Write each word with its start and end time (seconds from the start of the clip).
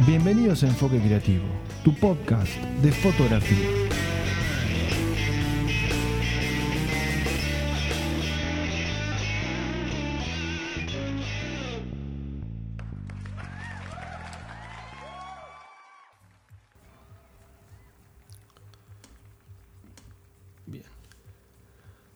Bienvenidos 0.00 0.64
a 0.64 0.66
Enfoque 0.66 1.00
Creativo, 1.00 1.44
tu 1.84 1.94
podcast 1.94 2.52
de 2.82 2.90
fotografía. 2.90 3.68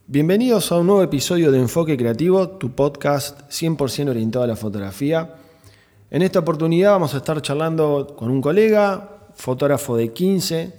Bienvenidos 0.08 0.72
a 0.72 0.79
un 0.79 0.88
nuevo 0.88 1.02
episodio 1.04 1.52
de 1.52 1.60
Enfoque 1.60 1.96
Creativo, 1.96 2.48
tu 2.48 2.72
podcast 2.72 3.42
100% 3.50 4.08
orientado 4.10 4.45
a 4.45 4.48
la 4.48 4.56
fotografía. 4.56 5.36
En 6.11 6.22
esta 6.22 6.39
oportunidad 6.39 6.93
vamos 6.93 7.12
a 7.12 7.18
estar 7.18 7.43
charlando 7.43 8.14
con 8.17 8.30
un 8.30 8.40
colega, 8.40 9.11
fotógrafo 9.35 9.94
de 9.94 10.11
15, 10.14 10.72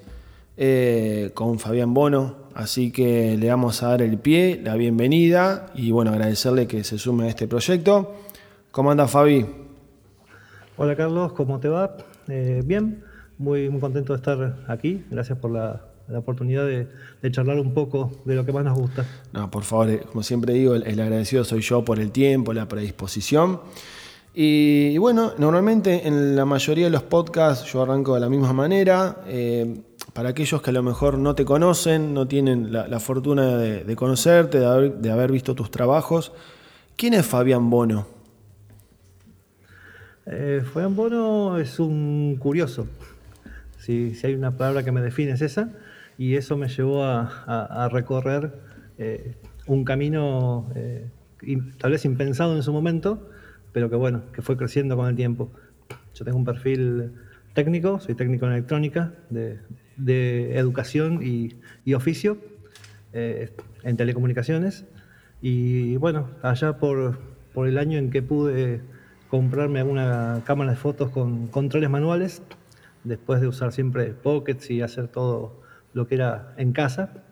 eh, 0.57 1.29
con 1.35 1.59
Fabián 1.59 1.93
Bono, 1.93 2.35
así 2.55 2.91
que 2.91 3.37
le 3.37 3.47
vamos 3.47 3.83
a 3.83 3.89
dar 3.89 4.01
el 4.01 4.17
pie, 4.17 4.59
la 4.63 4.75
bienvenida 4.75 5.67
y 5.75 5.91
bueno, 5.91 6.09
agradecerle 6.09 6.65
que 6.65 6.83
se 6.83 6.97
sume 6.97 7.25
a 7.25 7.27
este 7.27 7.47
proyecto. 7.47 8.15
¿Cómo 8.71 8.89
anda 8.89 9.07
Fabi? 9.07 9.45
Hola 10.77 10.95
Carlos, 10.95 11.33
¿cómo 11.33 11.59
te 11.59 11.69
va? 11.69 11.95
Eh, 12.27 12.63
bien, 12.65 13.03
muy, 13.37 13.69
muy 13.69 13.79
contento 13.79 14.13
de 14.13 14.17
estar 14.17 14.65
aquí, 14.67 15.05
gracias 15.11 15.37
por 15.37 15.51
la, 15.51 15.85
oportunidad 16.11 16.65
de, 16.65 16.87
charlar 17.29 17.59
un 17.59 17.75
poco 17.75 18.11
de 18.25 18.33
lo 18.33 18.47
que 18.47 18.51
más 18.51 18.63
nos 18.65 18.79
gusta. 18.79 19.05
No, 19.31 19.51
por 19.51 19.61
favor, 19.61 19.91
eh, 19.91 20.01
como 20.11 20.23
siempre 20.23 20.55
digo, 20.55 20.73
el 20.73 20.99
agradecido 20.99 21.43
soy 21.43 21.61
yo 21.61 21.85
por 21.85 21.99
el 21.99 22.09
tiempo, 22.09 22.51
la 22.51 22.67
predisposición. 22.67 23.59
Y, 24.41 24.97
bueno, 24.99 25.33
normalmente 25.37 26.07
en 26.07 26.33
la 26.33 26.45
mayoría 26.45 26.85
de 26.85 26.91
los 26.91 27.03
podcasts 27.03 27.69
yo 27.73 27.81
arranco 27.81 28.13
de 28.13 28.21
la 28.21 28.29
misma 28.29 28.53
manera. 28.53 29.17
Eh, 29.27 29.81
para 30.13 30.29
aquellos 30.29 30.61
que 30.61 30.69
a 30.69 30.73
lo 30.73 30.81
mejor 30.81 31.17
no 31.17 31.35
te 31.35 31.43
conocen, 31.43 32.13
no 32.13 32.25
tienen 32.25 32.71
la, 32.71 32.99
fortuna 33.01 33.57
de, 33.57 33.95
conocerte, 33.97 34.59
de 34.59 35.11
haber, 35.11 35.31
visto 35.33 35.55
tus 35.55 35.69
trabajos, 35.69 36.31
¿quién 36.95 37.15
es 37.15 37.25
Fabián 37.25 37.69
Bono? 37.69 38.07
Eh, 40.25 40.63
Fabián 40.73 40.95
Bono 40.95 41.57
es 41.57 41.77
un 41.77 42.37
curioso. 42.39 42.87
Si, 43.77 44.17
hay 44.23 44.35
una 44.35 44.55
palabra 44.55 44.85
que 44.85 44.93
me 44.93 45.01
define 45.01 45.33
es 45.33 45.41
esa. 45.41 45.73
Y 46.17 46.35
eso 46.35 46.55
me 46.55 46.69
llevó 46.69 47.03
a, 47.03 47.89
recorrer 47.91 48.53
eh, 48.99 49.35
un 49.67 49.83
camino 49.83 50.69
tal 51.77 51.91
vez 51.91 52.05
impensado 52.05 52.55
en 52.55 52.63
su 52.63 52.71
momento 52.71 53.27
pero 53.73 53.89
que 53.89 53.95
bueno, 53.95 54.23
que 54.33 54.41
fue 54.41 54.57
creciendo 54.57 54.95
con 54.95 55.07
el 55.07 55.15
tiempo. 55.15 55.51
Yo 56.13 56.25
tengo 56.25 56.37
un 56.37 56.45
perfil 56.45 57.13
técnico, 57.53 57.99
soy 57.99 58.15
técnico 58.15 58.45
en 58.45 58.53
electrónica, 58.53 59.13
de, 59.29 60.57
educación 60.57 61.21
y, 61.23 61.93
oficio, 61.93 62.37
eh, 63.13 63.51
en 63.83 63.97
telecomunicaciones. 63.97 64.85
Y 65.41 65.97
bueno, 65.97 66.29
allá 66.41 66.77
por, 66.77 67.19
por, 67.53 67.67
el 67.67 67.77
año 67.77 67.97
en 67.97 68.09
que 68.09 68.21
pude 68.21 68.81
comprarme 69.29 69.83
una 69.83 70.41
cámara 70.45 70.71
de 70.71 70.77
fotos 70.77 71.09
con 71.11 71.47
controles 71.47 71.89
manuales, 71.89 72.41
después 73.03 73.41
de 73.41 73.47
usar 73.47 73.71
siempre 73.71 74.13
pockets 74.13 74.69
y 74.71 74.81
hacer 74.81 75.07
todo 75.07 75.61
lo 75.93 76.07
que 76.07 76.15
era 76.15 76.53
en 76.57 76.73
casa, 76.73 77.23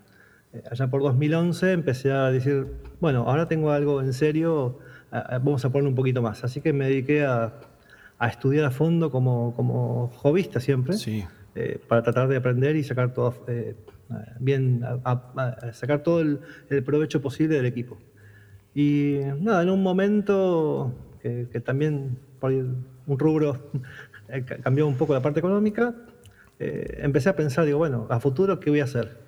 eh, 0.54 0.64
allá 0.72 0.90
por 0.90 1.02
2011 1.02 1.72
empecé 1.74 2.12
a 2.12 2.32
decir, 2.32 2.68
bueno, 3.00 3.26
ahora 3.28 3.48
tengo 3.48 3.72
algo 3.72 4.02
en 4.02 4.14
serio 4.14 4.80
vamos 5.12 5.64
a 5.66 5.70
ponerlo 5.70 5.90
un 5.90 5.96
poquito 5.96 6.22
más. 6.22 6.44
Así 6.44 6.62
que 6.62 6.74
me 6.74 6.86
dediqué 6.86 7.26
a, 7.26 7.54
estudiar 8.22 8.66
a 8.66 8.72
fondo 8.72 9.12
como, 9.12 9.54
como 9.56 10.08
hobbyista 10.18 10.60
siempre, 10.60 10.96
eh, 11.56 11.80
para 11.88 12.02
tratar 12.04 12.28
de 12.28 12.38
aprender 12.38 12.76
y 12.76 12.84
sacar 12.84 13.14
todo 13.14 13.34
eh, 13.48 13.76
bien, 14.40 14.84
sacar 15.74 16.02
todo 16.02 16.22
el, 16.22 16.40
provecho 16.84 17.22
posible 17.22 17.56
del 17.56 17.66
equipo. 17.66 17.98
Y 18.74 19.20
nada, 19.40 19.64
en 19.64 19.70
un 19.70 19.82
momento 19.82 20.94
que, 21.22 21.46
también 21.62 22.18
por 22.40 22.52
un 22.52 23.20
rubro 23.20 23.70
eh, 24.30 24.44
cambió 24.44 24.88
un 24.88 24.96
poco 24.96 25.14
la 25.14 25.22
parte 25.22 25.40
económica, 25.40 25.94
empecé 26.60 27.30
a 27.30 27.36
pensar, 27.36 27.66
digo, 27.66 27.78
bueno, 27.78 28.08
a 28.10 28.20
futuro, 28.20 28.60
¿qué 28.60 28.72
voy 28.72 28.80
a 28.80 28.86
hacer? 28.86 29.27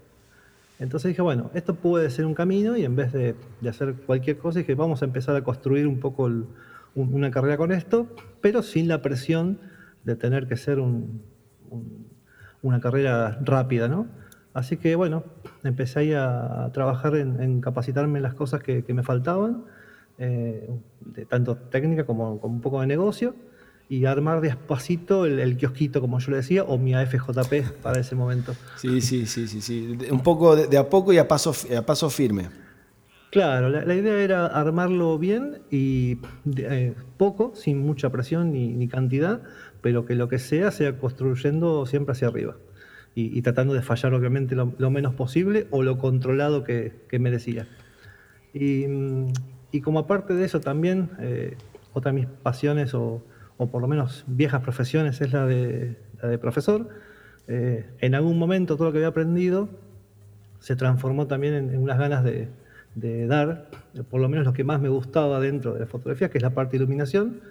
Entonces 0.80 1.10
dije, 1.10 1.22
bueno, 1.22 1.52
esto 1.54 1.76
puede 1.76 2.10
ser 2.10 2.26
un 2.26 2.34
camino 2.34 2.78
y 2.78 2.86
en 2.86 2.96
vez 2.96 3.12
de, 3.12 3.36
hacer 3.68 3.96
cualquier 4.06 4.38
cosa, 4.38 4.60
dije, 4.60 4.76
vamos 4.76 5.02
a 5.02 5.06
empezar 5.06 5.36
a 5.36 5.44
construir 5.44 5.86
un 5.86 6.00
poco 6.00 6.32
una 6.96 7.32
carrera 7.32 7.58
con 7.58 7.74
esto, 7.74 8.08
pero 8.40 8.64
sin 8.64 8.88
la 8.88 9.02
presión 9.02 9.60
de 10.06 10.16
tener 10.16 10.48
que 10.48 10.56
ser 10.56 10.80
una 12.62 12.80
carrera 12.80 13.38
rápida, 13.44 13.90
¿no? 13.90 14.08
Así 14.54 14.78
que 14.78 14.96
bueno, 14.96 15.26
empecé 15.64 16.16
a, 16.16 16.72
trabajar 16.74 17.16
en, 17.18 17.60
capacitarme 17.60 18.20
en 18.20 18.24
las 18.24 18.34
cosas 18.34 18.64
que, 18.64 18.84
me 18.94 19.04
faltaban, 19.04 19.66
eh, 20.18 20.70
tanto 21.28 21.58
técnica 21.58 22.06
como 22.06 22.36
un 22.36 22.62
poco 22.62 22.80
de 22.80 22.88
negocio 22.88 23.36
y 23.90 24.06
armar 24.06 24.40
despacito 24.40 25.26
el, 25.26 25.40
el, 25.40 25.58
kiosquito, 25.58 26.00
como 26.00 26.20
yo 26.20 26.30
le 26.30 26.38
decía, 26.38 26.64
o 26.64 26.78
mi 26.78 26.94
AFJP 26.94 27.82
para 27.82 28.00
ese 28.00 28.14
momento. 28.16 28.54
Sí, 28.78 29.02
sí, 29.02 29.26
sí, 29.26 29.48
sí, 29.48 29.62
sí. 29.62 29.98
Un 30.12 30.22
poco 30.22 30.56
de, 30.56 30.78
a 30.78 30.88
poco 30.88 31.12
y 31.12 31.18
a 31.18 31.28
paso, 31.28 31.54
a 31.76 31.82
paso 31.82 32.08
firme. 32.12 32.50
Claro, 33.32 33.70
la, 33.70 33.96
idea 33.96 34.22
era 34.22 34.46
armarlo 34.46 35.18
bien 35.18 35.60
y 35.72 36.20
eh, 36.58 36.94
poco, 37.18 37.54
sin 37.56 37.80
mucha 37.80 38.12
presión 38.12 38.52
ni, 38.54 38.88
cantidad, 38.88 39.42
pero 39.82 40.06
que 40.06 40.16
lo 40.16 40.28
que 40.30 40.38
sea 40.38 40.72
sea 40.72 40.98
construyendo 40.98 41.86
siempre 41.88 42.14
hacia 42.14 42.28
arriba. 42.28 42.58
Y, 43.16 43.42
tratando 43.42 43.74
de 43.74 43.82
fallar 43.82 44.14
obviamente 44.14 44.56
lo, 44.56 44.90
menos 44.92 45.14
posible 45.14 45.68
o 45.72 45.84
lo 45.84 45.98
controlado 45.98 46.64
que, 46.64 46.94
que 47.10 47.20
merecía. 47.20 47.68
Y, 48.54 48.86
y, 49.72 49.82
como 49.82 50.00
aparte 50.00 50.36
de 50.36 50.46
eso 50.46 50.62
también, 50.62 51.10
eh, 51.20 51.58
otra 51.92 52.14
de 52.14 52.20
mis 52.20 52.28
pasiones 52.28 52.94
o, 52.94 53.22
o 53.60 53.68
por 53.68 53.82
lo 53.82 53.90
menos 53.90 54.24
viejas 54.26 54.62
profesiones, 54.62 55.20
es 55.20 55.34
la 55.34 55.46
de, 55.46 55.98
profesor. 56.42 56.90
Eh, 57.50 57.86
en 58.00 58.16
algún 58.16 58.40
momento 58.40 58.78
todo 58.78 58.88
lo 58.88 58.92
que 58.94 59.00
había 59.00 59.10
aprendido 59.10 59.68
se 60.60 60.78
transformó 60.78 61.28
también 61.28 61.54
en, 61.54 61.78
unas 61.78 62.00
ganas 62.00 62.24
de, 62.24 62.48
dar, 63.28 63.70
por 64.10 64.22
lo 64.22 64.30
menos 64.30 64.46
lo 64.46 64.54
que 64.54 64.64
más 64.64 64.80
me 64.80 64.88
gustaba 64.88 65.42
dentro 65.42 65.74
de 65.74 65.82
la 65.82 65.88
fotografía, 65.88 66.30
que 66.30 66.38
es 66.38 66.42
la 66.42 66.54
parte 66.54 66.72
de 66.72 66.84
iluminación, 66.84 67.42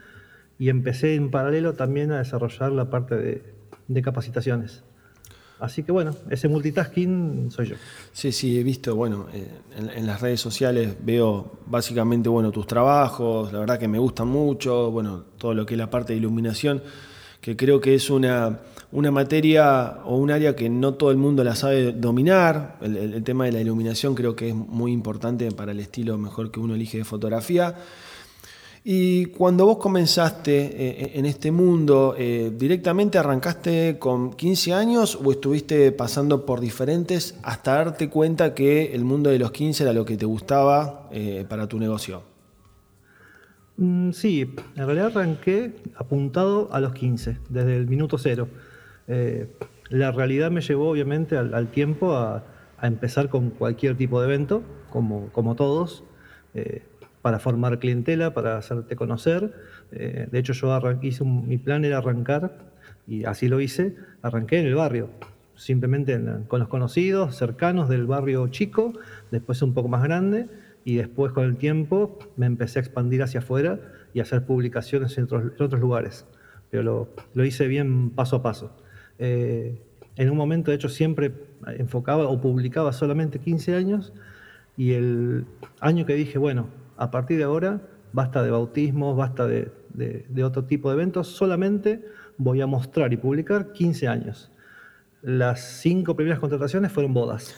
y 0.59 0.71
empecé 0.71 1.15
en 1.15 1.31
paralelo 1.31 1.75
también 1.75 2.11
a 2.11 2.19
desarrollar 2.19 2.73
la 2.73 2.89
parte 2.89 3.43
de 3.87 4.03
capacitaciones. 4.03 4.85
Así 5.61 5.83
que 5.83 5.91
bueno, 5.91 6.15
ese 6.31 6.49
multitasking 6.49 7.51
soy 7.51 7.69
yo. 7.69 7.77
Sí, 8.13 8.31
sí, 8.31 8.59
he 8.59 8.63
visto, 8.63 8.95
bueno, 8.95 9.27
eh, 9.33 9.49
en, 9.97 10.07
las 10.07 10.21
redes 10.21 10.41
sociales 10.41 10.97
veo 11.03 11.59
básicamente, 11.67 12.29
bueno, 12.29 12.53
tus 12.53 12.67
trabajos, 12.67 13.53
la 13.53 13.59
verdad 13.59 13.79
que 13.79 13.89
me 13.89 13.99
gustan 13.99 14.29
mucho, 14.29 14.91
bueno, 14.91 15.25
todo 15.37 15.55
lo 15.55 15.67
que 15.67 15.75
es 15.75 15.79
la 15.79 15.91
parte 15.91 16.13
de 16.13 16.21
iluminación, 16.21 16.81
que 17.41 17.57
creo 17.57 17.81
que 17.81 17.95
es 17.95 18.09
una, 18.09 18.61
una 18.93 19.11
materia 19.11 19.99
o 20.05 20.17
un 20.17 20.31
área 20.31 20.55
que 20.55 20.69
no 20.69 20.95
todo 20.95 21.11
el 21.11 21.17
mundo 21.17 21.43
la 21.43 21.57
sabe 21.57 21.93
dominar. 21.93 22.79
el 22.81 23.23
tema 23.25 23.47
de 23.47 23.53
la 23.53 23.61
iluminación 23.61 24.15
creo 24.15 24.37
que 24.37 24.51
es 24.51 24.55
muy 24.55 24.93
importante 24.93 25.51
para 25.51 25.73
el 25.73 25.81
estilo 25.81 26.19
mejor 26.19 26.53
que 26.53 26.61
uno 26.61 26.75
elige 26.75 26.99
de 26.99 27.05
fotografía. 27.05 27.75
Y 28.91 29.27
cuando 29.27 29.67
vos 29.67 29.77
comenzaste 29.77 30.57
eh, 30.57 31.11
en 31.17 31.27
este 31.27 31.53
mundo, 31.53 32.15
eh, 32.17 32.51
¿directamente 32.57 33.19
arrancaste 33.19 33.99
con 33.99 34.33
15 34.33 34.73
años 34.73 35.19
o 35.23 35.31
estuviste 35.31 35.93
pasando 35.93 36.47
por 36.47 36.59
diferentes 36.59 37.39
hasta 37.43 37.75
darte 37.75 38.09
cuenta 38.09 38.55
que 38.55 38.95
el 38.95 39.05
mundo 39.05 39.29
de 39.29 39.39
los 39.39 39.51
15 39.51 39.83
era 39.83 39.93
lo 39.93 40.07
que 40.07 40.17
te 40.17 40.25
gustaba 40.25 41.07
eh, 41.13 41.45
para 41.47 41.67
tu 41.69 41.79
negocio? 41.79 42.23
Mm, 43.77 44.13
sí, 44.13 44.55
en 44.75 44.87
realidad 44.87 45.09
arranqué 45.09 45.75
apuntado 45.95 46.71
a 46.73 46.81
los 46.81 46.95
15, 46.95 47.41
desde 47.51 47.77
el 47.77 47.89
minuto 47.89 48.17
cero. 48.17 48.49
la 49.91 50.13
realidad 50.13 50.51
me 50.51 50.63
llevó 50.63 50.89
obviamente 50.89 51.37
al, 51.37 51.69
tiempo 51.69 52.15
a, 52.15 52.43
empezar 52.81 53.29
con 53.29 53.51
cualquier 53.51 53.99
tipo 53.99 54.19
de 54.23 54.29
evento, 54.29 54.63
como, 54.89 55.29
como 55.33 55.57
todos 55.57 56.05
para 57.23 57.39
formar 57.39 57.79
clientela, 57.79 58.35
para 58.35 58.57
hacerte 58.59 58.97
conocer. 58.97 59.53
Eh, 59.93 60.29
de 60.31 60.39
hecho, 60.39 60.53
yo 60.53 60.79
hice 61.03 61.25
mi 61.25 61.59
plan 61.59 61.85
era 61.85 61.99
arrancar, 61.99 62.71
y 63.07 63.25
así 63.25 63.49
lo 63.49 63.61
hice, 63.61 63.97
arranqué 64.23 64.61
en 64.61 64.67
el 64.67 64.75
barrio, 64.75 65.11
simplemente 65.55 66.21
con 66.47 66.61
los 66.61 66.69
conocidos, 66.69 67.37
cercanos 67.37 67.89
del 67.89 68.07
barrio 68.07 68.49
chico, 68.49 68.93
después 69.31 69.61
un 69.63 69.75
poco 69.75 69.89
más 69.89 70.03
grande, 70.03 70.49
y 70.85 70.97
después 70.97 71.33
con 71.33 71.45
el 71.45 71.57
tiempo 71.57 72.19
me 72.37 72.47
empecé 72.47 72.79
a 72.79 72.83
expandir 72.83 73.23
hacia 73.23 73.41
afuera 73.41 73.81
y 74.15 74.21
a 74.21 74.23
hacer 74.23 74.47
publicaciones 74.47 75.19
en 75.19 75.25
otros, 75.25 75.81
lugares. 75.81 76.27
Pero 76.71 77.11
lo, 77.35 77.45
hice 77.45 77.67
bien 77.67 78.11
paso 78.11 78.37
a 78.37 78.43
paso. 78.43 78.77
Eh, 79.19 79.81
en 80.17 80.31
un 80.31 80.37
momento, 80.37 80.71
de 80.71 80.77
hecho, 80.77 80.89
siempre 80.89 81.33
enfocaba 81.79 82.29
o 82.29 82.41
publicaba 82.41 82.93
solamente 82.93 83.39
15 83.39 83.75
años, 83.75 84.13
y 84.77 84.93
el 84.93 85.45
año 85.81 86.07
que 86.07 86.15
dije, 86.15 86.39
bueno, 86.39 86.69
a 86.99 87.11
partir 87.11 87.39
de 87.39 87.45
ahora 87.45 87.81
basta 88.13 88.43
de 88.43 88.51
bautismos, 88.51 89.17
basta 89.17 89.47
de 89.47 89.71
de, 89.99 90.45
otro 90.45 90.65
tipo 90.65 90.89
de 90.89 90.95
eventos, 90.95 91.29
solamente 91.29 92.05
voy 92.37 92.61
a 92.61 92.67
mostrar 92.67 93.13
y 93.13 93.17
publicar 93.17 93.73
15 93.73 94.09
años. 94.09 94.51
Las 95.23 95.81
cinco 95.81 96.15
primeras 96.15 96.39
contrataciones 96.39 96.93
fueron 96.93 97.13
bodas. 97.13 97.57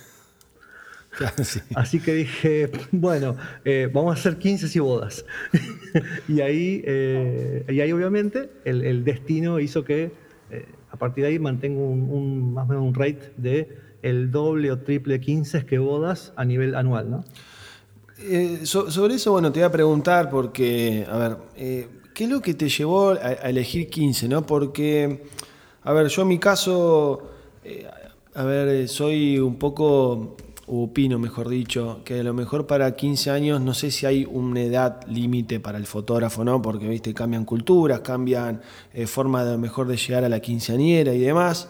Así 1.74 2.00
que 2.00 2.14
dije, 2.14 2.70
bueno, 2.92 3.36
eh, 3.64 3.90
vamos 3.92 4.16
a 4.16 4.18
hacer 4.18 4.38
15 4.38 4.70
y 4.72 4.80
bodas. 4.80 5.26
y, 6.28 6.40
ahí, 6.40 6.82
eh, 6.86 7.64
y 7.68 7.80
ahí 7.80 7.92
obviamente 7.92 8.50
el, 8.64 9.04
destino 9.04 9.60
hizo 9.60 9.84
que 9.84 10.12
eh, 10.50 10.66
a 10.90 10.96
partir 10.96 11.24
de 11.24 11.30
ahí 11.30 11.38
mantengo 11.38 11.86
un, 11.88 12.54
más 12.54 12.64
o 12.64 12.68
menos 12.68 12.84
un 12.84 12.94
rate 12.94 13.32
de 13.36 13.90
el 14.02 14.30
doble 14.30 14.72
o 14.72 14.78
triple 14.78 15.14
de 15.14 15.20
15 15.20 15.66
que 15.66 15.78
bodas 15.78 16.32
a 16.36 16.44
nivel 16.46 16.74
anual, 16.74 17.10
¿no? 17.10 17.24
Sobre 18.64 19.14
eso, 19.14 19.32
bueno, 19.32 19.50
te 19.52 19.60
voy 19.60 19.66
a 19.66 19.72
preguntar 19.72 20.28
porque, 20.30 21.06
a 21.10 21.16
ver, 21.16 21.36
¿qué 22.14 22.24
es 22.24 22.30
lo 22.30 22.40
que 22.40 22.54
te 22.54 22.68
llevó 22.68 23.10
a, 23.10 23.32
elegir 23.48 23.88
15, 23.88 24.28
no? 24.28 24.46
Porque, 24.46 25.24
a 25.82 25.92
ver, 25.92 26.08
yo 26.08 26.22
en 26.22 26.28
mi 26.28 26.38
caso, 26.38 27.30
a 28.34 28.44
ver, 28.44 28.88
soy 28.88 29.38
un 29.38 29.56
poco 29.56 30.36
opino, 30.70 31.18
mejor 31.18 31.48
dicho, 31.48 32.00
que 32.04 32.20
a 32.20 32.22
lo 32.22 32.32
mejor 32.32 32.66
para 32.66 32.94
15 32.94 33.30
años 33.30 33.60
no 33.60 33.74
sé 33.74 33.90
si 33.90 34.06
hay 34.06 34.24
una 34.30 34.62
edad 34.62 35.04
límite 35.08 35.58
para 35.58 35.78
el 35.78 35.86
fotógrafo, 35.86 36.44
¿no? 36.44 36.62
Porque, 36.62 36.86
viste, 36.88 37.12
cambian 37.12 37.44
culturas, 37.44 38.00
cambian 38.00 38.60
eh, 38.94 39.06
formas 39.06 39.46
de 39.46 39.58
mejor 39.58 39.88
de 39.88 39.96
llegar 39.96 40.24
a 40.24 40.28
la 40.28 40.40
quinceañera 40.40 41.12
y 41.12 41.18
demás. 41.18 41.68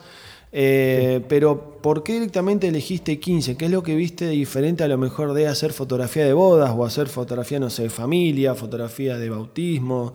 Eh, 0.52 1.24
pero, 1.28 1.78
¿por 1.80 2.02
qué 2.02 2.14
directamente 2.14 2.68
elegiste 2.68 3.20
15? 3.20 3.56
¿Qué 3.56 3.66
es 3.66 3.70
lo 3.70 3.82
que 3.82 3.94
viste 3.94 4.28
diferente 4.28 4.82
a 4.82 4.88
lo 4.88 4.98
mejor 4.98 5.32
de 5.32 5.46
hacer 5.46 5.72
fotografía 5.72 6.24
de 6.24 6.32
bodas 6.32 6.72
o 6.76 6.84
hacer 6.84 7.08
fotografía, 7.08 7.60
no 7.60 7.70
sé, 7.70 7.84
de 7.84 7.90
familia, 7.90 8.54
fotografía 8.54 9.16
de 9.16 9.30
bautismo? 9.30 10.12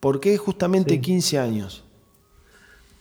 ¿Por 0.00 0.20
qué 0.20 0.36
justamente 0.36 1.00
15 1.00 1.38
años? 1.38 1.84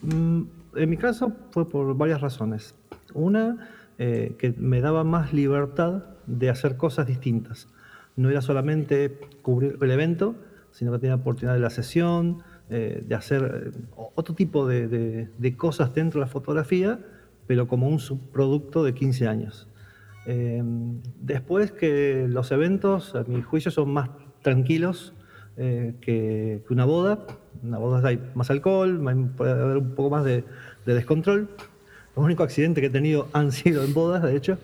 Mm, 0.02 0.44
en 0.76 0.90
mi 0.90 0.98
caso 0.98 1.34
fue 1.52 1.68
por 1.70 1.96
varias 1.98 2.22
razones. 2.22 2.76
Una, 3.14 3.70
eh, 3.98 4.36
que 4.38 4.54
me 4.58 4.80
daba 4.80 5.04
más 5.04 5.34
libertad 5.34 6.04
de 6.28 6.50
hacer 6.50 6.78
cosas 6.78 7.08
distintas. 7.08 7.68
No 8.16 8.30
era 8.30 8.42
solamente 8.42 9.20
cubrir 9.42 9.78
el 9.82 9.92
evento, 9.92 10.36
sino 10.72 10.92
que 10.92 11.00
tenía 11.00 11.16
la 11.16 11.22
oportunidad 11.22 11.54
de 11.54 11.60
la 11.60 11.70
sesión, 11.70 12.44
eh, 12.70 13.04
de 13.06 13.16
hacer 13.16 13.72
eh, 13.76 14.00
otro 14.16 14.36
tipo 14.36 14.68
de, 14.68 15.30
cosas 15.58 15.94
dentro 15.94 16.20
de 16.20 16.26
la 16.26 16.32
fotografía, 16.32 17.00
pero 17.48 17.68
como 17.68 17.88
un 17.88 18.00
subproducto 18.00 18.84
de 18.84 18.94
15 18.94 19.28
años. 19.28 19.68
después 21.22 21.72
que 21.72 22.28
los 22.30 22.52
eventos, 22.52 23.16
a 23.16 23.24
mi 23.24 23.42
juicio, 23.42 23.72
son 23.72 23.92
más 23.92 24.10
tranquilos 24.44 25.14
que, 25.58 26.62
una 26.70 26.86
boda. 26.86 27.26
En 27.64 27.70
una 27.70 27.80
boda 27.80 28.08
hay 28.08 28.20
más 28.36 28.52
alcohol, 28.52 29.02
puede 29.36 29.52
haber 29.52 29.78
un 29.78 29.96
poco 29.96 30.12
más 30.12 30.24
de 30.24 30.44
descontrol. 30.86 31.50
Los 32.16 32.26
únicos 32.26 32.46
accidentes 32.46 32.82
que 32.82 32.88
he 32.88 32.92
tenido 32.92 33.28
han 33.34 33.52
sido 33.52 33.84
en 33.84 33.94
bodas, 33.94 34.24
de 34.24 34.36
hecho. 34.36 34.58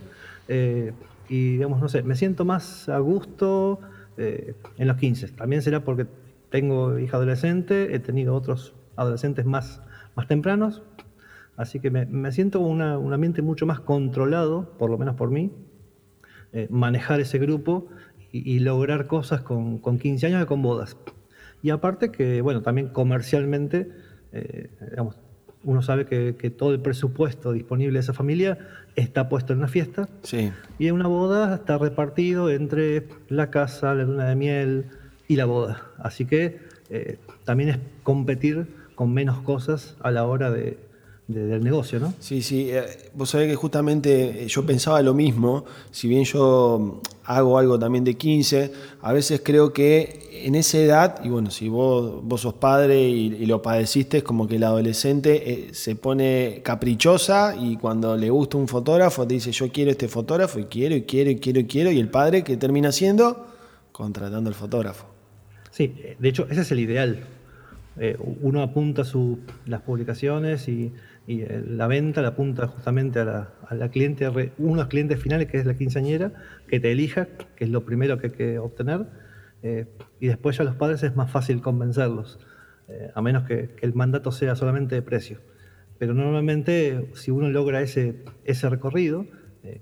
Eh, 0.48 0.92
y 1.30 1.54
digamos, 1.54 1.81
no 1.81 1.90
sé, 1.90 2.04
me 2.04 2.16
siento 2.16 2.46
más 2.46 2.90
a 2.90 3.00
gusto 3.00 3.80
eh, 4.18 4.54
en 4.78 4.88
los 4.88 4.98
15. 4.98 5.30
También 5.30 5.62
será 5.62 5.80
porque 5.80 6.06
tengo 6.56 6.98
hija 7.00 7.18
adolescente, 7.18 7.94
he 7.94 8.00
tenido 8.00 8.34
otros 8.34 8.74
adolescentes 8.96 9.46
más, 9.46 9.81
más 10.16 10.25
tempranos. 10.25 10.84
Así 11.57 11.81
que 11.81 11.92
me, 11.92 12.31
siento 12.31 12.62
una, 12.62 12.98
un 12.98 13.12
ambiente 13.12 13.42
mucho 13.42 13.66
más 13.66 13.81
controlado, 13.81 14.78
por 14.78 14.90
lo 14.90 14.98
menos 14.98 15.16
por 15.16 15.31
mí, 15.31 15.52
eh, 16.54 16.69
manejar 16.69 17.19
ese 17.19 17.40
grupo 17.40 17.90
y, 18.31 18.60
lograr 18.60 19.07
cosas 19.07 19.42
con, 19.42 19.80
con, 19.80 20.00
15 20.00 20.28
años 20.28 20.44
y 20.44 20.46
con 20.46 20.62
bodas. 20.62 20.96
Y 21.62 21.72
aparte 21.72 22.10
que, 22.10 22.40
bueno, 22.40 22.62
también 22.62 22.88
comercialmente, 22.88 23.92
digamos, 24.92 25.18
uno 25.66 25.81
sabe 25.81 26.06
que, 26.06 26.50
todo 26.52 26.72
el 26.72 26.80
presupuesto 26.80 27.52
disponible 27.52 27.94
de 27.96 28.00
esa 28.00 28.13
familia 28.13 28.60
está 28.96 29.28
puesto 29.28 29.52
en 29.52 29.60
una 29.60 29.68
fiesta. 29.68 30.07
Sí. 30.22 30.54
Y 30.80 30.88
en 30.88 30.96
una 30.96 31.07
boda 31.07 31.56
está 31.56 31.78
repartido 31.78 32.50
entre 32.50 33.07
la 33.28 33.50
casa, 33.50 33.94
la 33.94 34.06
luna 34.06 34.30
de 34.30 34.36
miel 34.36 34.86
y 35.27 35.36
la 35.36 35.45
boda. 35.45 35.92
Así 35.98 36.25
que 36.25 36.60
eh, 36.89 37.18
también 37.44 37.69
es 37.69 37.77
competir 38.04 38.68
con 38.95 39.13
menos 39.13 39.39
cosas 39.39 39.95
a 40.01 40.12
la 40.12 40.25
hora 40.25 40.51
de, 40.51 40.77
del 41.27 41.63
negocio, 41.63 42.00
¿no? 42.00 42.13
Sí, 42.19 42.42
sí. 42.42 42.69
Eh, 42.69 43.10
vos 43.13 43.31
sabés 43.31 43.50
que 43.50 43.56
justamente 43.56 44.44
eh, 44.44 44.48
yo 44.48 44.66
pensaba 44.66 45.01
lo 45.01 45.13
mismo. 45.13 45.66
Si 45.92 46.07
bien 46.07 46.24
yo 46.24 47.01
hago 47.25 47.57
algo 47.57 47.80
también 47.80 48.04
de 48.04 48.16
15, 48.16 48.72
a 49.01 49.12
veces 49.12 49.42
creo 49.44 49.74
que 49.74 50.44
en 50.44 50.54
esa 50.54 50.77
edad, 50.77 51.22
y 51.24 51.30
bueno, 51.30 51.50
si 51.50 51.69
vos, 51.69 52.24
vos 52.24 52.42
sos 52.42 52.54
padre 52.54 53.01
y, 53.01 53.45
lo 53.48 53.62
padeciste, 53.62 54.18
es 54.18 54.24
como 54.24 54.48
que 54.48 54.57
el 54.57 54.63
adolescente 54.63 55.69
se 55.71 55.95
pone 55.95 56.62
caprichosa 56.63 57.56
y 57.60 57.78
cuando 57.78 58.16
le 58.16 58.30
gusta 58.30 58.57
un 58.57 58.68
fotógrafo 58.68 59.25
te 59.25 59.33
dice 59.33 59.51
yo 59.51 59.71
quiero 59.71 59.92
este 59.92 60.07
fotógrafo 60.07 60.60
y 60.60 60.66
quiero 60.66 60.95
y 60.95 61.04
quiero 61.04 61.31
y 61.31 61.38
quiero 61.38 61.60
y 61.62 61.66
quiero, 61.66 61.92
y 61.92 62.00
el 62.00 62.10
padre 62.10 62.44
que 62.44 62.57
termina 62.57 62.89
haciendo 62.89 63.48
contratando 63.92 64.50
al 64.50 64.56
fotógrafo. 64.56 65.15
Sí, 65.75 65.94
de 66.18 66.30
hecho 66.30 66.48
ese 66.50 66.62
es 66.62 66.72
el 66.72 66.80
ideal. 66.80 67.19
uno 68.42 68.62
apunta 68.62 69.04
su, 69.04 69.39
las 69.66 69.81
publicaciones 69.81 70.69
y 70.69 70.94
eh, 71.27 71.62
la 71.68 71.88
venta 71.88 72.22
la 72.22 72.30
apunta 72.30 72.66
justamente 72.66 73.19
a 73.19 73.25
la, 73.25 73.50
a 73.68 73.75
la 73.75 73.89
cliente, 73.89 74.25
unos 74.57 74.88
clientes 74.88 75.22
finales, 75.22 75.48
que 75.50 75.57
es 75.57 75.66
la 75.66 75.74
quinceañera, 75.74 76.31
que 76.69 76.80
te 76.80 76.94
elija, 76.94 77.27
que 77.57 77.66
es 77.66 77.69
lo 77.69 77.83
primero 77.83 78.18
que 78.19 78.27
hay 78.27 78.31
que 78.31 78.57
obtener, 78.57 79.06
eh, 79.63 79.86
y 80.22 80.27
después 80.27 80.56
ya 80.56 80.63
los 80.63 80.75
padres 80.75 81.04
es 81.04 81.18
más 81.18 81.30
fácil 81.30 81.60
convencerlos, 81.60 82.39
eh, 82.88 83.12
a 83.13 83.21
menos 83.21 83.44
que, 83.44 83.75
el 83.81 83.94
mandato 83.94 84.31
sea 84.31 84.56
solamente 84.56 84.95
de 84.95 85.01
precio. 85.01 85.42
Pero 85.98 86.13
normalmente, 86.13 87.10
si 87.16 87.31
uno 87.31 87.50
logra 87.50 87.81
ese, 87.81 88.24
ese 88.45 88.69
recorrido, 88.69 89.25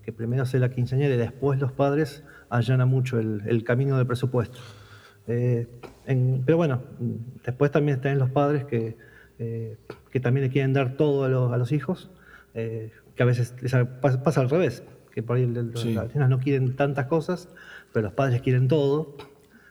que 0.01 0.11
primero 0.11 0.45
sea 0.47 0.59
la 0.59 0.69
quinceañera 0.71 1.13
y 1.13 1.17
después 1.17 1.59
los 1.59 1.71
padres, 1.71 2.23
allana 2.49 2.87
mucho 2.87 3.19
el 3.19 3.63
camino 3.63 3.97
del 3.97 4.07
presupuesto. 4.07 4.59
Pero 5.25 6.57
bueno, 6.57 6.81
después 7.45 7.71
también 7.71 7.97
están 7.97 8.19
los 8.19 8.29
padres 8.29 8.65
que 8.65 8.95
eh, 9.39 9.77
que 10.11 10.19
también 10.19 10.45
le 10.45 10.51
quieren 10.51 10.73
dar 10.73 10.95
todo 10.95 11.23
a 11.25 11.57
los, 11.57 11.71
hijos, 11.71 12.11
eh, 12.53 12.91
que 13.15 13.23
a 13.23 13.25
veces 13.25 13.55
pasa, 13.99 14.41
al 14.41 14.49
revés, 14.49 14.83
que 15.11 15.23
por 15.23 15.37
ahí 15.37 15.47
los, 15.47 15.83
niños 15.83 16.29
no 16.29 16.39
quieren 16.39 16.75
tantas 16.75 17.07
cosas, 17.07 17.49
pero 17.91 18.05
los 18.05 18.13
padres 18.13 18.43
quieren 18.43 18.67
todo. 18.67 19.17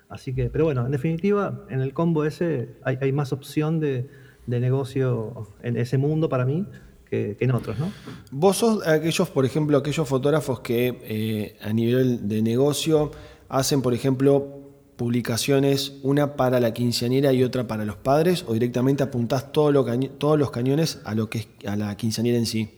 Así 0.08 0.34
que, 0.34 0.50
pero 0.50 0.64
bueno, 0.64 0.84
en 0.84 0.90
definitiva, 0.90 1.64
en 1.70 1.80
el 1.80 1.94
combo 1.94 2.24
ese 2.24 2.70
hay, 2.82 3.12
más 3.12 3.32
opción 3.32 3.78
de, 3.78 4.08
negocio 4.46 5.46
en 5.62 5.76
ese 5.76 5.96
mundo 5.96 6.28
para 6.28 6.44
mí 6.44 6.66
que, 7.08 7.36
en 7.38 7.52
otros, 7.52 7.78
¿no? 7.78 7.92
Vos 8.32 8.56
sos 8.56 8.84
aquellos, 8.86 9.30
por 9.30 9.44
ejemplo, 9.44 9.78
aquellos 9.78 10.08
fotógrafos 10.08 10.58
que 10.58 10.98
eh, 11.04 11.56
a 11.62 11.72
nivel 11.72 12.28
de 12.28 12.42
negocio 12.42 13.12
hacen, 13.48 13.80
por 13.80 13.94
ejemplo, 13.94 14.61
publicaciones, 15.02 15.98
una 16.04 16.36
para 16.36 16.60
la 16.60 16.72
quinceañera 16.72 17.32
y 17.32 17.42
otra 17.42 17.66
para 17.66 17.84
los 17.84 17.96
padres, 17.96 18.44
o 18.46 18.52
directamente 18.52 19.02
apuntás 19.02 19.50
todos 19.50 19.74
los 19.74 20.50
cañones 20.52 21.02
a 21.04 21.16
lo 21.16 21.28
que 21.28 21.38
es 21.38 21.48
a 21.66 21.74
la 21.74 21.96
quinceañera 21.96 22.38
en 22.38 22.46
sí? 22.46 22.70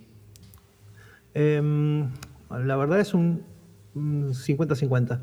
Em, 1.34 2.08
la 2.48 2.76
verdad 2.76 2.98
es 2.98 3.12
un 3.12 3.42
50-50. 3.94 5.20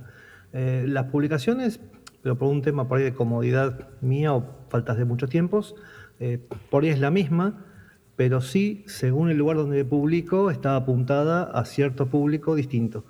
Eh, 0.54 0.86
las 0.88 1.06
publicaciones, 1.06 1.80
pero 2.22 2.38
por 2.38 2.50
un 2.50 2.62
tema 2.62 2.88
por 2.88 3.00
ahí 3.00 3.04
de 3.04 3.16
comodidad 3.16 3.88
mía 4.02 4.36
o 4.36 4.46
faltas 4.70 4.96
de 4.96 5.06
muchos 5.06 5.32
tiempos, 5.32 5.74
eh, 6.20 6.38
por 6.70 6.84
ahí 6.84 6.90
es 6.90 7.00
la 7.00 7.10
misma, 7.10 7.66
pero 8.16 8.42
sí, 8.42 8.84
según 8.86 9.32
el 9.32 9.38
lugar 9.38 9.58
donde 9.58 9.84
publico, 9.86 10.52
está 10.52 10.76
apuntada 10.76 11.46
a 11.46 11.66
cierto 11.66 12.10
público 12.10 12.54
distinto. 12.54 13.06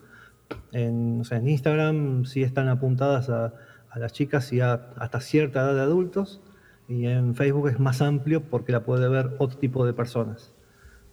En, 0.72 1.24
en 1.30 1.48
Instagram 1.50 2.24
sí 2.24 2.42
están 2.42 2.70
apuntadas 2.70 3.28
a 3.30 3.54
a 3.92 4.00
las 4.00 4.14
chicas 4.14 4.52
y 4.54 4.62
hasta 4.62 5.20
cierta 5.20 5.62
edad 5.62 5.76
de 5.76 5.82
adultos. 5.82 6.42
Y 6.88 7.06
en 7.08 7.36
Facebook 7.36 7.70
es 7.70 7.80
más 7.80 8.02
amplio 8.02 8.42
porque 8.42 8.72
la 8.72 8.84
puede 8.84 9.08
ver 9.08 9.36
otro 9.38 9.58
tipo 9.60 9.86
de 9.86 9.94
personas. 9.94 10.54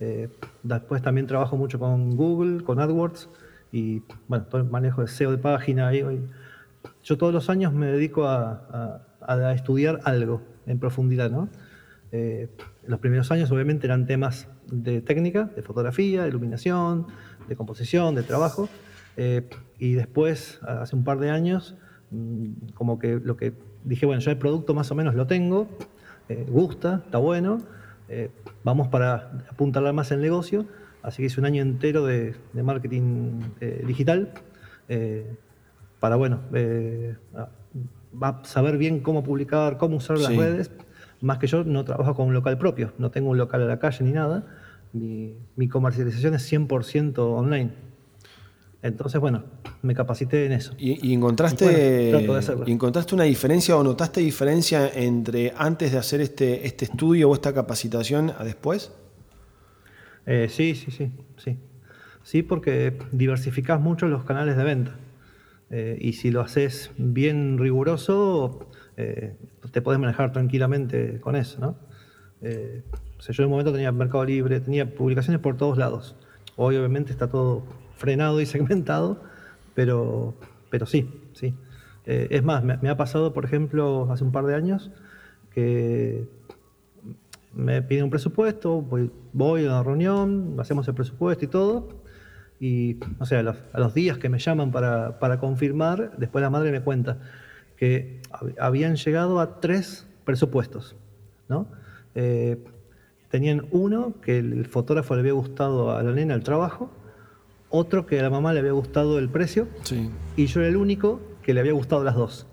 Eh, 0.00 0.28
después 0.62 1.02
también 1.02 1.26
trabajo 1.26 1.56
mucho 1.56 1.78
con 1.78 2.16
Google, 2.16 2.62
con 2.62 2.78
AdWords 2.78 3.28
y 3.72 4.02
bueno, 4.28 4.44
todo 4.46 4.60
el 4.60 4.68
manejo 4.68 5.02
de 5.02 5.08
SEO 5.08 5.32
de 5.32 5.38
página. 5.38 5.90
yo 5.92 7.18
todos 7.18 7.34
los 7.34 7.50
años 7.50 7.72
me 7.72 7.86
dedico 7.86 8.26
a, 8.26 9.04
estudiar 9.54 10.00
algo 10.04 10.40
en 10.66 10.78
profundidad. 10.78 11.30
¿no? 11.30 11.48
Eh, 12.12 12.48
los 12.86 13.00
primeros 13.00 13.30
años 13.30 13.50
obviamente 13.50 13.86
eran 13.86 14.06
temas 14.06 14.48
de 14.70 15.02
técnica, 15.02 15.50
de 15.54 15.62
fotografía, 15.62 16.22
de 16.22 16.28
iluminación, 16.28 17.06
de 17.48 17.56
composición, 17.56 18.14
de 18.14 18.22
trabajo. 18.22 18.68
Eh, 19.16 19.48
y 19.78 19.94
después, 19.94 20.60
hace 20.62 20.94
un 20.94 21.04
par 21.04 21.18
de 21.18 21.30
años, 21.30 21.76
como 22.74 22.98
que 22.98 23.20
lo 23.22 23.36
que 23.36 23.52
dije, 23.84 24.06
bueno, 24.06 24.20
ya 24.20 24.30
el 24.30 24.38
producto 24.38 24.74
más 24.74 24.90
o 24.90 24.94
menos 24.94 25.14
lo 25.14 25.26
tengo, 25.26 25.68
eh, 26.28 26.46
gusta, 26.48 27.02
está 27.04 27.18
bueno, 27.18 27.58
eh, 28.08 28.30
vamos 28.64 28.88
para 28.88 29.44
apuntarla 29.50 29.92
más 29.92 30.10
el 30.12 30.20
negocio, 30.20 30.66
así 31.02 31.22
que 31.22 31.26
hice 31.26 31.40
un 31.40 31.46
año 31.46 31.62
entero 31.62 32.04
de, 32.04 32.34
marketing 32.54 33.40
eh, 33.60 33.84
digital 33.86 34.32
para, 36.00 36.16
bueno, 36.16 36.40
va 38.22 38.28
a 38.28 38.44
saber 38.44 38.78
bien 38.78 39.00
cómo 39.00 39.22
publicar, 39.22 39.76
cómo 39.76 39.96
usar 39.96 40.18
las 40.18 40.34
redes, 40.34 40.70
más 41.20 41.38
que 41.38 41.46
yo 41.46 41.64
no 41.64 41.84
trabajo 41.84 42.14
con 42.14 42.28
un 42.28 42.34
local 42.34 42.56
propio, 42.56 42.92
no 42.96 43.10
tengo 43.10 43.30
un 43.30 43.36
local 43.36 43.62
a 43.62 43.66
la 43.66 43.78
calle 43.78 44.04
ni 44.04 44.12
nada, 44.12 44.46
mi, 44.94 45.34
mi 45.56 45.68
comercialización 45.68 46.34
es 46.34 46.50
100% 46.50 47.18
online. 47.18 47.87
Entonces, 48.80 49.20
bueno, 49.20 49.42
me 49.82 49.94
capacité 49.94 50.46
en 50.46 50.52
eso. 50.52 50.72
¿Y, 50.78 51.12
encontraste, 51.12 52.10
encontraste 52.66 53.14
una 53.14 53.24
diferencia 53.24 53.76
o 53.76 53.82
notaste 53.82 54.20
diferencia 54.20 54.88
entre 54.94 55.52
antes 55.56 55.92
de 55.92 55.98
hacer 55.98 56.20
este, 56.20 56.64
este 56.66 56.84
estudio 56.84 57.28
o 57.28 57.34
esta 57.34 57.52
capacitación 57.52 58.32
a 58.38 58.44
después? 58.44 58.92
Eh, 60.26 60.48
sí, 60.48 60.76
sí, 60.76 60.92
sí, 60.92 61.10
sí. 61.36 61.58
Sí, 62.22 62.42
porque 62.42 62.96
diversificás 63.10 63.80
mucho 63.80 64.06
los 64.06 64.24
canales 64.24 64.56
de 64.56 64.64
venta. 64.64 64.96
Eh, 65.70 65.98
y 66.00 66.12
si 66.12 66.30
lo 66.30 66.40
haces 66.40 66.92
bien 66.98 67.58
riguroso, 67.58 68.70
eh, 68.96 69.34
te 69.72 69.82
puedes 69.82 70.00
manejar 70.00 70.32
tranquilamente 70.32 71.20
con 71.20 71.34
eso, 71.36 71.60
¿no? 71.60 71.88
o 72.40 73.20
sea, 73.20 73.34
yo 73.34 73.42
en 73.42 73.46
un 73.46 73.50
momento 73.50 73.72
tenía 73.72 73.90
Mercado 73.90 74.24
Libre, 74.24 74.60
tenía 74.60 74.94
publicaciones 74.94 75.40
por 75.40 75.56
todos 75.56 75.76
lados. 75.76 76.14
Hoy 76.54 76.76
obviamente 76.76 77.10
está 77.10 77.28
todo 77.28 77.64
frenado 77.98 78.40
y 78.40 78.46
segmentado, 78.56 79.20
pero, 79.74 80.34
pero 80.70 80.86
sí, 80.86 81.10
sí. 81.34 81.54
Eh, 82.06 82.28
es 82.30 82.42
más, 82.42 82.64
me, 82.64 82.88
ha 82.88 82.96
pasado, 82.96 83.34
por 83.34 83.44
ejemplo, 83.44 84.08
hace 84.10 84.24
un 84.24 84.32
par 84.32 84.46
de 84.46 84.54
años, 84.54 84.90
que 85.50 86.26
me 87.52 87.82
piden 87.82 88.04
un 88.04 88.10
presupuesto, 88.10 88.80
voy, 88.80 89.66
a 89.66 89.68
una 89.68 89.82
reunión, 89.82 90.56
hacemos 90.58 90.88
el 90.88 90.94
presupuesto 90.94 91.44
y 91.44 91.48
todo, 91.48 91.88
y 92.60 92.98
o 93.18 93.26
sea, 93.26 93.40
a 93.40 93.80
los, 93.80 93.94
días 93.94 94.16
que 94.16 94.30
me 94.30 94.38
llaman 94.38 94.70
para, 94.70 95.18
para, 95.18 95.38
confirmar, 95.38 96.16
después 96.16 96.40
la 96.40 96.50
madre 96.50 96.72
me 96.72 96.80
cuenta 96.80 97.18
que 97.76 98.20
habían 98.58 98.96
llegado 98.96 99.38
a 99.38 99.60
tres 99.60 100.06
presupuestos, 100.24 100.96
¿no? 101.48 101.68
Eh, 102.14 102.58
tenían 103.30 103.66
uno 103.70 104.14
que 104.22 104.38
el 104.38 104.66
fotógrafo 104.66 105.14
le 105.14 105.20
había 105.20 105.32
gustado 105.32 105.96
a 105.96 106.02
la 106.02 106.12
nena 106.12 106.34
el 106.34 106.42
trabajo, 106.42 106.90
otro 107.70 108.06
que 108.06 108.18
a 108.18 108.22
la 108.22 108.30
mamá 108.30 108.52
le 108.52 108.60
había 108.60 108.72
gustado 108.72 109.18
el 109.18 109.28
precio 109.28 109.68
y 110.36 110.46
yo 110.46 110.60
era 110.60 110.68
el 110.68 110.76
único 110.76 111.20
que 111.42 111.54
le 111.54 111.60
había 111.60 111.72
gustado 111.72 112.04
las 112.04 112.14
dos. 112.14 112.46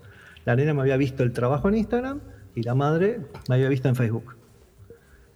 La 0.44 0.56
nena 0.56 0.74
me 0.74 0.82
había 0.82 0.96
visto 0.96 1.22
el 1.22 1.32
trabajo 1.32 1.68
en 1.68 1.76
Instagram 1.76 2.20
y 2.54 2.62
la 2.62 2.74
madre 2.74 3.20
me 3.48 3.56
había 3.56 3.68
visto 3.68 3.88
en 3.88 3.96
Facebook. 3.96 4.36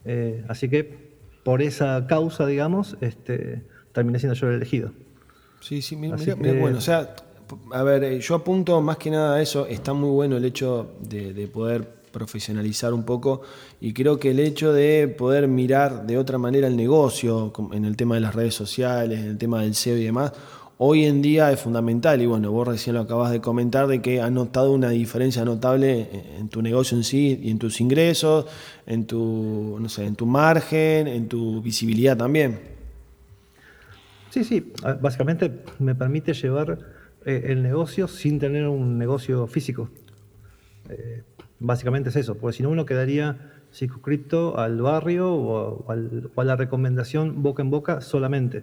Eh, 0.04 0.44
así 0.48 0.68
que 0.68 1.10
por 1.44 1.62
esa 1.62 2.06
causa, 2.06 2.46
digamos, 2.46 2.96
este, 3.00 3.62
terminé 3.92 4.18
siendo 4.18 4.34
yo 4.34 4.48
el 4.48 4.56
elegido. 4.56 4.92
Sí, 5.60 5.82
sí, 5.82 5.96
mira, 5.96 6.16
bueno, 6.36 6.78
o 6.78 6.80
sea, 6.80 7.14
a 7.72 7.82
ver, 7.82 8.04
eh, 8.04 8.20
yo 8.20 8.34
apunto 8.34 8.80
más 8.80 8.96
que 8.96 9.10
nada 9.10 9.36
a 9.36 9.42
eso, 9.42 9.66
está 9.66 9.92
muy 9.92 10.10
bueno 10.10 10.36
el 10.36 10.44
hecho 10.44 10.92
de, 11.00 11.34
de 11.34 11.48
poder 11.48 11.99
profesionalizar 12.12 12.92
un 12.92 13.04
poco 13.04 13.42
y 13.80 13.92
creo 13.92 14.18
que 14.18 14.30
el 14.30 14.40
hecho 14.40 14.72
de 14.72 15.08
poder 15.08 15.48
mirar 15.48 16.06
de 16.06 16.18
otra 16.18 16.38
manera 16.38 16.66
el 16.66 16.76
negocio 16.76 17.52
en 17.72 17.84
el 17.84 17.96
tema 17.96 18.14
de 18.16 18.20
las 18.20 18.34
redes 18.34 18.54
sociales, 18.54 19.20
en 19.20 19.26
el 19.26 19.38
tema 19.38 19.62
del 19.62 19.74
SEO 19.74 19.96
y 19.96 20.04
demás, 20.04 20.32
hoy 20.82 21.04
en 21.04 21.20
día 21.20 21.52
es 21.52 21.60
fundamental 21.60 22.22
y 22.22 22.26
bueno, 22.26 22.50
vos 22.52 22.66
recién 22.66 22.96
lo 22.96 23.02
acabas 23.02 23.30
de 23.30 23.42
comentar 23.42 23.86
de 23.86 24.00
que 24.00 24.22
has 24.22 24.32
notado 24.32 24.72
una 24.72 24.88
diferencia 24.88 25.44
notable 25.44 26.08
en 26.38 26.48
tu 26.48 26.62
negocio 26.62 26.96
en 26.96 27.04
sí 27.04 27.38
y 27.42 27.50
en 27.50 27.58
tus 27.58 27.82
ingresos, 27.82 28.46
en 28.86 29.06
tu, 29.06 29.76
no 29.78 29.88
sé, 29.90 30.06
en 30.06 30.16
tu 30.16 30.24
margen, 30.24 31.06
en 31.06 31.28
tu 31.28 31.60
visibilidad 31.60 32.16
también. 32.16 32.58
Sí, 34.30 34.42
sí, 34.42 34.72
ah, 34.82 34.96
básicamente 34.98 35.50
me 35.80 35.94
permite 35.94 36.32
llevar 36.32 36.78
eh, 37.26 37.42
el 37.48 37.62
negocio 37.62 38.08
sin 38.08 38.38
tener 38.38 38.66
un 38.66 38.96
negocio 38.96 39.46
físico. 39.46 39.90
Eh, 40.88 41.22
Básicamente 41.62 42.08
es 42.08 42.16
eso, 42.16 42.38
porque 42.38 42.56
si 42.56 42.62
no 42.62 42.70
uno 42.70 42.86
quedaría 42.86 43.36
circunscrito 43.70 44.58
al 44.58 44.80
barrio 44.80 45.32
o, 45.32 45.84
a 45.90 46.44
la 46.44 46.56
recomendación 46.56 47.42
boca 47.42 47.62
en 47.62 47.70
boca 47.70 48.00
solamente. 48.00 48.62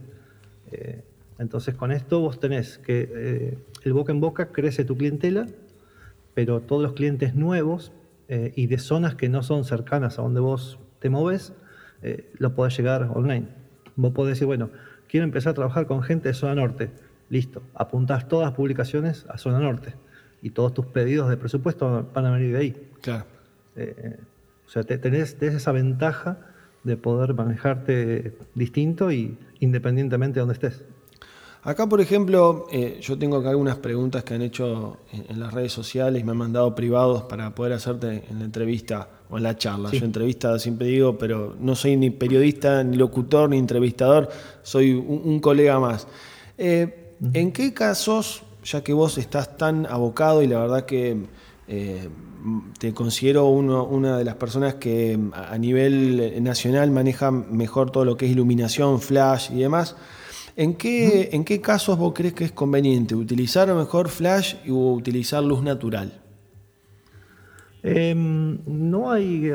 Eh, 0.72 1.04
entonces 1.38 1.75
con 1.75 1.92
esto 1.92 2.20
vos 2.20 2.39
tenés 2.39 2.80
que 2.80 3.10
eh, 3.13 3.58
el 3.84 3.94
boca 3.94 4.12
en 4.12 4.20
boca 4.20 4.48
crece 4.51 4.84
tu 4.84 4.98
clientela, 4.98 5.46
pero 6.34 6.62
todos 6.62 6.82
los 6.82 6.94
clientes 6.94 7.36
nuevos 7.36 7.92
eh, 8.30 8.51
y 8.56 8.66
de 8.66 8.80
zonas 8.80 9.13
que 9.13 9.30
no 9.30 9.44
son 9.44 9.63
cercanas 9.63 10.18
a 10.18 10.24
donde 10.24 10.39
vos 10.39 10.80
te 11.00 11.10
moves, 11.10 11.54
lo 12.38 12.54
podés 12.54 12.77
llegar 12.77 13.10
online. 13.13 13.48
Vos 13.96 14.12
podés 14.13 14.34
decir, 14.36 14.46
bueno, 14.46 14.70
quiero 15.08 15.24
empezar 15.24 15.51
a 15.51 15.54
trabajar 15.56 15.88
con 15.88 16.04
gente 16.04 16.30
de 16.30 16.34
zona 16.34 16.56
norte. 16.56 16.92
Listo, 17.30 17.62
apuntás 17.74 18.27
todas 18.27 18.48
las 18.48 18.56
publicaciones 18.56 19.25
a 19.30 19.38
zona 19.38 19.60
norte 19.60 19.96
y 20.42 20.51
todos 20.51 20.74
tus 20.74 20.86
pedidos 20.86 21.30
de 21.30 21.38
presupuesto 21.38 22.08
van 22.13 22.25
a 22.25 22.32
venir 22.32 22.54
de 22.54 22.60
ahí. 22.60 22.87
Claro. 23.01 23.25
Eh, 23.75 24.18
o 24.66 24.70
sea, 24.70 24.84
tenés, 24.84 25.38
esa 25.42 25.72
ventaja 25.72 26.38
de 26.84 26.98
poder 26.98 27.34
manejarte 27.34 28.38
distinto 28.54 29.12
y 29.12 29.38
independientemente 29.60 30.36
de 30.36 30.39
donde 30.42 30.54
estés. 30.54 30.84
Acá, 31.63 31.88
por 31.88 32.00
ejemplo, 32.00 32.68
eh, 32.72 33.00
yo 33.01 33.18
tengo 33.18 33.38
acá 33.38 33.50
algunas 33.50 33.77
preguntas 33.77 34.24
que 34.24 34.34
han 34.34 34.42
hecho 34.42 35.00
en, 35.12 35.39
las 35.39 35.54
redes 35.54 35.74
sociales, 35.74 36.24
me 36.24 36.32
han 36.32 36.38
mandado 36.38 36.74
privados 36.75 37.24
para 37.24 37.54
poder 37.54 37.74
hacerte 37.74 38.24
en 38.30 38.39
la 38.39 38.46
entrevista 38.46 39.10
o 39.30 39.38
en 39.38 39.44
la 39.44 39.58
charla. 39.58 39.92
Yo 39.92 40.06
entrevista 40.06 40.58
siempre 40.60 40.88
digo, 40.88 41.18
pero 41.18 41.56
no 41.60 41.75
soy 41.75 41.98
ni 41.98 42.10
periodista, 42.10 42.84
ni 42.84 42.96
locutor, 42.96 43.50
ni 43.50 43.58
entrevistador, 43.58 44.30
soy 44.62 44.94
un, 44.94 45.39
colega 45.39 45.80
más. 45.80 46.08
Eh, 46.58 47.16
¿En 47.34 47.51
qué 47.51 47.74
casos 47.74 48.44
ya 48.63 48.84
que 48.84 48.94
vos 48.94 49.18
estás 49.18 49.58
tan 49.58 49.86
abocado 49.88 50.42
y 50.42 50.48
la 50.48 50.60
verdad 50.60 50.86
que 50.86 51.25
eh, 51.67 52.09
te 52.79 52.93
considero 52.93 53.47
una 53.47 54.17
de 54.17 54.24
las 54.24 54.36
personas 54.36 54.75
que 54.75 55.19
a 55.33 55.57
nivel 55.57 56.41
nacional 56.43 56.91
maneja 56.91 57.31
mejor 57.31 57.91
todo 57.91 58.05
lo 58.05 58.15
que 58.15 58.25
es 58.25 58.31
iluminación, 58.31 59.01
flash 59.01 59.51
y 59.51 59.59
demás. 59.59 59.95
¿En 60.55 60.75
qué, 60.75 61.29
¿En 61.33 61.43
qué 61.43 61.62
casos 61.62 61.97
vos 61.97 62.13
crees 62.15 62.33
que 62.33 62.45
es 62.45 62.51
conveniente 62.51 63.15
utilizar 63.15 63.74
mejor 63.74 64.09
flash 64.09 64.55
o 64.69 64.93
utilizar 64.93 65.43
luz 65.43 65.62
natural? 65.62 66.21
Em, 67.83 68.59
no 68.65 69.12
hay 69.12 69.51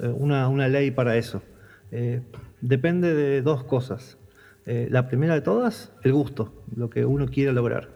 una, 0.00 0.48
una, 0.48 0.68
ley 0.68 0.90
para 0.90 1.16
eso. 1.16 1.42
Eh, 1.90 2.20
depende 2.60 3.14
de 3.14 3.42
dos 3.42 3.64
cosas. 3.64 4.18
Eh, 4.66 4.88
la 4.90 5.08
primera 5.08 5.34
de 5.34 5.40
todas, 5.40 5.92
el 6.04 6.12
gusto, 6.12 6.52
lo 6.74 6.90
que 6.90 7.04
uno 7.04 7.26
quiere 7.26 7.52
lograr. 7.52 7.88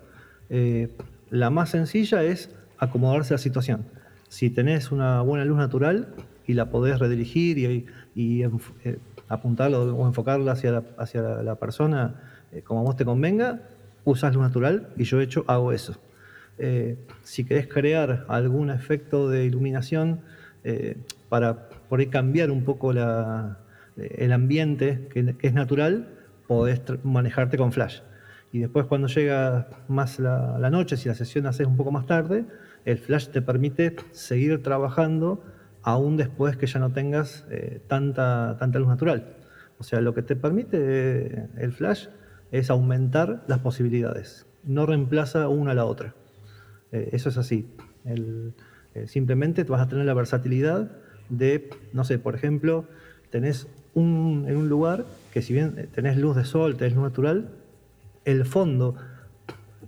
Eh, 0.50 0.88
la 1.30 1.50
más 1.50 1.70
sencilla 1.70 2.22
es 2.24 2.50
acomodarse 2.78 3.34
a 3.34 3.36
la 3.36 3.38
situación. 3.38 3.86
Si 4.28 4.50
tenés 4.50 4.90
una 4.92 5.22
buena 5.22 5.44
luz 5.44 5.58
natural 5.58 6.14
y 6.46 6.54
la 6.54 6.70
podés 6.70 6.98
redirigir 6.98 7.58
y, 7.58 7.86
y 8.14 8.42
eh, 8.42 8.98
apuntarla 9.28 9.78
o 9.78 10.06
enfocarla 10.06 10.52
hacia 10.52 10.72
la, 10.72 10.84
hacia 10.98 11.22
la, 11.22 11.54
persona 11.56 12.14
eh, 12.52 12.62
como 12.62 12.80
a 12.80 12.82
vos 12.82 12.96
te 12.96 13.04
convenga, 13.04 13.62
usas 14.04 14.34
luz 14.34 14.42
natural 14.42 14.88
y 14.96 15.04
yo 15.04 15.20
hecho 15.20 15.44
hago 15.46 15.72
eso. 15.72 15.94
si 17.22 17.44
querés 17.44 17.66
crear 17.66 18.24
algún 18.28 18.70
efecto 18.70 19.28
de 19.28 19.44
iluminación 19.44 20.20
para 21.28 21.68
poder 21.88 22.08
cambiar 22.08 22.50
un 22.50 22.64
poco 22.64 22.92
el 22.92 24.32
ambiente 24.32 25.08
que, 25.12 25.36
que 25.36 25.46
es 25.46 25.54
natural, 25.54 26.08
podés 26.46 26.80
manejarte 27.04 27.56
con 27.56 27.72
flash. 27.72 28.00
Y 28.52 28.60
después 28.60 28.86
cuando 28.86 29.08
llega 29.08 29.68
más 29.88 30.18
la, 30.18 30.70
noche, 30.70 30.96
si 30.96 31.08
la 31.08 31.14
sesión 31.14 31.46
haces 31.46 31.66
un 31.66 31.76
poco 31.76 31.90
más 31.90 32.06
tarde, 32.06 32.46
el 32.86 32.98
flash 32.98 33.28
te 33.28 33.42
permite 33.42 33.96
seguir 34.12 34.62
trabajando 34.62 35.42
aún 35.82 36.16
después 36.16 36.56
que 36.56 36.66
ya 36.66 36.80
no 36.80 36.92
tengas 36.92 37.44
eh, 37.50 37.82
tanta, 37.88 38.56
tanta 38.58 38.78
luz 38.78 38.88
natural. 38.88 39.36
O 39.78 39.82
sea, 39.82 40.00
lo 40.00 40.14
que 40.14 40.22
te 40.22 40.36
permite 40.36 40.78
eh, 40.80 41.48
el 41.58 41.72
flash 41.72 42.06
es 42.52 42.70
aumentar 42.70 43.44
las 43.48 43.58
posibilidades, 43.58 44.46
no 44.64 44.86
reemplaza 44.86 45.48
una 45.48 45.72
a 45.72 45.74
la 45.74 45.84
otra. 45.84 46.14
Eh, 46.92 47.10
eso 47.12 47.28
es 47.28 47.36
así. 47.36 47.68
simplemente 49.06 49.64
vas 49.64 49.82
a 49.82 49.88
tener 49.88 50.06
la 50.06 50.14
versatilidad 50.14 50.90
de, 51.28 51.68
no 51.92 52.04
sé, 52.04 52.18
por 52.20 52.36
ejemplo, 52.36 52.86
tenés 53.30 53.66
un, 53.94 54.44
en 54.48 54.56
un 54.56 54.68
lugar 54.68 55.04
que 55.32 55.42
si 55.42 55.52
bien 55.52 55.88
tenés 55.92 56.16
luz 56.16 56.36
de 56.36 56.44
sol, 56.44 56.76
tenés 56.76 56.94
luz 56.94 57.02
natural, 57.02 57.48
el 58.24 58.44
fondo 58.44 58.94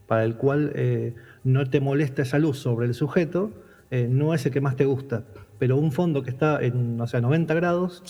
para 0.08 0.24
el 0.24 0.34
cual 0.36 0.72
no 1.48 1.68
te 1.68 1.80
molesta 1.80 2.22
esa 2.22 2.38
luz 2.38 2.58
sobre 2.58 2.86
el 2.86 2.94
sujeto 2.94 3.52
eh, 3.90 4.06
no 4.10 4.34
es 4.34 4.44
el 4.44 4.52
que 4.52 4.60
más 4.60 4.76
te 4.76 4.84
gusta. 4.84 5.24
Pero 5.58 5.76
un 5.76 5.92
fondo 5.92 6.22
que 6.22 6.30
está 6.30 6.60
en 6.62 7.00
o 7.00 7.06
sea, 7.06 7.20
90 7.20 7.54
grados, 7.54 8.02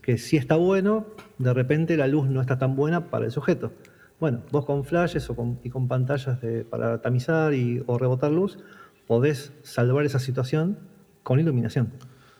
que 0.00 0.18
sí 0.18 0.36
está 0.36 0.56
bueno, 0.56 1.06
de 1.38 1.52
repente 1.52 1.96
la 1.96 2.06
luz 2.06 2.28
no 2.28 2.40
está 2.40 2.58
tan 2.58 2.76
buena 2.76 3.10
para 3.10 3.26
el 3.26 3.32
sujeto. 3.32 3.72
Bueno, 4.20 4.42
vos 4.50 4.64
con 4.64 4.84
flashes 4.84 5.28
o 5.28 5.36
con, 5.36 5.58
y 5.62 5.68
con 5.68 5.88
pantallas 5.88 6.38
para 6.70 7.02
tamizar 7.02 7.52
y, 7.52 7.82
o 7.86 7.98
rebotar 7.98 8.30
luz, 8.30 8.58
podés 9.06 9.52
salvar 9.62 10.04
esa 10.06 10.20
situación 10.20 10.78
con 11.22 11.40
iluminación. 11.40 11.92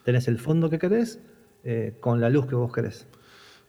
Tenés 0.05 0.29
el 0.29 0.39
fondo 0.39 0.71
que 0.71 0.79
querés 0.79 1.21
eh, 1.65 1.97
con 2.01 2.21
la 2.21 2.31
luz 2.31 2.47
que 2.47 2.55
vos 2.55 2.73
querés. 2.73 3.09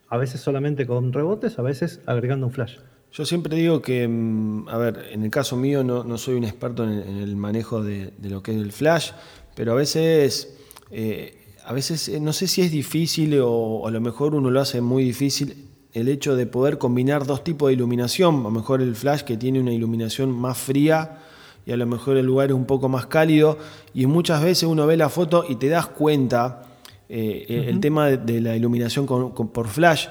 A 0.07 0.17
veces 0.17 0.39
solamente 0.39 0.85
con 0.85 1.11
rebotes, 1.11 1.59
a 1.59 1.63
veces 1.63 2.01
agregando 2.05 2.45
un 2.45 2.53
flash. 2.53 2.77
Yo 3.17 3.25
siempre 3.25 3.57
digo 3.57 3.81
que, 3.81 4.07
mm, 4.07 4.69
a 4.69 4.77
ver, 4.77 5.07
en 5.11 5.23
el 5.23 5.31
caso 5.31 5.57
mío 5.57 5.83
no, 5.83 6.17
soy 6.19 6.35
un 6.35 6.43
experto 6.43 6.83
en 6.83 6.91
el, 6.91 7.35
manejo 7.35 7.83
de, 7.83 8.13
lo 8.21 8.43
que 8.43 8.51
es 8.51 8.57
el 8.57 8.71
flash, 8.71 9.09
pero 9.55 9.71
a 9.71 9.75
veces, 9.75 10.55
eh, 10.91 11.35
a 11.65 11.73
veces 11.73 12.09
eh, 12.09 12.19
no 12.19 12.31
sé 12.31 12.47
si 12.47 12.61
es 12.61 12.71
difícil 12.71 13.39
o, 13.41 13.87
a 13.87 13.91
lo 13.91 13.99
mejor 14.01 14.35
uno 14.35 14.51
lo 14.51 14.61
hace 14.61 14.81
muy 14.81 15.03
difícil 15.03 15.65
el 15.93 16.09
hecho 16.09 16.35
de 16.35 16.45
poder 16.45 16.77
combinar 16.77 17.25
dos 17.25 17.43
tipos 17.43 17.69
de 17.69 17.73
iluminación, 17.73 18.41
a 18.41 18.43
lo 18.43 18.51
mejor 18.51 18.83
el 18.83 18.95
flash 18.95 19.21
que 19.21 19.35
tiene 19.35 19.59
una 19.59 19.73
iluminación 19.73 20.31
más 20.31 20.59
fría 20.59 21.17
y 21.65 21.71
a 21.71 21.77
lo 21.77 21.87
mejor 21.87 22.17
el 22.17 22.25
lugar 22.27 22.49
es 22.49 22.53
un 22.53 22.65
poco 22.65 22.87
más 22.87 23.07
cálido 23.07 23.57
y 23.95 24.05
muchas 24.05 24.43
veces 24.43 24.69
uno 24.69 24.85
ve 24.85 24.95
la 24.95 25.09
foto 25.09 25.43
y 25.49 25.55
te 25.55 25.69
das 25.69 25.87
cuenta 25.87 26.67
eh, 27.09 27.65
el 27.67 27.79
tema 27.79 28.09
de, 28.09 28.41
la 28.41 28.55
iluminación 28.55 29.07
por 29.07 29.67
flash 29.69 30.05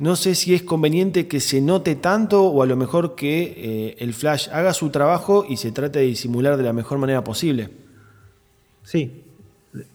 no 0.00 0.16
sé 0.16 0.34
si 0.34 0.54
es 0.54 0.62
conveniente 0.62 1.28
que 1.28 1.40
se 1.40 1.60
note 1.60 1.94
tanto 1.94 2.46
o 2.46 2.62
a 2.62 2.66
lo 2.66 2.74
mejor 2.74 3.14
que 3.14 3.42
eh, 3.54 3.96
el 3.98 4.14
flash 4.14 4.48
haga 4.50 4.72
su 4.72 4.88
trabajo 4.88 5.44
y 5.46 5.58
se 5.58 5.72
trate 5.72 5.98
de 5.98 6.06
disimular 6.06 6.56
de 6.56 6.62
la 6.62 6.72
mejor 6.72 6.96
manera 6.96 7.22
posible. 7.22 7.68
Sí, 8.82 9.22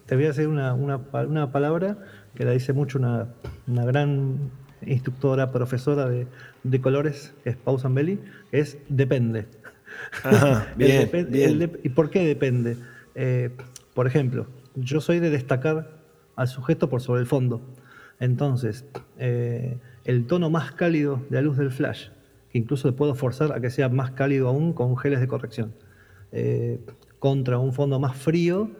te 0.05 0.15
voy 0.15 0.25
a 0.25 0.29
hacer 0.29 0.47
una, 0.47 1.51
palabra 1.51 1.97
que 2.35 2.45
la 2.45 2.51
dice 2.51 2.71
mucho 2.71 2.99
una, 2.99 3.29
gran 3.65 4.51
instructora, 4.85 5.51
profesora 5.51 6.07
de, 6.07 6.81
colores, 6.81 7.33
que 7.43 7.49
es 7.49 7.55
Pau 7.55 7.79
Zambelli, 7.79 8.19
que 8.51 8.59
es 8.59 8.77
depende. 8.87 9.47
bien, 10.75 11.79
¿Y 11.83 11.89
por 11.89 12.11
qué 12.11 12.27
depende? 12.27 12.77
Eh, 13.15 13.49
por 13.95 14.05
ejemplo, 14.05 14.45
yo 14.75 15.01
soy 15.01 15.19
de 15.19 15.31
destacar 15.31 15.97
al 16.35 16.47
sujeto 16.47 16.91
por 16.91 17.01
sobre 17.01 17.21
el 17.21 17.27
fondo. 17.27 17.59
Entonces, 18.19 18.85
eh, 19.17 19.77
el 20.03 20.27
tono 20.27 20.49
más 20.49 20.71
cálido 20.71 21.21
de 21.29 21.37
la 21.37 21.41
luz 21.41 21.57
del 21.57 21.71
flash, 21.71 22.09
que 22.49 22.57
incluso 22.57 22.87
le 22.87 22.93
puedo 22.93 23.15
forzar 23.15 23.51
a 23.51 23.59
que 23.59 23.69
sea 23.69 23.89
más 23.89 24.11
cálido 24.11 24.47
aún 24.47 24.73
con 24.73 24.97
geles 24.97 25.19
de 25.19 25.27
corrección, 25.27 25.73
eh, 26.31 26.79
contra 27.19 27.59
un 27.59 27.73
fondo 27.73 27.99
más 27.99 28.15
frío, 28.15 28.71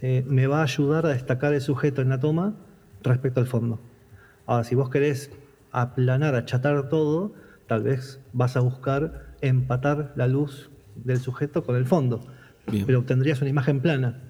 eh, 0.00 0.24
me 0.26 0.46
va 0.46 0.60
a 0.60 0.64
ayudar 0.64 1.06
a 1.06 1.10
destacar 1.10 1.54
el 1.54 1.60
sujeto 1.60 2.02
en 2.02 2.10
la 2.10 2.20
toma 2.20 2.54
respecto 3.02 3.40
al 3.40 3.46
fondo. 3.46 3.80
Ahora, 4.46 4.64
si 4.64 4.74
vos 4.74 4.90
querés 4.90 5.30
aplanar, 5.72 6.34
achatar 6.34 6.88
todo, 6.88 7.32
tal 7.66 7.82
vez 7.82 8.20
vas 8.32 8.56
a 8.56 8.60
buscar 8.60 9.34
empatar 9.40 10.12
la 10.16 10.26
luz 10.26 10.70
del 10.96 11.18
sujeto 11.18 11.64
con 11.64 11.76
el 11.76 11.86
fondo, 11.86 12.20
pero 12.86 13.00
obtendrías 13.00 13.40
una 13.40 13.50
imagen 13.50 13.80
plana. 13.80 14.20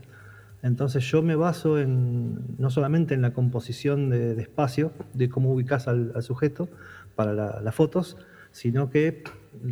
Entonces 0.64 1.04
yo 1.04 1.21
me 1.21 1.37
baso 1.37 1.78
en, 1.78 2.56
no 2.56 2.71
solamente 2.71 3.12
en 3.12 3.21
la 3.21 3.35
composición 3.35 4.09
de, 4.09 4.40
espacio, 4.40 4.92
de 5.12 5.28
cómo 5.28 5.52
ubicas 5.52 5.88
al, 5.88 6.14
sujeto 6.23 6.71
para 7.14 7.61
las 7.61 7.75
fotos, 7.75 8.16
sino 8.50 8.88
que 8.88 9.25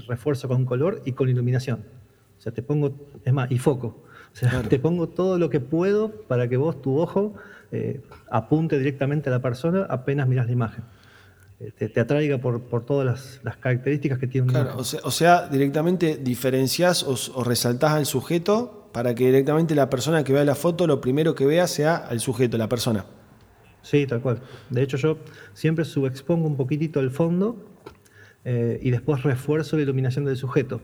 refuerzo 0.07 0.49
con 0.49 0.67
color 0.67 1.01
y 1.07 1.13
con 1.13 1.31
iluminación. 1.31 1.83
O 2.39 2.43
sea, 2.43 2.53
te 2.53 2.63
pongo, 2.63 3.09
es 3.25 3.33
más, 3.33 3.51
y 3.51 3.59
foco. 3.59 4.05
O 4.35 4.37
sea, 4.37 4.63
te 4.69 4.79
pongo 4.79 5.09
todo 5.09 5.39
lo 5.39 5.49
que 5.49 5.61
puedo 5.61 6.11
para 6.29 6.47
que 6.47 6.59
vos, 6.59 6.83
tu 6.83 6.99
ojo, 6.99 7.37
eh, 7.71 8.03
apunte 8.31 8.79
directamente 8.79 9.31
a 9.31 9.33
la 9.33 9.41
persona 9.41 9.87
apenas 9.89 10.29
miras 10.29 10.45
la 10.45 10.53
imagen. 10.53 10.85
Eh, 11.59 11.89
te, 11.89 12.01
atraiga 12.01 12.37
por, 12.37 12.85
todas 12.85 13.41
las, 13.43 13.57
características 13.57 14.19
que 14.19 14.27
tiene 14.27 14.49
un 14.49 14.53
claro, 14.53 14.77
o 14.77 14.85
sea, 14.85 15.01
o 15.05 15.11
sea, 15.11 15.49
directamente 15.49 16.19
diferencias 16.19 17.03
o, 17.03 17.17
o 17.35 17.45
resaltás 17.45 17.93
al 17.93 18.05
sujeto 18.05 18.82
para 18.93 19.15
que 19.15 19.27
directamente 19.27 19.75
la 19.75 19.91
persona 19.91 20.23
que 20.23 20.33
vea 20.33 20.45
la 20.45 20.55
foto 20.55 20.87
lo 20.87 21.01
primero 21.01 21.35
que 21.35 21.47
vea 21.47 21.67
sea 21.67 22.07
el 22.11 22.21
sujeto, 22.21 22.59
la 22.59 22.69
persona. 22.69 23.07
Sí, 23.83 24.07
tal 24.07 24.21
cual. 24.21 24.41
De 24.71 24.83
hecho, 24.83 24.97
yo 24.97 25.19
siempre 25.55 25.85
subexpongo 25.85 26.47
un 26.47 26.57
poquitito 26.57 27.01
el 27.01 27.11
fondo 27.11 27.57
eh, 28.45 28.79
y 28.83 28.91
después 28.91 29.23
refuerzo 29.23 29.77
la 29.77 29.83
iluminación 29.83 30.25
del 30.25 30.37
sujeto. 30.37 30.81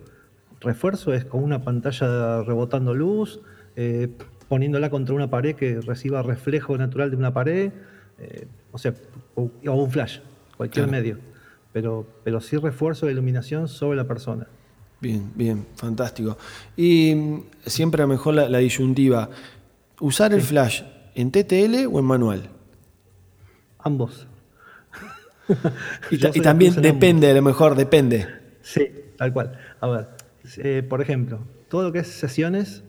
Refuerzo 0.60 1.14
es 1.14 1.24
con 1.24 1.42
una 1.42 1.62
pantalla 1.62 2.42
rebotando 2.42 2.94
luz, 2.94 3.40
eh, 3.76 4.08
poniéndola 4.48 4.90
contra 4.90 5.14
una 5.14 5.30
pared 5.30 5.54
que 5.54 5.80
reciba 5.80 6.22
reflejo 6.22 6.76
natural 6.76 7.10
de 7.10 7.16
una 7.16 7.32
pared, 7.32 7.70
eh, 8.18 8.46
o 8.72 8.78
sea, 8.78 8.94
o, 9.36 9.50
un 9.64 9.90
flash, 9.90 10.18
cualquier 10.56 10.88
medio. 10.88 11.18
Pero, 11.72 12.06
pero 12.24 12.40
sí 12.40 12.56
refuerzo 12.56 13.06
la 13.06 13.12
iluminación 13.12 13.68
sobre 13.68 13.96
la 13.96 14.08
persona. 14.08 14.48
Bien, 15.00 15.30
bien, 15.34 15.66
fantástico. 15.76 16.36
Y 16.76 17.14
mm, 17.14 17.42
siempre 17.66 18.02
a 18.02 18.06
lo 18.06 18.12
mejor 18.12 18.34
la, 18.34 18.58
disyuntiva, 18.58 19.30
¿usar 20.00 20.32
el 20.32 20.42
flash 20.42 20.82
en 21.14 21.30
TTL 21.30 21.86
o 21.90 21.98
en 21.98 22.04
manual? 22.04 22.50
Ambos. 23.78 24.26
y, 26.10 26.40
también 26.40 26.74
depende, 26.82 27.30
a 27.30 27.34
lo 27.34 27.42
mejor 27.42 27.76
depende. 27.76 28.26
Sí, 28.60 28.90
tal 29.16 29.32
cual. 29.32 29.58
A 29.80 29.86
ver, 29.86 30.08
eh, 30.58 30.82
por 30.82 31.00
ejemplo, 31.00 31.38
todo 31.68 31.84
lo 31.84 31.92
que 31.92 32.00
es 32.00 32.08
sesiones, 32.08 32.82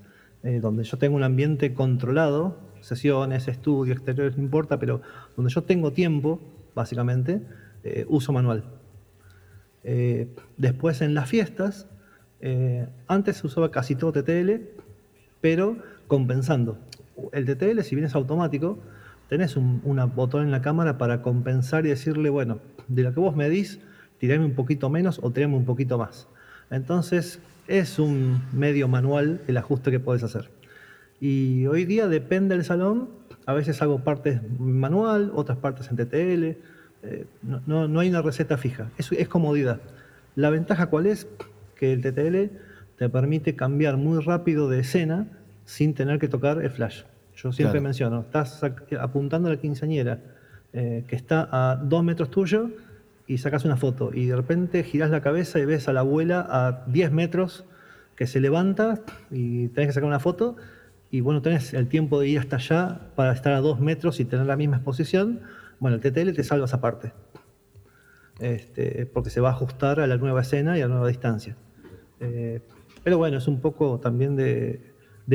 eh, 0.43 0.60
donde 0.60 0.84
yo 0.84 0.98
tengo 0.98 1.15
un 1.15 1.24
ambiente 1.24 1.74
controlado, 1.76 2.60
sesiones, 2.82 3.48
estudio, 3.48 3.93
exteriores, 3.93 4.36
no 4.36 4.43
importa, 4.43 4.80
pero 4.80 5.02
donde 5.36 5.52
yo 5.52 5.63
tengo 5.63 5.93
tiempo, 5.93 6.41
básicamente, 6.74 7.41
eh, 7.84 8.06
uso 8.08 8.34
manual. 8.34 8.63
después 10.58 11.02
en 11.02 11.13
las 11.13 11.30
fiestas, 11.30 11.88
eh, 12.41 12.88
antes 13.08 13.38
se 13.38 13.47
usaba 13.47 13.71
casi 13.71 13.95
todo 13.95 14.12
TTL, 14.12 14.52
pero 15.41 15.78
compensando. 16.08 16.78
El 17.32 17.45
TTL, 17.45 17.82
si 17.82 17.95
bien 17.95 18.06
es 18.06 18.15
automático, 18.15 18.80
tenés 19.28 19.58
un 19.58 19.82
botón 20.15 20.43
en 20.43 20.52
la 20.52 20.62
cámara 20.62 20.97
para 20.97 21.21
compensar 21.21 21.86
y 21.86 21.89
decirle, 21.89 22.30
bueno, 22.30 22.60
de 22.88 23.04
lo 23.04 23.13
que 23.13 23.19
vos 23.19 23.36
medís, 23.36 23.80
tirame 24.17 24.45
un 24.45 24.56
poquito 24.56 24.89
menos 24.89 25.19
o 25.21 25.32
tirame 25.32 25.56
un 25.56 25.65
poquito 25.65 25.97
más. 25.97 26.28
Entonces, 26.71 27.39
es 27.67 27.99
un 27.99 28.41
medio 28.52 28.88
manual 28.88 29.41
el 29.47 29.58
ajuste 29.58 29.91
que 29.91 29.99
podés 29.99 30.23
hacer. 30.23 30.49
Y 31.21 31.67
hoy 31.67 31.86
día 31.86 32.08
depende 32.08 32.56
del 32.56 32.65
salón, 32.65 33.10
a 33.45 33.54
veces 33.54 33.82
hago 33.82 34.04
partes 34.04 34.41
manual, 34.60 35.32
otras 35.36 35.58
partes 35.58 35.89
en 35.89 35.97
TTL, 35.97 36.58
eh, 37.02 37.25
no, 37.67 37.99
hay 37.99 38.10
una 38.10 38.21
receta 38.21 38.58
fija, 38.58 38.89
es, 38.97 39.12
es 39.12 39.28
comodidad. 39.28 39.80
La 40.36 40.49
ventaja 40.49 40.88
cuál 40.88 41.06
es, 41.06 41.28
que 41.79 41.93
el 41.93 42.01
TTL 42.01 42.57
te 42.97 43.07
permite 43.07 43.55
cambiar 43.55 43.95
muy 43.95 44.21
rápido 44.21 44.69
de 44.69 44.81
escena 44.81 45.27
sin 45.63 45.93
tener 45.93 46.19
que 46.19 46.27
tocar 46.27 46.61
el 46.61 46.69
flash. 46.69 47.03
Yo 47.37 47.53
siempre 47.53 47.79
menciono, 47.79 48.19
estás 48.19 48.61
apuntando 48.99 49.47
a 49.47 49.53
la 49.53 49.57
quinceañera 49.61 50.19
eh, 50.73 51.05
que 51.07 51.15
está 51.15 51.47
a 51.49 51.77
dos 51.77 52.03
metros 52.03 52.29
tuyo 52.29 52.69
y 53.27 53.37
sacas 53.37 53.63
una 53.63 53.77
foto 53.77 54.11
y 54.13 54.25
de 54.25 54.35
repente 54.35 54.83
giras 54.83 55.09
la 55.09 55.21
cabeza 55.21 55.57
y 55.59 55.65
ves 55.65 55.87
a 55.87 55.93
la 55.93 56.01
abuela 56.01 56.45
a 56.49 56.83
10 56.87 57.13
metros 57.13 57.63
que 58.17 58.27
se 58.27 58.41
levanta 58.41 58.99
y 59.31 59.69
tenés 59.69 59.87
que 59.87 59.93
sacar 59.93 60.09
una 60.09 60.19
foto 60.19 60.57
y 61.11 61.21
bueno, 61.21 61.41
tenés 61.41 61.73
el 61.73 61.87
tiempo 61.87 62.19
de 62.19 62.27
ir 62.27 62.39
hasta 62.39 62.57
allá 62.57 62.99
para 63.15 63.31
estar 63.31 63.53
a 63.53 63.61
dos 63.61 63.79
metros 63.79 64.19
y 64.19 64.25
tener 64.25 64.45
la 64.45 64.57
misma 64.57 64.75
exposición. 64.75 65.39
Bueno, 65.79 65.95
el 65.95 66.01
TTL 66.01 66.33
te 66.33 66.43
salva 66.43 66.65
esa 66.65 66.81
parte. 66.81 67.13
Este, 68.39 69.05
porque 69.05 69.29
se 69.29 69.41
va 69.41 69.49
a 69.49 69.51
ajustar 69.53 69.99
a 70.01 70.07
la 70.07 70.17
nueva 70.17 70.41
escena 70.41 70.77
y 70.77 70.81
a 70.81 70.87
la 70.87 70.93
nueva 70.93 71.07
distancia. 71.07 71.55
Eh, 72.19 72.62
pero 73.03 73.17
bueno, 73.17 73.38
es 73.38 73.47
un 73.47 73.62
poco 73.62 73.99
también 73.99 74.36
de, 74.36 74.82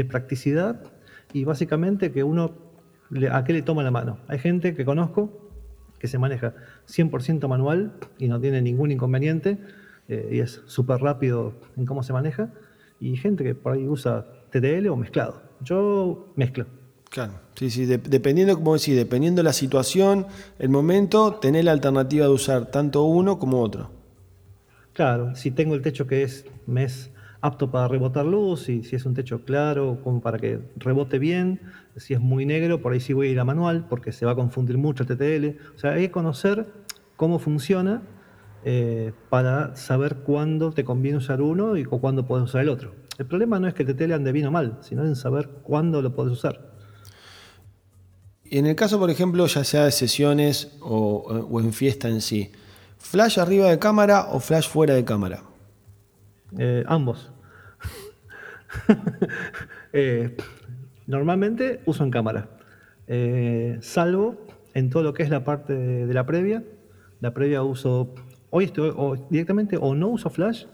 practicidad 0.08 0.82
y 1.32 1.44
básicamente 1.44 2.10
que 2.10 2.24
uno 2.24 2.52
a 3.30 3.44
qué 3.44 3.52
le 3.52 3.62
toma 3.62 3.82
la 3.82 3.90
mano. 3.90 4.18
Hay 4.28 4.38
gente 4.38 4.74
que 4.74 4.84
conozco 4.84 5.50
que 5.98 6.08
se 6.08 6.18
maneja 6.18 6.54
100% 6.88 7.46
manual 7.48 7.92
y 8.18 8.28
no 8.28 8.40
tiene 8.40 8.60
ningún 8.60 8.90
inconveniente 8.90 9.58
eh, 10.08 10.30
y 10.32 10.40
es 10.40 10.62
súper 10.66 11.00
rápido 11.00 11.54
en 11.76 11.86
cómo 11.86 12.02
se 12.02 12.12
maneja 12.12 12.52
y 13.00 13.16
gente 13.16 13.44
que 13.44 13.54
por 13.54 13.72
ahí 13.72 13.86
usa 13.86 14.26
TTL 14.50 14.88
o 14.88 14.96
mezclado. 14.96 15.42
Yo 15.60 16.32
mezclo. 16.36 16.66
Claro, 17.10 17.34
sí, 17.54 17.70
sí, 17.70 17.86
dependiendo, 17.86 18.56
como 18.56 18.74
decís, 18.74 18.96
dependiendo 18.96 19.42
la 19.44 19.52
situación, 19.52 20.26
el 20.58 20.68
momento, 20.68 21.34
tener 21.34 21.64
la 21.64 21.72
alternativa 21.72 22.26
de 22.26 22.32
usar 22.32 22.72
tanto 22.72 23.04
uno 23.04 23.38
como 23.38 23.60
otro. 23.60 23.93
Claro, 24.94 25.34
si 25.34 25.50
tengo 25.50 25.74
el 25.74 25.82
techo 25.82 26.06
que 26.06 26.22
es, 26.22 26.46
me 26.66 26.86
apto 27.40 27.68
para 27.68 27.88
rebotar 27.88 28.24
luz, 28.24 28.68
y 28.68 28.84
si 28.84 28.94
es 28.94 29.04
un 29.04 29.12
techo 29.12 29.44
claro, 29.44 29.98
como 30.04 30.20
para 30.20 30.38
que 30.38 30.60
rebote 30.76 31.18
bien, 31.18 31.60
si 31.96 32.14
es 32.14 32.20
muy 32.20 32.46
negro, 32.46 32.80
por 32.80 32.92
ahí 32.92 33.00
sí 33.00 33.12
voy 33.12 33.26
a 33.26 33.30
ir 33.32 33.40
a 33.40 33.44
manual, 33.44 33.86
porque 33.90 34.12
se 34.12 34.24
va 34.24 34.32
a 34.32 34.34
confundir 34.36 34.78
mucho 34.78 35.02
el 35.02 35.08
TTL. 35.08 35.74
O 35.74 35.78
sea, 35.78 35.92
hay 35.94 36.02
que 36.02 36.10
conocer 36.12 36.68
cómo 37.16 37.40
funciona 37.40 38.02
eh, 38.64 39.12
para 39.30 39.74
saber 39.74 40.18
cuándo 40.18 40.70
te 40.70 40.84
conviene 40.84 41.18
usar 41.18 41.42
uno 41.42 41.76
y 41.76 41.84
cuándo 41.84 42.24
puedes 42.24 42.44
usar 42.44 42.62
el 42.62 42.68
otro. 42.68 42.94
El 43.18 43.26
problema 43.26 43.58
no 43.58 43.66
es 43.66 43.74
que 43.74 43.82
el 43.82 43.96
TTL 43.96 44.12
ande 44.12 44.30
bien 44.30 44.46
o 44.46 44.52
mal, 44.52 44.78
sino 44.80 45.04
en 45.04 45.16
saber 45.16 45.48
cuándo 45.64 46.02
lo 46.02 46.14
puedes 46.14 46.32
usar. 46.32 46.72
Y 48.44 48.58
en 48.58 48.66
el 48.66 48.76
caso, 48.76 49.00
por 49.00 49.10
ejemplo, 49.10 49.44
ya 49.48 49.64
sea 49.64 49.86
de 49.86 49.90
sesiones 49.90 50.78
o 50.80 51.60
en 51.60 51.72
fiesta 51.72 52.08
en 52.08 52.20
sí, 52.20 52.52
¿Flash 53.04 53.38
arriba 53.38 53.68
de 53.68 53.78
cámara 53.78 54.28
o 54.32 54.40
flash 54.40 54.68
fuera 54.68 54.94
de 54.94 55.04
cámara? 55.04 55.42
Eh, 56.58 56.84
ambos. 56.86 57.30
Eh, 59.96 60.36
normalmente 61.06 61.80
uso 61.86 62.02
en 62.02 62.10
cámara, 62.10 62.48
eh, 63.06 63.78
salvo 63.80 64.34
en 64.74 64.90
todo 64.90 65.04
lo 65.04 65.14
que 65.14 65.22
es 65.22 65.30
la 65.30 65.44
parte 65.44 65.72
de, 65.72 66.12
la 66.12 66.26
previa. 66.26 66.64
La 67.20 67.32
previa 67.32 67.62
uso 67.62 68.12
hoy 68.50 68.64
estoy 68.64 68.92
o 68.96 69.14
directamente 69.30 69.76
o 69.80 69.94
no 69.94 70.08
uso 70.08 70.30
flash 70.30 70.64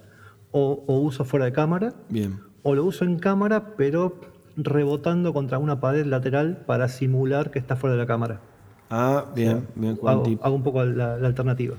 o, 0.53 0.85
o 0.87 1.01
uso 1.01 1.27
fuera 1.27 1.45
de 1.45 1.53
cámara. 1.53 1.93
Bien. 2.09 2.41
O 2.63 2.75
lo 2.75 2.87
uso 2.87 3.05
en 3.05 3.19
cámara, 3.19 3.77
pero 3.77 4.19
rebotando 4.57 5.35
contra 5.35 5.59
una 5.59 5.81
pared 5.81 6.07
lateral 6.07 6.63
para 6.65 6.89
simular 6.89 7.51
que 7.51 7.59
está 7.59 7.77
fuera 7.77 7.95
de 7.95 8.01
la 8.01 8.07
cámara. 8.07 8.41
Ah, 8.89 9.27
bien, 9.35 9.69
bien. 9.75 9.99
Hago, 10.03 10.25
hago, 10.41 10.55
un 10.55 10.63
poco 10.63 10.83
la, 10.83 11.17
alternativa. 11.17 11.77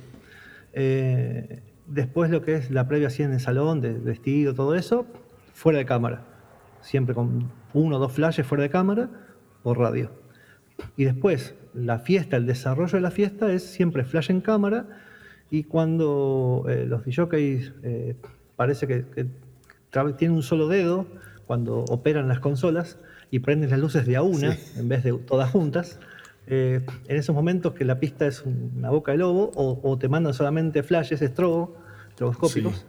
Eh, 0.74 1.62
después 1.88 2.30
lo 2.30 2.42
que 2.42 2.56
es 2.56 2.72
la 2.72 2.88
previa 2.88 3.08
así 3.08 3.24
en 3.24 3.34
el 3.34 3.40
salón, 3.40 3.82
de 3.82 3.94
vestido, 3.94 4.54
todo 4.54 4.76
eso, 4.76 5.06
fuera 5.54 5.80
de 5.80 5.86
cámara. 5.86 6.26
Siempre 6.82 7.14
con 7.14 7.52
uno 7.74 7.98
o 7.98 8.00
dos 8.00 8.12
flashes 8.12 8.46
fuera 8.46 8.64
de 8.64 8.70
cámara 8.70 9.10
o 9.64 9.74
radio. 9.74 10.12
Y 10.98 11.06
después, 11.06 11.56
la 11.74 12.00
fiesta, 12.00 12.38
el 12.38 12.46
desarrollo 12.46 12.94
de 12.94 13.02
la 13.02 13.12
fiesta 13.12 13.52
es 13.52 13.64
siempre 13.64 14.04
flash 14.04 14.32
en 14.32 14.42
cámara 14.42 14.88
y 15.50 15.64
cuando 15.64 16.66
eh, 16.70 16.86
los 16.88 17.06
DJs 17.06 17.74
eh, 17.84 18.16
parece 18.56 18.88
que, 18.88 19.06
que 19.06 19.28
tienen 20.18 20.38
un 20.38 20.44
solo 20.44 20.68
dedo, 20.68 21.06
cuando 21.46 21.80
operan 21.90 22.30
las 22.30 22.40
consolas 22.40 22.98
y 23.30 23.40
prenden 23.40 23.70
las 23.70 23.80
luces 23.80 24.06
de 24.06 24.16
a 24.16 24.22
una 24.22 24.58
en 24.78 24.88
vez 24.88 25.04
de 25.04 25.14
todas 25.14 25.52
juntas, 25.52 26.00
eh, 26.48 26.86
en 27.08 27.18
esos 27.18 27.36
momentos 27.36 27.74
que 27.74 27.86
la 27.86 28.00
pista 28.00 28.28
es 28.28 28.44
una 28.44 28.90
boca 28.90 29.12
de 29.12 29.20
lobo 29.20 29.52
o, 29.56 29.98
te 29.98 30.10
mandan 30.10 30.34
solamente 30.34 30.84
flashes 30.84 31.22
estrobo, 31.22 31.76
estroboscópicos. 32.10 32.86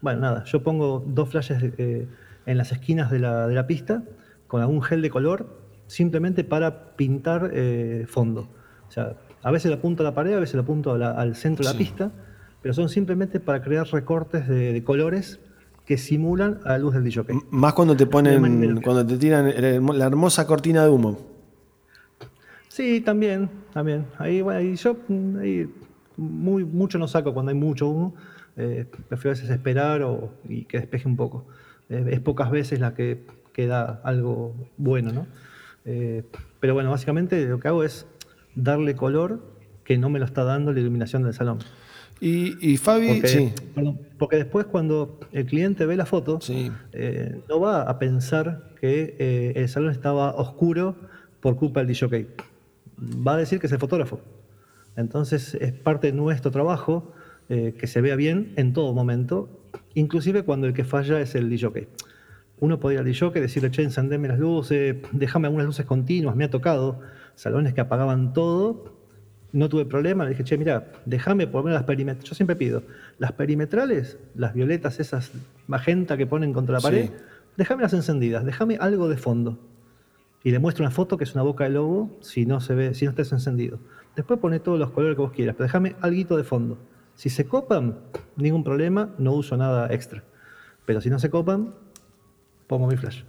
bueno, 0.00 0.20
nada, 0.20 0.44
yo 0.44 0.62
pongo 0.62 1.04
dos 1.06 1.28
flashes 1.28 1.62
en 2.46 2.58
las 2.58 2.72
esquinas 2.72 3.10
de 3.10 3.18
la, 3.20 3.46
de 3.46 3.54
la 3.54 3.66
pista 3.66 4.02
con 4.46 4.60
algún 4.60 4.82
gel 4.82 5.00
de 5.00 5.10
color 5.10 5.60
simplemente 5.90 6.44
para 6.44 6.96
pintar 6.96 7.50
eh, 7.52 8.04
fondo. 8.08 8.48
O 8.88 8.90
sea, 8.90 9.16
a 9.42 9.50
veces 9.50 9.70
lo 9.70 9.76
apunto 9.76 10.02
a 10.02 10.04
la 10.04 10.14
pared, 10.14 10.34
a 10.34 10.40
veces 10.40 10.54
lo 10.54 10.62
apunto 10.62 10.92
al 10.92 11.36
centro 11.36 11.64
de 11.64 11.72
la 11.72 11.78
pista, 11.78 12.12
pero 12.62 12.74
son 12.74 12.88
simplemente 12.88 13.40
para 13.40 13.62
crear 13.62 13.86
recortes 13.86 14.48
de, 14.48 14.82
colores 14.84 15.40
que 15.86 15.98
simulan 15.98 16.60
a 16.64 16.70
la 16.70 16.78
luz 16.78 16.94
del 16.94 17.04
DJ. 17.04 17.24
Más 17.50 17.72
cuando 17.74 17.96
te 17.96 18.06
ponen, 18.06 18.80
cuando 18.82 19.06
te 19.06 19.16
tiran 19.18 19.52
la 19.98 20.06
hermosa 20.06 20.46
cortina 20.46 20.84
de 20.84 20.90
humo. 20.90 21.29
Sí, 22.70 23.00
también, 23.00 23.50
también. 23.74 24.06
Ahí, 24.16 24.42
bueno, 24.42 24.60
ahí 24.60 24.76
yo 24.76 24.96
ahí 25.40 25.68
muy, 26.16 26.64
mucho 26.64 26.98
no 26.98 27.08
saco 27.08 27.34
cuando 27.34 27.50
hay 27.50 27.58
mucho 27.58 27.88
humo. 27.88 28.14
Eh, 28.56 28.86
prefiero 29.08 29.32
a 29.32 29.34
veces 29.34 29.50
esperar 29.50 30.02
o, 30.02 30.32
y 30.48 30.64
que 30.66 30.78
despeje 30.78 31.08
un 31.08 31.16
poco. 31.16 31.46
es 31.88 32.20
pocas 32.20 32.50
veces 32.52 32.78
la 32.78 32.94
que 32.94 33.24
queda 33.52 34.00
algo 34.04 34.54
bueno, 34.76 35.12
¿no? 35.12 35.26
Eh, 35.84 36.22
pero 36.60 36.74
bueno, 36.74 36.90
básicamente 36.90 37.44
lo 37.46 37.58
que 37.58 37.68
hago 37.68 37.82
es 37.82 38.06
darle 38.54 38.94
color 38.94 39.40
que 39.82 39.98
no 39.98 40.08
me 40.08 40.20
lo 40.20 40.24
está 40.24 40.44
dando 40.44 40.72
la 40.72 40.78
iluminación 40.78 41.24
del 41.24 41.34
salón. 41.34 41.58
Y, 42.22 42.76
Fabi, 42.76 43.14
porque, 43.14 43.28
sí. 43.28 43.52
porque 44.18 44.36
después 44.36 44.66
cuando 44.66 45.18
el 45.32 45.46
cliente 45.46 45.86
ve 45.86 45.96
la 45.96 46.04
foto, 46.04 46.38
eh, 46.92 47.40
no 47.48 47.60
va 47.60 47.82
a 47.82 47.98
pensar 47.98 48.74
que 48.78 49.16
eh, 49.18 49.52
el 49.56 49.68
salón 49.70 49.90
estaba 49.90 50.34
oscuro 50.34 50.96
por 51.40 51.56
culpa 51.56 51.80
del 51.82 51.88
DJ. 51.88 52.28
Va 53.00 53.34
a 53.34 53.36
decir 53.36 53.58
que 53.58 53.66
es 53.66 53.72
el 53.72 53.78
fotógrafo. 53.78 54.20
Entonces 54.96 55.54
es 55.54 55.72
parte 55.72 56.08
de 56.08 56.12
nuestro 56.12 56.50
trabajo 56.50 57.12
que 57.48 57.86
se 57.86 58.00
vea 58.00 58.14
bien 58.14 58.52
en 58.56 58.72
todo 58.72 58.92
momento, 58.94 59.48
inclusive 59.94 60.44
cuando 60.44 60.68
el 60.68 60.72
que 60.72 60.84
falla 60.84 61.20
es 61.20 61.34
el 61.34 61.50
DJ 61.50 61.88
uno 62.60 62.78
podría 62.78 63.00
ir 63.00 63.24
al 63.24 63.32
que 63.32 63.40
decirle, 63.40 63.70
che, 63.70 63.82
encendeme 63.82 64.28
las 64.28 64.38
luces, 64.38 64.96
déjame 65.12 65.48
algunas 65.48 65.66
luces 65.66 65.86
continuas, 65.86 66.36
me 66.36 66.44
ha 66.44 66.50
tocado 66.50 67.00
salones 67.34 67.72
que 67.72 67.80
apagaban 67.80 68.34
todo, 68.34 68.94
no 69.52 69.68
tuve 69.68 69.86
problema, 69.86 70.24
le 70.24 70.30
dije, 70.30 70.44
che, 70.44 70.58
mira, 70.58 70.92
déjame 71.06 71.46
por 71.46 71.60
lo 71.60 71.64
menos 71.64 71.78
las 71.78 71.84
perimetrales, 71.84 72.28
yo 72.28 72.34
siempre 72.34 72.56
pido, 72.56 72.82
las 73.18 73.32
perimetrales, 73.32 74.18
las 74.34 74.52
violetas 74.54 75.00
esas 75.00 75.32
magenta 75.66 76.16
que 76.16 76.26
ponen 76.26 76.52
contra 76.52 76.74
la 76.74 76.80
pared, 76.80 77.10
déjame 77.56 77.82
las 77.82 77.94
encendidas, 77.94 78.44
déjame 78.44 78.76
algo 78.78 79.08
de 79.08 79.16
fondo. 79.16 79.58
Y 80.42 80.50
le 80.50 80.58
muestro 80.58 80.84
una 80.84 80.90
foto 80.90 81.16
que 81.18 81.24
es 81.24 81.34
una 81.34 81.42
boca 81.42 81.64
de 81.64 81.70
lobo 81.70 82.10
si 82.20 82.46
no 82.46 82.60
se 82.60 82.74
ve, 82.74 82.94
si 82.94 83.04
no 83.04 83.10
está 83.10 83.22
encendido. 83.22 83.78
Después 84.16 84.40
pone 84.40 84.60
todos 84.60 84.78
los 84.78 84.90
colores 84.90 85.16
que 85.16 85.22
vos 85.22 85.32
quieras, 85.32 85.54
pero 85.56 85.66
déjame 85.66 85.96
algo 86.00 86.36
de 86.36 86.44
fondo. 86.44 86.78
Si 87.14 87.28
se 87.28 87.46
copan, 87.46 87.98
ningún 88.36 88.64
problema, 88.64 89.10
no 89.18 89.32
uso 89.32 89.56
nada 89.56 89.92
extra. 89.92 90.24
Pero 90.86 91.00
si 91.00 91.10
no 91.10 91.18
se 91.18 91.28
copan, 91.28 91.74
pongo 92.66 92.86
mi 92.86 92.96
flash. 92.96 93.22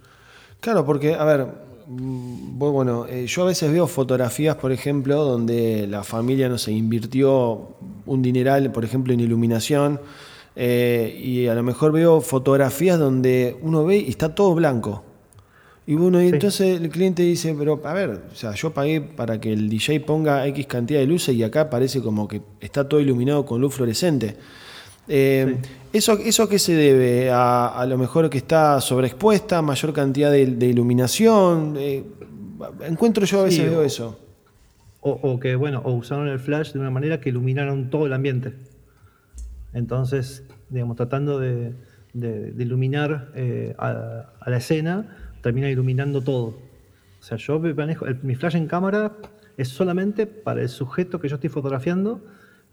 Claro, 0.60 0.84
porque, 0.86 1.14
a 1.14 1.24
ver, 1.24 1.46
mm, 1.86 2.58
bueno, 2.58 3.06
eh, 3.06 3.26
yo 3.26 3.42
a 3.42 3.46
veces 3.46 3.70
veo 3.70 3.86
fotografías, 3.86 4.56
por 4.56 4.72
ejemplo, 4.72 5.24
donde 5.24 5.86
la 5.86 6.04
familia, 6.04 6.48
no 6.48 6.56
se 6.56 6.72
invirtió 6.72 7.76
un 8.06 8.22
dineral, 8.22 8.72
por 8.72 8.84
ejemplo, 8.84 9.12
en 9.12 9.20
iluminación, 9.20 10.00
eh, 10.56 11.20
y 11.22 11.46
a 11.46 11.54
lo 11.54 11.62
mejor 11.62 11.92
veo 11.92 12.20
fotografías 12.20 12.98
donde 12.98 13.58
uno 13.62 13.84
ve 13.84 13.98
y 13.98 14.08
está 14.08 14.34
todo 14.34 14.54
blanco. 14.54 15.04
Y 15.86 15.94
bueno, 15.94 16.22
y 16.22 16.28
entonces 16.28 16.80
el 16.80 16.88
cliente 16.90 17.22
dice, 17.22 17.54
pero 17.58 17.80
a 17.84 17.92
ver, 17.92 18.22
o 18.30 18.34
sea, 18.34 18.52
yo 18.52 18.72
pagué 18.72 19.00
para 19.00 19.40
que 19.40 19.52
el 19.52 19.68
DJ 19.68 20.00
ponga 20.00 20.46
X 20.46 20.66
cantidad 20.66 21.00
de 21.00 21.06
luces 21.06 21.34
y 21.34 21.42
acá 21.42 21.68
parece 21.68 22.00
como 22.00 22.28
que 22.28 22.40
está 22.60 22.88
todo 22.88 23.00
iluminado 23.00 23.44
con 23.44 23.60
luz 23.60 23.74
fluorescente. 23.74 24.36
Eh, 25.08 25.56
¿eso, 25.92 26.16
¿Eso 26.18 26.48
qué 26.48 26.58
se 26.60 26.74
debe? 26.74 27.30
A, 27.32 27.84
lo 27.88 27.98
mejor 27.98 28.30
que 28.30 28.38
está 28.38 28.80
sobreexpuesta, 28.80 29.60
mayor 29.60 29.92
cantidad 29.92 30.30
de, 30.30 30.42
iluminación. 30.66 31.74
Eh, 31.76 32.04
encuentro 32.86 33.24
yo 33.24 33.40
a 33.40 33.44
veces 33.44 33.68
veo 33.68 33.82
eso. 33.82 34.18
O, 35.04 35.40
que, 35.40 35.56
bueno, 35.56 35.82
o 35.84 35.94
usaron 35.94 36.28
el 36.28 36.38
flash 36.38 36.72
de 36.72 36.78
una 36.78 36.90
manera 36.90 37.18
que 37.18 37.30
iluminaron 37.30 37.90
todo 37.90 38.06
el 38.06 38.12
ambiente. 38.12 38.54
Entonces, 39.72 40.44
digamos, 40.68 40.96
tratando 40.96 41.40
de, 41.40 41.74
iluminar 42.14 43.32
eh, 43.34 43.74
a, 43.78 44.28
la 44.46 44.56
escena, 44.56 45.31
termina 45.42 45.68
iluminando 45.68 46.22
todo. 46.22 46.56
O 47.20 47.22
sea, 47.22 47.36
yo 47.36 47.60
manejo, 47.60 48.06
mi 48.22 48.34
flash 48.34 48.56
en 48.56 48.66
cámara 48.66 49.12
es 49.56 49.68
solamente 49.68 50.26
para 50.26 50.62
el 50.62 50.68
sujeto 50.68 51.20
que 51.20 51.28
yo 51.28 51.34
estoy 51.34 51.50
fotografiando 51.50 52.24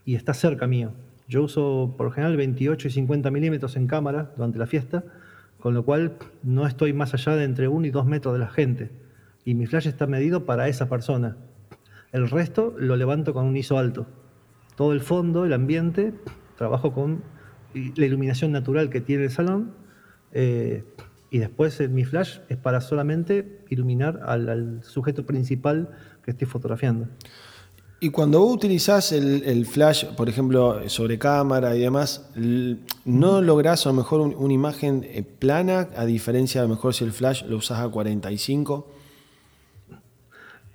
y 0.06 0.16
está 0.16 0.34
cerca 0.34 0.66
mío. 0.66 0.92
Yo 1.28 1.44
uso 1.44 1.94
por 1.98 2.08
lo 2.08 2.12
general 2.12 2.38
28 2.38 2.88
y 2.88 2.92
50 2.92 3.30
milímetros 3.30 3.76
en 3.76 3.86
cámara 3.86 4.32
durante 4.36 4.58
la 4.58 4.66
fiesta, 4.66 5.04
con 5.60 5.74
lo 5.74 5.84
cual 5.84 6.18
no 6.42 6.66
estoy 6.66 6.94
más 6.94 7.14
allá 7.14 7.36
de 7.36 7.44
entre 7.44 7.68
1 7.68 7.86
y 7.86 7.92
2 7.92 8.06
metros 8.06 8.34
de 8.34 8.40
la 8.40 8.50
gente. 8.50 8.90
Y 9.46 9.54
mi 9.54 9.68
flash 9.68 9.88
está 9.88 10.08
medido 10.08 10.46
para 10.46 10.68
esa 10.68 10.90
persona. 10.90 11.38
El 12.12 12.30
resto 12.30 12.74
lo 12.78 12.96
levanto 12.96 13.34
con 13.34 13.46
un 13.46 13.56
ISO 13.56 13.78
alto. 13.78 14.08
Todo 14.76 14.94
el 14.94 15.02
fondo, 15.02 15.46
el 15.46 15.54
ambiente, 15.54 16.14
trabajo 16.58 16.94
con 16.94 17.22
la 17.74 18.06
iluminación 18.06 18.52
natural 18.52 18.90
que 18.90 19.02
tiene 19.02 19.26
el 19.26 19.30
salón. 19.30 19.74
Eh, 20.32 20.84
y 21.32 21.40
después 21.40 21.80
mi 21.90 22.06
flash 22.06 22.40
es 22.50 22.58
para 22.58 22.82
solamente 22.82 23.60
iluminar 23.70 24.22
al 24.26 24.84
sujeto 24.84 25.26
principal 25.26 25.90
que 26.24 26.32
estoy 26.32 26.48
fotografiando. 26.48 27.08
Y 28.02 28.12
cuando 28.12 28.40
vos 28.40 28.56
utilizás 28.56 29.12
el, 29.12 29.66
flash, 29.66 30.06
por 30.06 30.30
ejemplo, 30.30 30.88
sobre 30.88 31.20
cámara 31.20 31.76
y 31.76 31.82
demás, 31.82 32.30
¿no 33.04 33.42
lográs 33.42 33.86
a 33.86 33.90
lo 33.90 33.96
mejor 33.96 34.22
una 34.22 34.54
imagen 34.54 35.06
eh, 35.06 35.22
plana, 35.22 35.90
a 35.98 36.06
diferencia 36.06 36.62
a 36.62 36.64
lo 36.64 36.70
mejor 36.70 36.94
si 36.94 37.04
el 37.04 37.12
flash 37.12 37.44
lo 37.44 37.58
usás 37.58 37.80
a 37.80 37.90
45? 37.90 38.88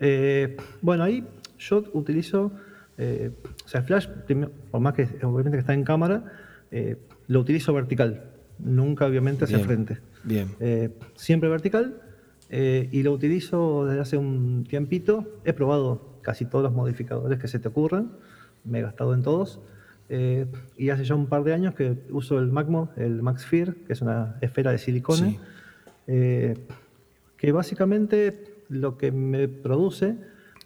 Eh, 0.01 0.55
bueno, 0.83 1.05
ahí 1.05 1.25
yo 1.59 1.85
utilizo, 1.95 2.53
eh, 2.99 3.31
o 3.64 3.69
sea, 3.69 3.81
el 3.81 3.87
flash, 3.87 4.07
por 4.71 4.81
más 4.83 4.93
que 4.93 5.05
obviamente 5.23 5.53
que 5.53 5.61
está 5.61 5.73
en 5.73 5.85
cámara, 5.85 6.25
lo 7.29 7.40
utilizo 7.40 7.73
vertical, 7.73 8.25
nunca 8.59 9.07
obviamente 9.07 9.45
hacia 9.45 9.61
frente. 9.61 9.99
Bien. 10.25 10.49
siempre 11.15 11.49
vertical 11.49 12.01
y 12.51 13.03
lo 13.03 13.13
utilizo 13.13 13.87
desde 13.87 14.01
hace 14.01 14.17
un 14.17 14.65
tiempito. 14.65 15.41
He 15.45 15.53
probado 15.53 16.15
casi 16.23 16.47
todos 16.47 16.65
los 16.65 16.73
modificadores 16.73 17.39
que 17.39 17.47
se 17.47 17.59
te 17.59 17.69
ocurran, 17.69 18.13
me 18.65 18.81
he 18.81 18.83
gastado 18.83 19.15
en 19.15 19.23
todos. 19.23 19.61
Eh, 20.09 20.47
y 20.77 20.91
hace 20.91 21.05
ya 21.05 21.15
un 21.15 21.27
par 21.27 21.45
de 21.45 21.55
años 21.55 21.75
que 21.75 21.97
uso 22.11 22.39
el 22.39 22.51
MacMo, 22.51 22.91
el 22.97 23.23
MaxFear, 23.23 23.75
que 23.75 23.93
es 23.93 24.03
una 24.03 24.37
esfera 24.41 24.73
de 24.73 24.79
silicona, 24.79 25.35
eh, 26.07 26.55
que 27.37 27.53
básicamente 27.53 28.63
lo 28.69 28.99
que 28.99 29.13
me 29.13 29.49
produce 29.49 30.17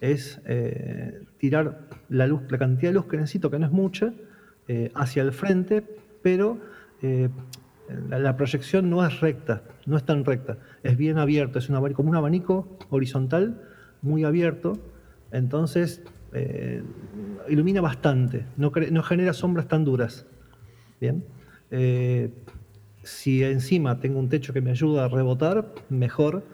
es 0.01 0.41
eh, 0.47 1.23
tirar 1.39 1.89
la 2.09 2.27
luz, 2.27 2.43
la 2.51 2.59
cantidad 2.59 2.91
de 2.91 2.95
luz 2.95 3.07
que 3.07 3.17
necesito, 3.17 3.51
que 3.51 3.59
no 3.59 3.67
es 3.67 3.73
mucha, 3.73 4.13
hacia 4.95 5.23
el 5.23 5.33
frente, 5.33 5.83
pero 6.21 6.59
la, 8.09 8.37
proyección 8.37 8.91
no 8.91 9.05
es 9.07 9.21
recta, 9.21 9.63
no 9.87 9.97
es 9.97 10.05
tan 10.05 10.25
recta, 10.25 10.59
es 10.83 10.97
bien 10.97 11.19
abierto, 11.19 11.59
es 11.59 11.69
una, 11.69 11.81
como 11.93 12.11
un 12.11 12.17
abanico 12.17 12.79
horizontal 12.91 13.63
muy 14.03 14.25
abierto 14.25 14.79
entonces, 15.31 16.03
eh, 16.33 16.83
ilumina 17.49 17.81
bastante, 17.81 18.47
no, 18.57 18.71
genera 19.03 19.33
sombras 19.33 19.69
tan 19.69 19.85
duras. 19.85 20.27
Bien. 21.01 21.25
Eh, 21.71 22.33
si 23.03 23.45
encima 23.45 24.01
tengo 24.01 24.19
un 24.19 24.29
techo 24.29 24.53
que 24.53 24.61
me 24.61 24.71
ayuda 24.71 25.05
a 25.05 25.09
rebotar, 25.09 25.73
mejor, 25.89 26.45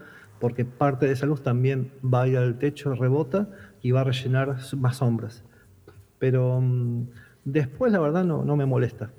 porque 0.40 0.64
parte 0.64 1.07
de 1.07 1.12
esa 1.12 1.27
luz 1.27 1.42
también 1.42 1.92
va 2.03 2.23
a 2.23 2.29
ir 2.29 2.37
al 2.37 2.59
techo, 2.59 2.94
rebota 2.94 3.49
y 3.81 3.92
va 3.92 4.01
a 4.01 4.05
rellenar 4.05 4.57
más 4.77 4.97
sombras. 4.97 5.44
Pero 6.18 6.61
mm, 6.61 7.07
Después, 7.44 7.92
la 7.92 8.01
verdad, 8.01 8.25
no 8.25 8.57
me 8.57 8.64
molesta. 8.64 9.11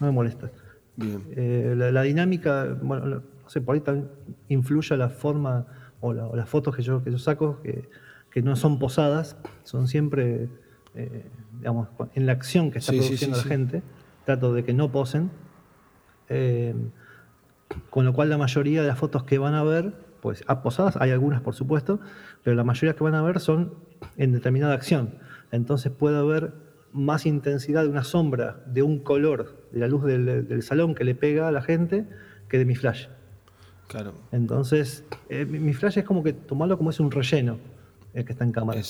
No 0.00 0.06
me 0.06 0.12
molesta. 0.12 0.50
Bien. 0.96 1.22
Eh, 1.36 1.74
la, 1.76 2.02
dinámica, 2.02 2.76
bueno, 2.82 3.06
no 3.06 3.22
sé, 3.48 3.60
por 3.60 3.74
ahí 3.74 3.80
también 3.80 4.08
influye 4.48 4.96
la 4.96 5.08
forma 5.08 5.66
o, 6.00 6.12
las 6.12 6.48
fotos 6.48 6.74
que 6.74 6.82
yo, 6.82 7.02
que 7.02 7.10
yo 7.10 7.18
saco, 7.18 7.60
que, 7.62 7.88
que 8.30 8.42
no 8.42 8.56
son 8.56 8.78
posadas, 8.78 9.36
son 9.62 9.88
siempre, 9.88 10.48
eh, 10.94 11.24
digamos, 11.58 11.88
en 12.14 12.26
la 12.26 12.32
acción 12.32 12.70
que 12.70 12.78
está 12.78 12.92
produciendo 12.92 13.36
la 13.36 13.42
gente. 13.42 13.82
Trato 14.24 14.52
de 14.52 14.64
que 14.64 14.74
no 14.74 14.90
posen. 14.90 15.30
Eh, 16.28 16.74
con 17.90 18.04
lo 18.04 18.12
cual 18.12 18.28
la 18.28 18.38
mayoría 18.38 18.82
de 18.82 18.88
las 18.88 18.98
fotos 18.98 19.24
que 19.24 19.38
van 19.38 19.54
a 19.54 19.62
ver, 19.62 19.94
pues 20.20 20.44
a 20.46 20.62
posadas, 20.62 20.96
hay 20.96 21.10
algunas 21.10 21.40
por 21.40 21.54
supuesto, 21.54 22.00
pero 22.42 22.56
la 22.56 22.64
mayoría 22.64 22.94
que 22.94 23.04
van 23.04 23.14
a 23.14 23.22
ver 23.22 23.40
son 23.40 23.74
en 24.16 24.32
determinada 24.32 24.74
acción. 24.74 25.14
Entonces 25.50 25.92
puede 25.92 26.18
haber 26.18 26.52
más 26.96 27.26
intensidad 27.26 27.82
de 27.82 27.88
una 27.88 28.04
sombra, 28.04 28.62
de 28.66 28.82
un 28.82 28.98
color, 28.98 29.68
de 29.70 29.80
la 29.80 29.88
luz 29.88 30.04
del, 30.04 30.62
salón 30.62 30.94
que 30.94 31.04
le 31.04 31.14
pega 31.14 31.48
a 31.48 31.52
la 31.52 31.62
gente, 31.62 32.06
que 32.48 32.58
de 32.58 32.64
mi 32.64 32.74
flash. 32.74 33.06
Claro. 33.88 34.14
Entonces, 34.32 35.04
eh, 35.28 35.44
mi 35.44 35.74
flash 35.74 35.98
es 35.98 36.04
como 36.04 36.24
que 36.24 36.32
tomarlo 36.32 36.76
como 36.76 36.90
es 36.90 36.98
un 36.98 37.10
relleno 37.10 37.58
el 38.16 38.24
que 38.24 38.32
está 38.32 38.44
en 38.44 38.52
cámara. 38.52 38.80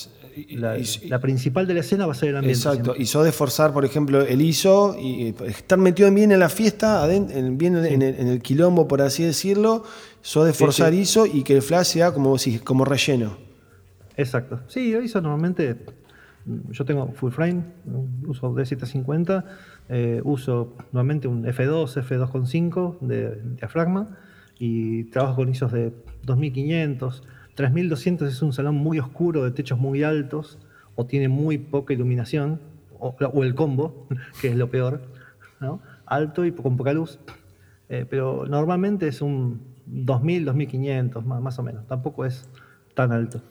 la, 0.51 1.19
principal 1.19 1.67
de 1.67 1.73
la 1.73 1.81
escena 1.81 2.05
va 2.05 2.13
a 2.13 2.15
ser 2.15 2.29
el 2.29 2.37
ambiente. 2.37 2.57
Exacto. 2.57 2.95
Y 2.97 3.05
sos 3.07 3.25
de 3.25 3.33
forzar, 3.33 3.73
por 3.73 3.83
ejemplo, 3.83 4.21
el 4.21 4.41
ISO 4.41 4.95
y 4.97 5.35
estar 5.45 5.77
metido 5.77 6.09
bien 6.11 6.31
en 6.31 6.39
la 6.39 6.47
fiesta, 6.47 7.05
bien 7.05 7.29
en, 7.75 8.01
el, 8.01 8.41
quilombo, 8.41 8.87
por 8.87 9.01
así 9.01 9.23
decirlo. 9.23 9.83
Sos 10.21 10.45
de 10.45 10.53
forzar 10.53 10.93
ISO 10.93 11.25
y 11.25 11.43
que 11.43 11.57
el 11.57 11.61
flash 11.61 11.87
sea 11.87 12.13
como, 12.13 12.37
como 12.63 12.85
relleno. 12.85 13.37
Exacto. 14.15 14.61
Sí, 14.67 14.95
ISO 14.95 15.19
normalmente. 15.19 15.75
Yo 16.71 16.85
tengo 16.85 17.11
full 17.13 17.31
frame, 17.31 17.63
uso 18.25 18.53
D750, 18.53 19.43
eh, 19.89 20.21
uso 20.23 20.73
normalmente 20.93 21.27
un 21.27 21.43
F2, 21.43 22.01
F2.5 22.01 22.99
de 23.01 23.41
diafragma 23.57 24.17
y 24.57 25.05
trabajo 25.05 25.37
con 25.37 25.49
ISOs 25.49 25.71
de 25.71 25.93
2500. 26.23 27.23
3200 27.55 28.31
es 28.31 28.41
un 28.41 28.53
salón 28.53 28.75
muy 28.75 28.99
oscuro, 28.99 29.43
de 29.43 29.51
techos 29.51 29.77
muy 29.77 30.03
altos, 30.03 30.57
o 30.95 31.05
tiene 31.05 31.27
muy 31.27 31.57
poca 31.57 31.93
iluminación, 31.93 32.59
o, 32.99 33.15
el 33.43 33.55
combo, 33.55 34.07
que 34.41 34.47
es 34.47 34.55
lo 34.55 34.69
peor, 34.69 35.01
alto 36.05 36.45
y 36.45 36.51
con 36.51 36.77
poca 36.77 36.93
luz. 36.93 37.19
Eh, 37.89 38.05
pero 38.09 38.45
normalmente 38.47 39.07
es 39.07 39.21
un 39.21 39.61
2000, 39.85 40.45
2500, 40.45 41.25
más, 41.25 41.41
más 41.41 41.59
o 41.59 41.63
menos. 41.63 41.87
Tampoco 41.87 42.25
es 42.25 42.49
tan 42.93 43.11
alto. 43.11 43.41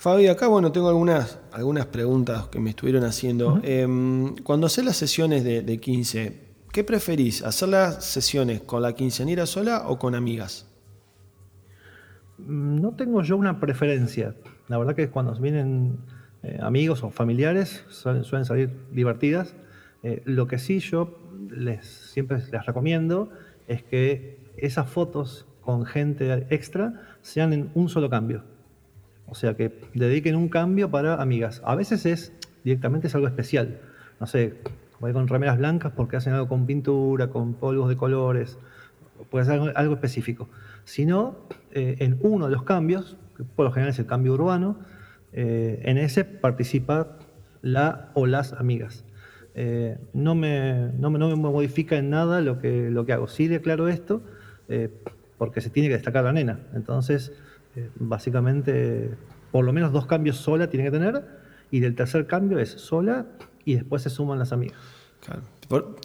Fabi, 0.00 0.28
acá 0.28 0.48
bueno, 0.48 0.72
tengo 0.72 0.88
algunas, 0.88 1.38
algunas 1.52 1.84
preguntas 1.84 2.48
que 2.48 2.58
me 2.58 2.70
estuvieron 2.70 3.04
haciendo. 3.04 3.60
Em, 3.62 4.34
cuando 4.36 4.66
haces 4.66 4.82
las 4.82 4.96
sesiones 4.96 5.44
de, 5.44 5.60
de 5.60 5.76
15, 5.76 6.40
¿qué 6.72 6.84
preferís? 6.84 7.44
¿Hacer 7.44 7.68
las 7.68 8.02
sesiones 8.02 8.62
con 8.62 8.80
la 8.80 8.94
quinceañera 8.94 9.44
sola 9.44 9.82
o 9.88 9.98
con 9.98 10.14
amigas? 10.14 10.66
Mm, 12.38 12.80
no 12.80 12.92
tengo 12.92 13.20
yo 13.20 13.36
una 13.36 13.60
preferencia. 13.60 14.34
La 14.68 14.78
verdad 14.78 14.96
que 14.96 15.10
cuando 15.10 15.34
vienen 15.34 15.98
eh, 16.44 16.58
amigos 16.62 17.04
o 17.04 17.10
familiares 17.10 17.84
suelen, 17.90 18.46
salir 18.46 18.70
divertidas. 18.92 19.54
Eh, 20.02 20.22
lo 20.24 20.46
que 20.46 20.58
sí 20.58 20.78
yo 20.78 21.18
les, 21.50 21.84
siempre 21.84 22.38
les 22.50 22.64
recomiendo 22.64 23.28
es 23.68 23.82
que 23.82 24.38
esas 24.56 24.88
fotos 24.88 25.46
con 25.60 25.84
gente 25.84 26.46
extra 26.48 27.18
sean 27.20 27.52
en 27.52 27.70
un 27.74 27.90
solo 27.90 28.08
cambio. 28.08 28.44
O 29.30 29.34
sea, 29.34 29.54
que 29.54 29.72
dediquen 29.94 30.36
un 30.36 30.48
cambio 30.48 30.90
para 30.90 31.14
amigas. 31.14 31.62
A 31.64 31.74
veces 31.74 32.04
es 32.06 32.32
directamente 32.64 33.06
es 33.06 33.14
algo 33.14 33.26
especial. 33.26 33.78
No 34.18 34.26
sé, 34.26 34.54
voy 34.98 35.12
con 35.12 35.28
remeras 35.28 35.58
blancas 35.58 35.92
porque 35.96 36.16
hacen 36.16 36.32
algo 36.32 36.48
con 36.48 36.66
pintura, 36.66 37.28
con 37.28 37.54
polvos 37.54 37.88
de 37.88 37.96
colores. 37.96 38.58
Puede 39.30 39.44
ser 39.46 39.72
algo 39.76 39.94
específico 39.94 40.48
sino 40.90 41.36
eh, 41.72 41.96
en 42.00 42.18
uno 42.20 42.46
de 42.46 42.52
los 42.52 42.64
cambios, 42.64 43.16
que 43.36 43.44
por 43.44 43.64
lo 43.64 43.72
general 43.72 43.92
es 43.92 43.98
el 43.98 44.06
cambio 44.06 44.34
urbano, 44.34 44.78
eh, 45.32 45.80
en 45.84 45.98
ese 45.98 46.24
participa 46.24 47.16
la 47.62 48.10
o 48.14 48.26
las 48.26 48.52
amigas. 48.54 49.04
Eh, 49.54 49.98
no, 50.12 50.34
me, 50.34 50.90
no, 50.98 51.10
me, 51.10 51.18
modifica 51.36 51.96
en 51.96 52.10
nada 52.10 52.40
lo 52.40 52.58
que, 52.58 52.90
lo 52.90 53.06
que 53.06 53.12
hago. 53.12 53.28
Sí 53.28 53.48
declaro 53.48 53.88
esto 53.88 54.22
porque 55.36 55.60
se 55.60 55.70
tiene 55.70 55.88
que 55.88 55.94
destacar 55.94 56.22
la 56.22 56.32
nena. 56.32 56.60
Entonces, 56.74 57.32
básicamente, 57.96 59.10
por 59.52 59.64
lo 59.64 59.72
menos 59.72 59.92
dos 59.92 60.06
cambios 60.06 60.36
sola 60.36 60.68
tiene 60.68 60.86
que 60.86 60.90
tener 60.90 61.24
y 61.70 61.80
del 61.80 61.94
tercer 61.94 62.26
cambio 62.26 62.58
es 62.58 62.70
sola 62.70 63.26
y 63.64 63.74
después 63.74 64.02
se 64.02 64.10
suman 64.10 64.38
las 64.38 64.52
amigas. 64.52 64.78
Claro 65.24 65.42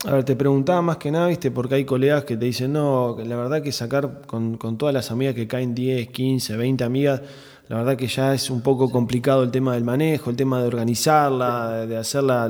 a 0.06 0.12
ver, 0.14 0.24
te 0.24 0.36
preguntaba 0.36 0.82
más 0.82 0.98
que 0.98 1.10
nada, 1.10 1.28
¿viste? 1.28 1.50
Porque 1.50 1.76
hay 1.76 1.86
colegas 1.86 2.24
que 2.24 2.38
te 2.38 2.46
dicen, 2.46 2.74
no, 2.74 3.18
la 3.18 3.36
verdad 3.36 3.64
que 3.64 3.72
sacar 3.72 4.22
con, 4.28 4.58
todas 4.78 4.94
las 4.94 5.10
amigas 5.10 5.34
que 5.34 5.48
caen 5.48 5.74
10, 5.74 6.10
15, 6.10 6.56
20 6.56 6.84
amigas, 6.84 7.22
la 7.68 7.78
verdad 7.78 7.98
que 7.98 8.08
ya 8.08 8.34
es 8.34 8.50
un 8.52 8.62
poco 8.62 8.92
complicado 8.92 9.44
el 9.44 9.50
tema 9.50 9.74
del 9.74 9.84
manejo, 9.84 10.30
el 10.30 10.36
tema 10.36 10.62
de 10.62 10.68
organizarla, 10.68 11.86
de 11.88 11.98
hacerla, 11.98 12.48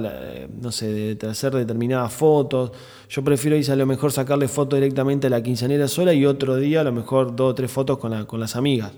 no 0.62 0.71
sé, 0.71 1.15
de 1.15 1.28
hacer 1.28 1.54
determinadas 1.54 2.12
fotos. 2.12 2.71
Yo 3.10 3.23
prefiero 3.23 3.56
ir 3.56 3.71
a 3.71 3.75
lo 3.78 3.86
mejor 3.86 4.12
sacarle 4.12 4.49
fotos 4.49 4.78
directamente 4.78 5.28
a 5.28 5.30
la 5.30 5.41
quinceañera 5.41 5.88
sola 5.88 6.13
y 6.13 6.25
otro 6.25 6.58
día 6.58 6.82
a 6.82 6.84
lo 6.84 6.91
mejor 6.91 7.34
dos 7.36 7.51
o 7.51 7.56
tres 7.56 7.71
fotos 7.71 7.97
con, 7.97 8.25
con 8.25 8.41
las 8.41 8.58
amigas. 8.58 8.91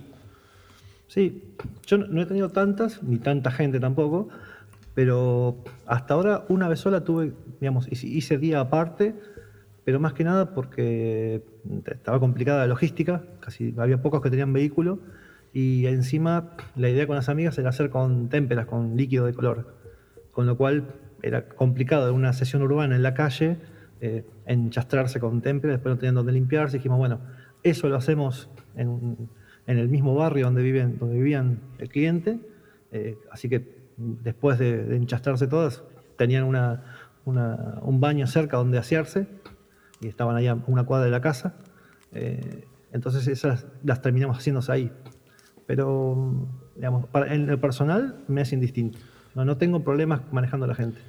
Sí, 1.08 1.44
yo 1.86 2.00
no 2.00 2.22
he 2.22 2.26
tenido 2.26 2.50
tantas, 2.50 3.02
ni 3.04 3.18
tanta 3.18 3.52
gente 3.52 3.80
tampoco, 3.80 4.30
pero 4.96 5.58
hasta 5.86 6.16
ahora 6.16 6.46
una 6.50 6.68
vez 6.68 6.80
sola 6.80 7.04
tuve, 7.04 7.34
digamos, 7.62 7.88
hice 7.92 8.38
día 8.40 8.60
aparte, 8.60 9.16
pero 9.86 10.00
más 10.00 10.14
que 10.14 10.24
nada 10.24 10.54
porque 10.54 11.44
estaba 11.86 12.20
complicada 12.20 12.62
la 12.62 12.68
logística, 12.68 13.24
casi 13.40 13.76
había 13.78 14.02
pocos 14.02 14.22
que 14.22 14.32
tenían 14.32 14.52
vehículo, 14.52 15.00
y 15.54 15.86
encima 15.88 16.56
la 16.76 16.90
idea 16.90 17.08
con 17.08 17.16
las 17.16 17.30
amigas 17.30 17.58
era 17.58 17.70
hacer 17.70 17.90
con 17.90 18.30
témperas, 18.30 18.66
con 18.66 18.96
líquido 18.96 19.26
de 19.26 19.34
color, 19.34 19.76
con 20.32 20.46
lo 20.46 20.58
cual 20.58 20.96
era 21.24 21.48
complicado 21.48 22.10
en 22.10 22.16
una 22.16 22.34
sesión 22.34 22.62
urbana 22.62 22.96
en 22.96 23.04
la 23.04 23.14
calle, 23.14 23.58
eh, 24.02 24.26
enchastrarse 24.46 25.20
con 25.20 25.42
témperas, 25.42 25.78
después 25.78 25.96
no 25.96 26.00
tenían 26.00 26.16
donde 26.16 26.32
limpiarse, 26.32 26.78
dijimos, 26.78 27.00
bueno, 27.00 27.20
eso 27.64 27.90
lo 27.90 27.96
hacemos 27.96 28.50
en, 28.76 29.30
el 29.66 29.90
mismo 29.90 30.16
barrio 30.16 30.46
donde, 30.46 30.62
viven, 30.62 30.98
donde 30.98 31.16
vivían 31.16 31.60
el 31.80 31.90
cliente, 31.90 32.40
eh, 32.92 33.18
así 33.32 33.50
que 33.50 33.78
después 33.98 34.60
de, 34.60 34.96
enchastrarse 34.96 35.48
todas, 35.48 35.84
tenían 36.18 36.44
un 37.26 38.00
baño 38.00 38.28
cerca 38.28 38.58
donde 38.58 38.78
asearse 38.78 39.28
y 40.00 40.08
estaban 40.08 40.36
ahí 40.36 40.48
a 40.48 40.56
una 40.68 40.84
cuadra 40.86 41.06
de 41.06 41.12
la 41.12 41.22
casa. 41.22 41.56
Eh, 42.14 42.66
entonces 42.94 43.28
esas 43.28 43.66
las 43.84 44.02
terminamos 44.02 44.38
haciéndose 44.38 44.72
ahí. 44.72 44.92
Pero, 45.68 46.48
digamos, 46.76 47.06
en 47.30 47.50
el 47.50 47.60
personal 47.60 48.16
me 48.28 48.42
es 48.42 48.52
indistinto. 48.52 48.98
No, 49.36 49.46
no 49.46 49.58
tengo 49.58 49.84
problemas 49.84 50.22
manejando 50.32 50.66
a 50.66 50.70
la 50.70 50.76
gente. 50.76 51.00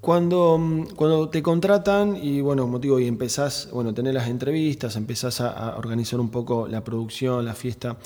Cuando, 0.00 0.86
cuando 0.94 1.28
te 1.28 1.42
contratan 1.42 2.16
y 2.16 2.40
bueno, 2.40 2.66
motivo 2.68 3.00
y 3.00 3.06
empezás, 3.08 3.68
bueno, 3.72 3.92
tener 3.92 4.14
las 4.14 4.28
entrevistas, 4.28 4.96
empezás 4.96 5.40
a, 5.40 5.48
a 5.50 5.76
organizar 5.76 6.20
un 6.20 6.30
poco 6.30 6.68
la 6.68 6.84
producción, 6.84 7.44
la 7.44 7.54
fiesta, 7.54 7.98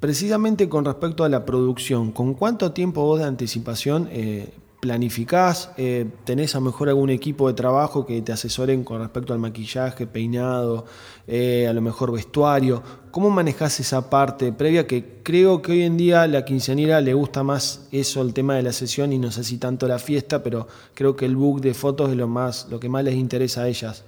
Precisamente 0.00 0.70
con 0.70 0.86
respecto 0.86 1.24
a 1.24 1.28
la 1.28 1.44
producción, 1.44 2.10
¿con 2.10 2.32
cuánto 2.32 2.72
tiempo 2.72 3.02
vos 3.02 3.20
de 3.20 3.26
anticipación 3.26 4.08
eh, 4.10 4.48
planificás? 4.80 5.72
Eh, 5.76 6.06
¿Tenés 6.24 6.54
a 6.54 6.58
lo 6.58 6.64
mejor 6.64 6.88
algún 6.88 7.10
equipo 7.10 7.48
de 7.48 7.52
trabajo 7.52 8.06
que 8.06 8.22
te 8.22 8.32
asesoren 8.32 8.82
con 8.82 9.02
respecto 9.02 9.34
al 9.34 9.38
maquillaje, 9.38 10.06
peinado, 10.06 10.86
eh, 11.26 11.66
a 11.68 11.74
lo 11.74 11.82
mejor 11.82 12.12
vestuario? 12.12 12.82
¿Cómo 13.10 13.30
manejás 13.30 13.80
esa 13.80 14.08
parte 14.08 14.52
previa 14.52 14.86
que 14.86 15.20
creo 15.22 15.62
que 15.62 15.72
hoy 15.72 15.82
en 15.82 15.96
día 15.96 16.26
la 16.26 16.44
quinceañera 16.44 17.00
le 17.00 17.14
gusta 17.14 17.42
más 17.42 17.88
eso, 17.90 18.22
el 18.22 18.32
tema 18.32 18.54
de 18.54 18.62
la 18.62 18.72
sesión 18.72 19.12
y 19.12 19.18
no 19.18 19.30
sé 19.30 19.44
si 19.44 19.58
tanto 19.58 19.88
la 19.88 19.98
fiesta, 19.98 20.42
pero 20.42 20.68
creo 20.94 21.16
que 21.16 21.26
el 21.26 21.36
book 21.36 21.60
de 21.60 21.74
fotos 21.74 22.10
es 22.10 22.16
lo, 22.16 22.28
más, 22.28 22.68
lo 22.70 22.78
que 22.78 22.88
más 22.88 23.04
les 23.04 23.14
interesa 23.14 23.62
a 23.62 23.68
ellas? 23.68 24.04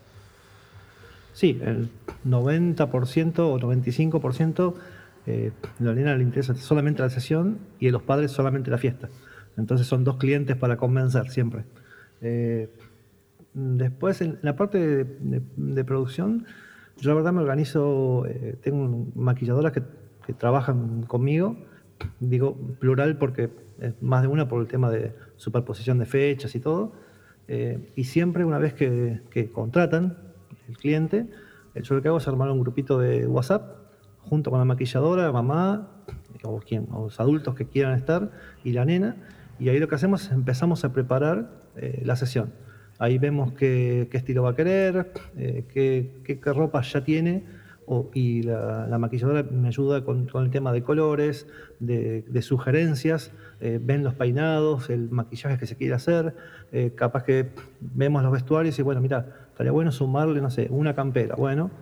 Sí, 1.32 1.60
el 1.64 1.90
90% 2.24 3.38
o 3.38 3.58
95% 3.58 4.74
eh, 5.26 5.52
la 5.78 5.94
nena 5.94 6.16
le 6.16 6.24
interesa 6.24 6.54
solamente 6.56 7.02
la 7.02 7.10
sesión 7.10 7.58
y 7.78 7.88
a 7.88 7.92
los 7.92 8.02
padres 8.02 8.32
solamente 8.32 8.70
la 8.70 8.78
fiesta. 8.78 9.08
Entonces 9.56 9.86
son 9.86 10.04
dos 10.04 10.16
clientes 10.16 10.56
para 10.56 10.76
convencer 10.76 11.30
siempre. 11.30 11.64
Eh, 12.20 12.68
después, 13.54 14.20
en 14.20 14.38
la 14.42 14.56
parte 14.56 15.04
de, 15.04 15.84
producción, 15.84 16.46
yo 16.98 17.10
la 17.10 17.14
verdad 17.14 17.32
me 17.32 17.40
organizo, 17.40 18.24
eh, 18.26 18.56
tengo 18.62 19.06
maquilladoras 19.14 19.72
que, 19.72 19.82
trabajan 20.38 21.02
conmigo, 21.02 21.56
digo 22.20 22.56
plural 22.78 23.18
porque 23.18 23.50
es 23.80 24.00
más 24.00 24.22
de 24.22 24.28
una 24.28 24.48
por 24.48 24.62
el 24.62 24.68
tema 24.68 24.88
de 24.90 25.14
superposición 25.36 25.98
de 25.98 26.06
fechas 26.06 26.54
y 26.54 26.60
todo. 26.60 26.92
y 27.96 28.04
siempre 28.04 28.44
una 28.44 28.58
vez 28.58 28.72
que, 28.72 29.20
que 29.30 29.50
contratan 29.50 30.16
el 30.68 30.78
cliente, 30.78 31.26
yo 31.74 31.94
lo 31.94 32.02
que 32.02 32.08
hago 32.08 32.18
es 32.18 32.28
armar 32.28 32.50
un 32.50 32.60
grupito 32.60 32.98
de 32.98 33.26
WhatsApp 33.26 33.82
junto 34.28 34.50
con 34.50 34.58
la 34.58 34.64
maquilladora, 34.64 35.32
mamá, 35.32 35.88
o, 36.44 36.60
quien, 36.60 36.88
los 36.90 37.18
adultos 37.20 37.54
que 37.54 37.66
quieran 37.66 37.94
estar, 37.94 38.30
y 38.64 38.72
la 38.72 38.84
nena, 38.84 39.16
y 39.58 39.68
ahí 39.68 39.78
lo 39.78 39.88
que 39.88 39.94
hacemos 39.94 40.24
es 40.24 40.32
empezamos 40.32 40.84
a 40.84 40.92
preparar 40.92 41.50
eh, 41.76 42.02
la 42.04 42.16
sesión. 42.16 42.52
Ahí 43.02 43.18
vemos 43.18 43.52
qué, 43.54 44.08
estilo 44.12 44.44
va 44.44 44.50
a 44.50 44.54
querer, 44.54 45.12
eh, 45.36 45.64
qué, 45.72 46.52
ropa 46.52 46.82
ya 46.82 47.02
tiene, 47.02 47.42
y 48.14 48.44
la, 48.44 48.96
maquilladora 48.96 49.42
me 49.42 49.66
ayuda 49.66 50.04
con, 50.04 50.28
el 50.32 50.50
tema 50.50 50.70
de 50.70 50.84
colores, 50.84 51.48
de, 51.80 52.42
sugerencias, 52.42 53.32
eh, 53.60 53.80
ven 53.82 54.04
los 54.04 54.14
peinados, 54.14 54.88
el 54.88 55.10
maquillaje 55.10 55.58
que 55.58 55.66
se 55.66 55.74
quiere 55.74 55.94
hacer, 55.94 56.36
capaz 56.94 57.24
que 57.24 57.48
vemos 57.80 58.22
los 58.22 58.30
vestuarios 58.30 58.78
y 58.78 58.82
bueno, 58.82 59.00
mira, 59.00 59.26
estaría 59.48 59.72
bueno 59.72 59.90
sumarle, 59.90 60.40
no 60.40 60.50
sé, 60.50 60.68
una 60.70 60.94
campera. 60.94 61.34
Bueno, 61.34 61.72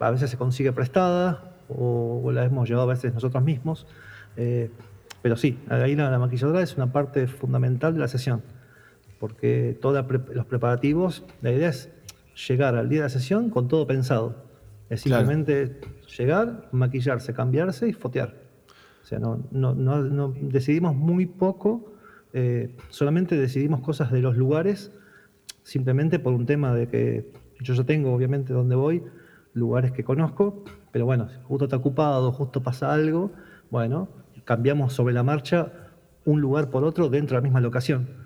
a 0.00 0.10
veces 0.10 0.30
se 0.30 0.36
consigue 0.36 0.72
prestada 0.72 1.54
o, 1.68 2.28
la 2.32 2.44
hemos 2.44 2.68
llevado 2.68 2.90
a 2.90 2.92
veces 2.92 3.14
nosotros 3.14 3.44
mismos. 3.44 3.86
pero 4.34 5.36
sí, 5.36 5.60
ahí 5.68 5.94
la, 5.94 6.10
la 6.10 6.18
maquilladora 6.18 6.60
es 6.60 6.76
una 6.76 6.90
parte 6.90 7.28
fundamental 7.28 7.94
de 7.94 8.00
la 8.00 8.08
sesión 8.08 8.55
porque 9.18 9.78
todos 9.80 10.04
los 10.34 10.46
preparativos, 10.46 11.24
la 11.42 11.52
idea 11.52 11.70
es 11.70 11.90
llegar 12.48 12.76
al 12.76 12.88
día 12.88 13.00
de 13.00 13.04
la 13.04 13.08
sesión 13.08 13.50
con 13.50 13.68
todo 13.68 13.86
pensado. 13.86 14.44
Es 14.90 15.00
simplemente 15.00 15.80
llegar, 16.18 16.68
maquillarse, 16.72 17.32
cambiarse 17.32 17.88
y 17.88 17.92
fotear. 17.92 18.34
O 19.02 19.06
sea, 19.06 19.18
no, 19.18 19.38
no, 19.50 20.34
decidimos 20.40 20.94
muy 20.94 21.26
poco, 21.26 21.92
eh, 22.32 22.76
solamente 22.90 23.36
decidimos 23.36 23.80
cosas 23.80 24.10
de 24.10 24.20
los 24.20 24.36
lugares, 24.36 24.92
simplemente 25.62 26.18
por 26.18 26.34
un 26.34 26.44
tema 26.44 26.74
de 26.74 26.88
que 26.88 27.32
yo 27.60 27.74
ya 27.74 27.84
tengo, 27.84 28.12
obviamente, 28.12 28.52
donde 28.52 28.74
voy, 28.74 29.02
lugares 29.54 29.92
que 29.92 30.04
conozco, 30.04 30.64
pero 30.92 31.06
bueno, 31.06 31.28
justo 31.44 31.64
está 31.64 31.76
ocupado, 31.76 32.32
justo 32.32 32.62
pasa 32.62 32.92
algo, 32.92 33.32
bueno, 33.70 34.08
cambiamos 34.44 34.92
sobre 34.92 35.14
la 35.14 35.22
marcha 35.22 35.72
un 36.24 36.40
lugar 36.40 36.70
por 36.70 36.84
otro 36.84 37.08
dentro 37.08 37.36
de 37.36 37.40
la 37.40 37.44
misma 37.44 37.60
locación 37.60 38.25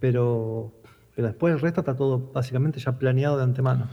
pero, 0.00 0.72
pero 1.14 1.28
después 1.28 1.54
el 1.54 1.60
resto 1.60 1.80
está 1.80 1.96
todo 1.96 2.30
básicamente 2.32 2.80
ya 2.80 2.98
planeado 2.98 3.36
de 3.36 3.44
antemano. 3.44 3.88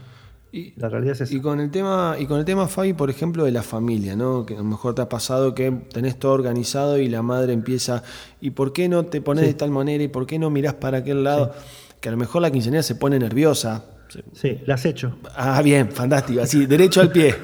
Y, 0.52 0.72
la 0.76 0.88
realidad 0.88 1.20
es 1.20 1.32
Y 1.32 1.40
con 1.40 1.60
el 1.60 1.70
tema, 1.70 2.16
y 2.18 2.26
con 2.26 2.38
el 2.38 2.44
tema, 2.44 2.66
Fabi, 2.68 2.92
por 2.92 3.10
ejemplo, 3.10 3.44
de 3.44 3.50
la 3.50 3.62
familia, 3.62 4.16
¿no? 4.16 4.46
Que 4.46 4.54
a 4.54 4.58
lo 4.58 4.64
mejor 4.64 4.94
te 4.94 5.02
ha 5.02 5.08
pasado 5.08 5.54
que 5.54 5.70
tenés 5.92 6.18
todo 6.18 6.32
organizado 6.32 6.98
y 6.98 7.08
la 7.08 7.22
madre 7.22 7.52
empieza, 7.52 8.02
¿y 8.40 8.50
por 8.50 8.72
qué 8.72 8.88
no 8.88 9.06
te 9.06 9.20
pones 9.20 9.44
de 9.44 9.54
tal 9.54 9.70
manera? 9.70 10.02
¿Y 10.04 10.08
por 10.08 10.26
qué 10.26 10.38
no 10.38 10.50
mirás 10.50 10.74
para 10.74 10.98
aquel 10.98 11.24
lado? 11.24 11.52
Que 12.00 12.08
a 12.08 12.12
lo 12.12 12.18
mejor 12.18 12.42
la 12.42 12.50
quinceañera 12.50 12.82
se 12.82 12.94
pone 12.94 13.18
nerviosa. 13.18 13.84
Sí, 14.32 14.60
la 14.66 14.74
has 14.74 14.84
hecho. 14.86 15.18
Ah, 15.34 15.60
bien, 15.62 15.90
fantástico. 15.90 16.40
Así, 16.40 16.64
derecho 16.66 17.00
al 17.00 17.10
pie. 17.10 17.34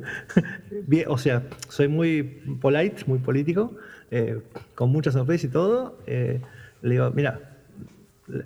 bien, 0.86 1.06
o 1.08 1.18
sea, 1.18 1.42
soy 1.68 1.88
muy 1.88 2.22
polite, 2.22 3.02
muy 3.06 3.18
político, 3.18 3.74
eh, 4.10 4.40
con 4.74 4.90
mucha 4.90 5.10
sorpresa 5.10 5.46
y 5.46 5.50
todo. 5.50 5.98
Eh, 6.06 6.40
le 6.82 6.90
digo, 6.90 7.10
mira, 7.10 7.55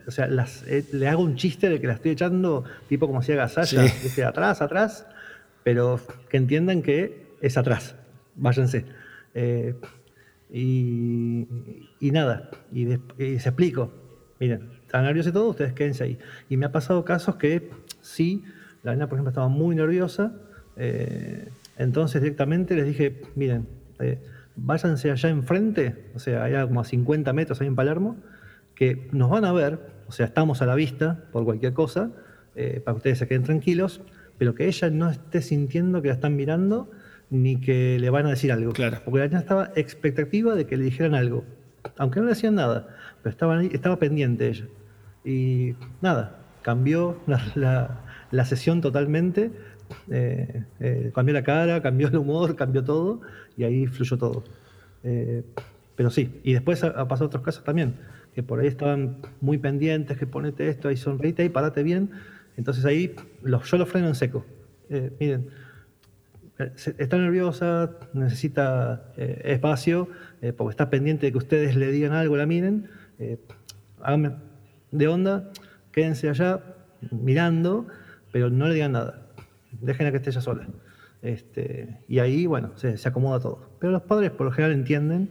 o 0.07 0.11
sea, 0.11 0.29
eh, 0.66 0.85
le 0.93 1.09
hago 1.09 1.23
un 1.23 1.37
chiste 1.37 1.69
de 1.69 1.81
que 1.81 1.87
la 1.87 1.95
estoy 1.95 2.12
echando 2.12 2.64
tipo 2.88 3.07
como 3.07 3.23
si 3.23 3.33
haga 3.33 3.49
Sasha, 3.49 3.85
atrás, 4.27 4.61
atrás, 4.61 5.07
pero 5.64 6.01
que 6.29 6.37
entiendan 6.37 6.83
que 6.83 7.37
es 7.40 7.57
atrás, 7.57 7.95
váyanse. 8.35 8.85
Eh, 9.35 9.75
y, 10.53 11.47
nada, 12.01 12.51
y, 12.73 12.87
se 13.16 13.49
explico, 13.49 13.93
miren, 14.38 14.71
están 14.83 15.05
nerviosos 15.05 15.31
y 15.31 15.33
todo, 15.33 15.51
ustedes 15.51 15.73
quédense 15.73 16.05
ahí. 16.05 16.19
Y 16.49 16.57
me 16.57 16.66
ha 16.66 16.73
pasado 16.73 17.05
casos 17.05 17.37
que 17.37 17.71
sí, 18.03 18.45
la 18.83 18.93
nena, 18.93 19.09
por 19.09 19.16
ejemplo, 19.16 19.31
estaba 19.31 19.49
muy 19.49 19.77
nerviosa, 19.77 20.35
eh, 20.77 21.49
entonces 21.79 22.21
directamente 22.21 22.75
les 22.75 22.87
dije, 22.87 23.23
miren, 23.35 23.66
váyanse 24.57 25.11
allá 25.11 25.31
enfrente, 25.31 26.11
o 26.14 26.19
sea, 26.19 26.45
allá 26.45 26.66
como 26.66 26.81
a 26.81 26.85
50 26.85 27.33
metros 27.33 27.61
ahí 27.61 27.66
en 27.66 27.77
Palermo, 27.77 28.16
que 28.81 29.09
nos 29.12 29.29
van 29.29 29.45
a 29.45 29.53
ver, 29.53 29.79
o 30.09 30.12
sea, 30.12 30.25
estamos 30.25 30.62
a 30.62 30.66
la 30.66 30.75
vista 30.75 31.25
por 31.33 31.45
cualquier 31.45 31.75
cosa, 31.75 32.12
eh, 32.57 32.81
para 32.83 32.95
que 32.95 32.97
ustedes 32.97 33.19
se 33.19 33.29
queden 33.29 33.43
tranquilos, 33.43 34.01
pero 34.38 34.55
que 34.55 34.66
ella 34.69 34.88
no 34.88 35.11
esté 35.11 35.43
sintiendo 35.43 36.01
que 36.01 36.09
la 36.09 36.14
están 36.14 36.35
mirando 36.35 36.90
ni 37.29 37.61
que 37.61 37.99
le 38.01 38.09
van 38.09 38.25
a 38.25 38.31
decir 38.31 38.51
algo. 38.51 38.73
Claro. 38.73 39.03
Porque 39.05 39.23
ella 39.23 39.38
estaba 39.38 39.71
expectativa 39.77 40.55
de 40.55 40.64
que 40.64 40.79
le 40.79 40.85
dijeran 40.85 41.14
algo, 41.14 41.45
aunque 41.99 42.21
no 42.21 42.25
le 42.25 42.31
decían 42.31 42.55
nada, 42.55 42.88
pero 43.23 43.31
estaba, 43.31 43.62
estaba 43.62 43.99
pendiente 43.99 44.49
ella. 44.49 44.64
Y 45.27 45.75
nada, 46.01 46.38
cambió 46.62 47.21
la, 47.55 48.45
sesión 48.47 48.81
totalmente, 48.81 49.51
eh, 50.11 50.64
eh, 50.81 51.12
cambió 51.14 51.35
la 51.35 51.45
cara, 51.45 51.83
cambió 51.83 52.09
el 52.09 52.16
humor, 52.16 52.57
cambió 52.57 52.83
todo, 52.83 53.21
y 53.59 53.64
ahí 53.64 53.87
fluyó 53.87 54.16
todo. 54.16 54.43
pero 55.97 56.09
sí, 56.09 56.40
y 56.45 56.55
después 56.55 56.83
ha 56.83 57.07
pasado 57.07 57.27
otros 57.27 57.43
casos 57.43 57.62
también 57.62 57.95
que 58.35 58.43
por 58.43 58.61
ahí 58.61 58.66
estaban 58.66 59.19
muy 59.40 59.59
pendientes, 59.59 60.16
que 60.19 60.27
ponete 60.27 60.69
esto, 60.69 60.88
ahí 60.88 60.97
sonreíte 60.97 61.43
ahí, 61.43 61.49
parate 61.49 61.83
bien. 61.83 62.11
Entonces 62.57 62.85
ahí 62.85 63.14
los, 63.43 63.71
yo 63.71 63.79
lo 63.79 63.87
freno 63.87 64.09
en 64.09 64.14
seco. 64.14 64.45
Eh, 64.88 65.12
miren, 65.19 65.49
eh, 66.59 66.73
está 66.99 67.16
nerviosa, 67.16 67.93
necesita 68.12 69.12
eh, 69.16 69.40
espacio, 69.45 70.09
porque 70.57 70.71
está 70.71 70.90
pendiente 70.90 71.27
de 71.27 71.33
que 71.33 71.38
ustedes 71.38 71.77
le 71.77 71.90
digan 71.90 72.12
algo, 72.12 72.37
la 72.37 72.47
miren. 72.47 72.88
háganme 74.03 74.37
de 74.90 75.09
onda, 75.09 75.51
quédense 75.93 76.29
allá 76.29 76.61
mirando, 77.11 77.87
pero 78.33 78.51
no 78.51 78.69
le 78.69 78.75
digan 78.75 78.93
nada. 78.93 79.27
Déjenla 79.73 80.11
que 80.11 80.16
esté 80.19 80.31
ella 80.31 80.40
sola. 80.40 80.66
Este, 81.23 81.99
y 82.09 82.19
ahí, 82.19 82.47
bueno, 82.47 82.73
se, 82.77 82.97
se 82.97 83.09
acomoda 83.09 83.40
todo. 83.40 83.71
Pero 83.79 83.93
los 83.93 84.03
padres 84.03 84.31
por 84.31 84.47
lo 84.47 84.53
general 84.53 84.73
entienden, 84.73 85.31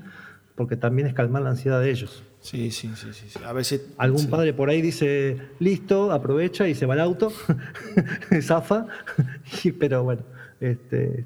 porque 0.55 0.75
también 0.77 1.07
es 1.07 1.13
calmar 1.13 1.41
la 1.41 1.49
ansiedad 1.49 1.81
de 1.81 1.89
ellos. 1.89 2.23
Sí, 2.41 2.71
sí, 2.71 2.89
sí, 2.95 3.07
sí. 3.13 3.39
A 3.45 3.53
veces. 3.53 3.81
Algún 3.97 4.27
padre 4.27 4.53
por 4.53 4.69
ahí 4.69 4.81
dice, 4.81 5.37
listo, 5.59 6.11
aprovecha 6.11 6.67
y 6.67 6.75
se 6.75 6.85
va 6.85 6.93
al 6.93 7.01
auto, 7.01 7.31
zafa, 8.41 8.87
pero 9.79 10.03
bueno, 10.03 10.21
este, 10.59 11.25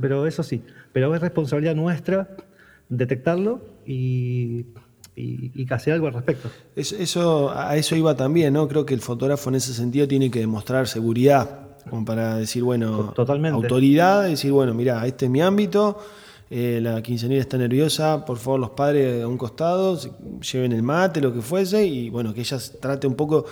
pero 0.00 0.26
eso 0.26 0.42
sí. 0.42 0.62
Pero 0.92 1.14
es 1.14 1.20
responsabilidad 1.20 1.76
nuestra 1.76 2.28
detectarlo 2.88 3.60
y, 3.86 4.66
y, 5.14 5.64
que 5.64 5.74
hacer 5.74 5.94
algo 5.94 6.08
al 6.08 6.14
respecto. 6.14 6.50
Eso, 6.74 7.52
a 7.54 7.76
eso 7.76 7.94
iba 7.94 8.16
también, 8.16 8.52
¿no? 8.52 8.66
Creo 8.66 8.84
que 8.84 8.94
el 8.94 9.00
fotógrafo 9.00 9.50
en 9.50 9.56
ese 9.56 9.72
sentido 9.72 10.08
tiene 10.08 10.30
que 10.30 10.40
demostrar 10.40 10.88
seguridad, 10.88 11.68
como 11.88 12.04
para 12.04 12.36
decir, 12.36 12.64
bueno, 12.64 13.12
Totalmente. 13.14 13.54
autoridad, 13.54 14.24
decir, 14.24 14.50
bueno, 14.50 14.74
mira, 14.74 15.06
este 15.06 15.26
es 15.26 15.30
mi 15.30 15.40
ámbito 15.40 15.98
eh, 16.52 16.80
la 16.82 17.00
quinceañera 17.00 17.40
está 17.40 17.56
nerviosa, 17.56 18.24
por 18.24 18.36
favor 18.36 18.58
los 18.58 18.70
padres 18.70 19.22
a 19.22 19.28
un 19.28 19.38
costado, 19.38 19.96
lleven 20.40 20.72
el 20.72 20.82
mate, 20.82 21.20
lo 21.20 21.32
que 21.32 21.40
fuese, 21.40 21.86
y 21.86 22.10
bueno, 22.10 22.34
que 22.34 22.40
ella 22.40 22.58
trate 22.80 23.06
un 23.06 23.14
poco 23.14 23.46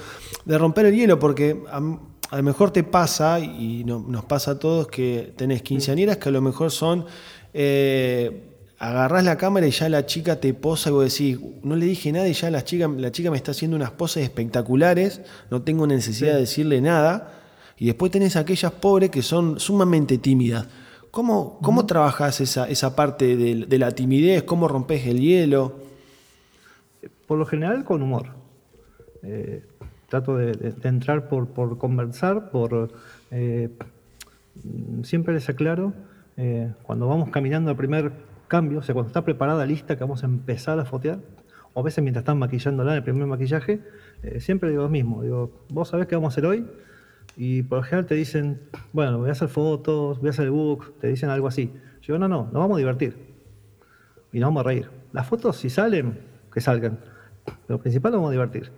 de 0.44 0.58
romper 0.58 0.86
el 0.86 0.96
hielo, 0.96 1.16
porque 1.16 1.62
a, 1.70 1.78
lo 1.78 2.42
mejor 2.42 2.72
te 2.72 2.82
pasa, 2.82 3.38
y 3.38 3.84
nos 3.84 4.24
pasa 4.24 4.52
a 4.52 4.58
todos, 4.58 4.88
que 4.88 5.32
tenés 5.36 5.62
quinceañeras 5.62 6.16
que 6.16 6.28
a 6.28 6.32
lo 6.32 6.42
mejor 6.42 6.72
son... 6.72 7.06
Eh, 7.54 8.44
agarrás 8.80 9.24
la 9.24 9.36
cámara 9.36 9.66
y 9.66 9.70
ya 9.72 9.88
la 9.88 10.06
chica 10.06 10.40
te 10.40 10.54
posa 10.54 10.90
y 10.90 10.92
vos 10.92 11.04
decís, 11.04 11.38
no 11.62 11.74
le 11.74 11.86
dije 11.86 12.12
nada 12.12 12.28
y 12.28 12.32
ya 12.32 12.48
la 12.50 12.62
chica, 12.62 12.86
la 12.86 13.10
chica 13.10 13.30
me 13.30 13.36
está 13.36 13.50
haciendo 13.50 13.76
unas 13.76 13.90
poses 13.90 14.22
espectaculares, 14.22 15.20
no 15.50 15.62
tengo 15.62 15.86
necesidad 15.86 16.34
de 16.34 16.40
decirle 16.40 16.80
nada. 16.80 17.34
Y 17.76 17.86
después 17.86 18.10
tenés 18.12 18.36
aquellas 18.36 18.72
pobres 18.72 19.10
que 19.10 19.22
son 19.22 19.58
sumamente 19.60 20.18
tímidas. 20.18 20.66
¿Cómo, 21.18 21.58
cómo 21.60 21.84
trabajas 21.84 22.40
esa, 22.40 22.68
esa 22.68 22.94
parte 22.94 23.36
de, 23.36 23.78
la 23.80 23.90
timidez? 23.90 24.44
¿Cómo 24.44 24.68
rompes 24.68 25.04
el 25.04 25.18
hielo? 25.18 25.80
Por 27.26 27.38
lo 27.38 27.44
general 27.44 27.82
con 27.82 28.02
humor. 28.02 28.26
Eh, 29.24 29.64
trato 30.08 30.36
de, 30.36 30.74
entrar 30.84 31.28
por, 31.28 31.48
por, 31.48 31.76
conversar, 31.76 32.50
por... 32.52 32.92
Eh, 33.32 33.68
siempre 35.02 35.34
les 35.34 35.48
aclaro, 35.48 35.92
eh, 36.36 36.72
cuando 36.84 37.08
vamos 37.08 37.30
caminando 37.30 37.70
al 37.70 37.76
primer 37.76 38.12
cambio, 38.46 38.78
o 38.78 38.82
sea, 38.82 38.94
cuando 38.94 39.08
está 39.08 39.24
preparada, 39.24 39.66
lista, 39.66 39.96
que 39.96 40.04
vamos 40.04 40.22
a 40.22 40.26
empezar 40.26 40.78
a 40.78 40.84
fotear, 40.84 41.18
o 41.74 41.80
a 41.80 41.82
veces 41.82 42.00
mientras 42.00 42.22
están 42.22 42.38
maquillándola 42.38 42.92
en 42.92 42.98
el 42.98 43.02
primer 43.02 43.26
maquillaje, 43.26 43.80
siempre 44.38 44.70
digo 44.70 44.84
lo 44.84 44.88
mismo, 44.88 45.24
digo, 45.24 45.50
vos 45.68 45.88
sabés 45.88 46.06
qué 46.06 46.14
vamos 46.14 46.32
a 46.32 46.34
hacer 46.34 46.46
hoy, 46.46 46.64
y 47.36 47.62
por 47.62 47.78
lo 47.78 47.84
general 47.84 48.06
te 48.06 48.14
dicen, 48.14 48.60
bueno, 48.92 49.18
voy 49.18 49.28
a 49.28 49.32
hacer 49.32 49.48
fotos, 49.48 50.18
voy 50.18 50.28
a 50.28 50.30
hacer 50.30 50.46
el 50.46 50.50
book, 50.50 50.94
te 51.00 51.08
dicen 51.08 51.30
algo 51.30 51.46
así. 51.46 51.72
Yo 52.02 52.18
no, 52.18 52.28
no, 52.28 52.44
nos 52.44 52.54
vamos 52.54 52.76
a 52.76 52.78
divertir. 52.78 53.16
Y 54.32 54.40
nos 54.40 54.48
vamos 54.48 54.60
a 54.60 54.68
reír. 54.68 54.90
Las 55.12 55.26
fotos, 55.26 55.56
si 55.56 55.70
salen, 55.70 56.18
que 56.52 56.60
salgan. 56.60 56.98
Lo 57.68 57.78
principal, 57.78 58.12
nos 58.12 58.18
vamos 58.18 58.30
a 58.30 58.32
divertir. 58.32 58.72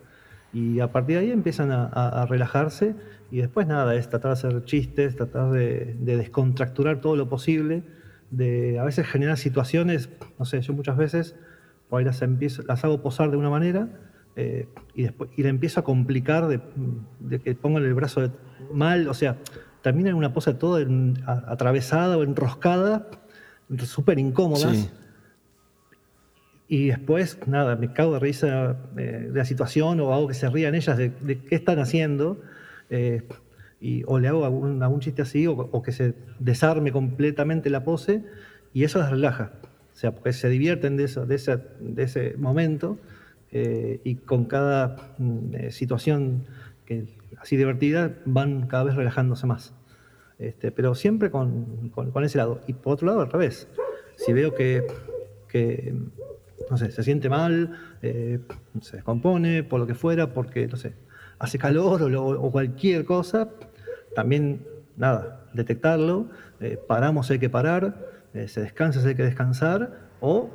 Y 0.52 0.80
a 0.80 0.90
partir 0.90 1.16
de 1.16 1.22
ahí 1.22 1.30
empiezan 1.30 1.70
a, 1.70 2.26
relajarse 2.28 2.96
y 3.30 3.38
después 3.38 3.66
nada, 3.66 3.94
es 3.94 4.08
tratar 4.08 4.30
de 4.30 4.32
hacer 4.32 4.64
chistes, 4.64 5.14
tratar 5.14 5.50
de, 5.52 5.96
descontracturar 6.00 7.00
todo 7.00 7.14
lo 7.14 7.28
posible, 7.28 7.84
de 8.30 8.78
a 8.78 8.84
veces 8.84 9.06
generar 9.06 9.36
situaciones, 9.36 10.08
no 10.38 10.44
sé, 10.44 10.60
yo 10.60 10.72
muchas 10.72 10.96
veces 10.96 11.36
por 11.88 12.00
ahí 12.00 12.04
las, 12.04 12.20
empiezo, 12.22 12.62
las 12.62 12.84
hago 12.84 13.00
posar 13.00 13.30
de 13.30 13.36
una 13.36 13.50
manera 13.50 13.88
eh, 14.40 14.66
y, 14.94 15.02
después, 15.02 15.30
y 15.36 15.42
le 15.42 15.50
empiezo 15.50 15.80
a 15.80 15.84
complicar 15.84 16.48
de, 16.48 16.60
que 17.40 17.54
pongan 17.54 17.84
el 17.84 17.92
brazo 17.92 18.32
mal, 18.72 19.06
o 19.06 19.12
sea, 19.12 19.36
termina 19.82 20.08
en 20.08 20.16
una 20.16 20.32
pose 20.32 20.54
toda 20.54 20.82
atravesada 21.46 22.16
o 22.16 22.22
enroscada, 22.22 23.06
súper 23.84 24.18
incómodas. 24.18 24.90
y 26.68 26.88
después, 26.88 27.38
nada, 27.46 27.76
me 27.76 27.92
cago 27.92 28.14
de 28.14 28.18
risa 28.18 28.78
eh, 28.96 29.28
de 29.30 29.38
la 29.38 29.44
situación 29.44 30.00
o 30.00 30.14
hago 30.14 30.28
que 30.28 30.34
se 30.34 30.48
rían 30.48 30.74
ellas 30.74 30.96
de, 30.96 31.12
qué 31.46 31.54
están 31.54 31.78
haciendo. 31.78 32.40
Eh, 32.88 33.22
y, 33.78 34.02
o 34.06 34.18
le 34.18 34.28
hago 34.28 34.46
algún, 34.46 35.00
chiste 35.00 35.20
así 35.20 35.46
o, 35.46 35.82
que 35.82 35.92
se 35.92 36.14
desarme 36.38 36.92
completamente 36.92 37.68
la 37.68 37.84
pose 37.84 38.24
y 38.72 38.84
eso 38.84 38.98
las 39.00 39.10
relaja. 39.10 39.52
O 39.92 39.96
sea, 39.96 40.14
porque 40.14 40.32
se 40.32 40.48
divierten 40.48 40.96
de, 40.96 41.04
eso, 41.04 41.26
de, 41.26 41.34
ese, 41.34 41.58
de 41.78 42.04
ese 42.04 42.36
momento 42.38 42.98
eh, 43.52 44.00
y 44.04 44.16
con 44.16 44.44
cada 44.44 44.96
mm, 45.18 45.70
situación 45.70 46.46
que, 46.84 47.06
así 47.38 47.56
divertida 47.56 48.14
van 48.24 48.66
cada 48.66 48.84
vez 48.84 48.94
relajándose 48.94 49.46
más. 49.46 49.74
Este, 50.38 50.72
pero 50.72 50.94
siempre 50.94 51.30
con, 51.30 51.90
con, 51.90 52.24
ese 52.24 52.38
lado. 52.38 52.60
Y 52.66 52.72
por 52.72 52.94
otro 52.94 53.06
lado, 53.06 53.20
al 53.20 53.30
revés. 53.30 53.68
Si 54.16 54.32
veo 54.32 54.54
que, 54.54 54.86
que 55.48 55.94
no 56.70 56.76
sé, 56.76 56.90
se 56.90 57.02
siente 57.02 57.28
mal, 57.28 57.78
eh, 58.02 58.40
se 58.80 58.96
descompone, 58.96 59.64
por 59.64 59.80
lo 59.80 59.86
que 59.86 59.94
fuera, 59.94 60.32
porque, 60.32 60.66
no 60.66 60.76
sé, 60.76 60.94
hace 61.38 61.58
calor 61.58 62.02
o, 62.02 62.50
cualquier 62.50 63.04
cosa, 63.04 63.48
también, 64.14 64.66
nada, 64.96 65.46
detectarlo, 65.52 66.28
eh, 66.60 66.78
paramos, 66.86 67.30
hay 67.30 67.38
que 67.38 67.50
parar, 67.50 68.06
eh, 68.34 68.46
se 68.46 68.60
descansa, 68.60 69.06
hay 69.06 69.14
que 69.14 69.24
descansar, 69.24 70.08
o, 70.20 70.50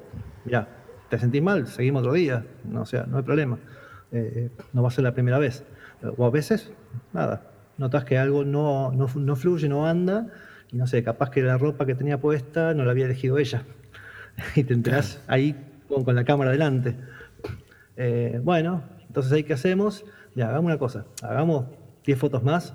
ya, 0.45 0.74
te 1.09 1.19
sentís 1.19 1.41
mal, 1.41 1.67
seguimos 1.67 2.01
otro 2.01 2.13
día, 2.13 2.45
no, 2.63 2.81
o 2.81 2.85
sea, 2.85 3.05
no 3.05 3.17
hay 3.17 3.23
problema, 3.23 3.57
no 4.73 4.81
va 4.81 4.87
a 4.87 4.91
ser 4.91 5.03
la 5.03 5.13
primera 5.13 5.39
vez. 5.39 5.63
O 6.17 6.25
a 6.25 6.29
veces, 6.29 6.71
nada, 7.13 7.41
notas 7.77 8.05
que 8.05 8.17
algo 8.17 8.43
no, 8.43 8.91
no, 8.91 9.07
no 9.15 9.35
fluye, 9.35 9.67
no 9.67 9.87
anda, 9.87 10.27
y 10.71 10.77
no 10.77 10.87
sé, 10.87 11.03
capaz 11.03 11.29
que 11.29 11.41
la 11.41 11.57
ropa 11.57 11.85
que 11.85 11.95
tenía 11.95 12.19
puesta 12.19 12.73
no 12.73 12.85
la 12.85 12.91
había 12.91 13.05
elegido 13.05 13.37
ella. 13.37 13.63
y 14.55 14.63
te 14.63 14.73
enterás 14.73 15.21
ahí 15.27 15.55
con, 15.87 16.15
la 16.15 16.23
cámara 16.23 16.51
delante. 16.51 16.95
Eh, 17.97 18.39
bueno, 18.43 18.83
entonces 19.07 19.45
qué 19.45 19.53
hacemos, 19.53 20.05
ya, 20.35 20.49
hagamos 20.49 20.65
una 20.65 20.77
cosa, 20.77 21.05
hagamos 21.21 21.65
10 22.05 22.19
fotos 22.19 22.43
más, 22.43 22.73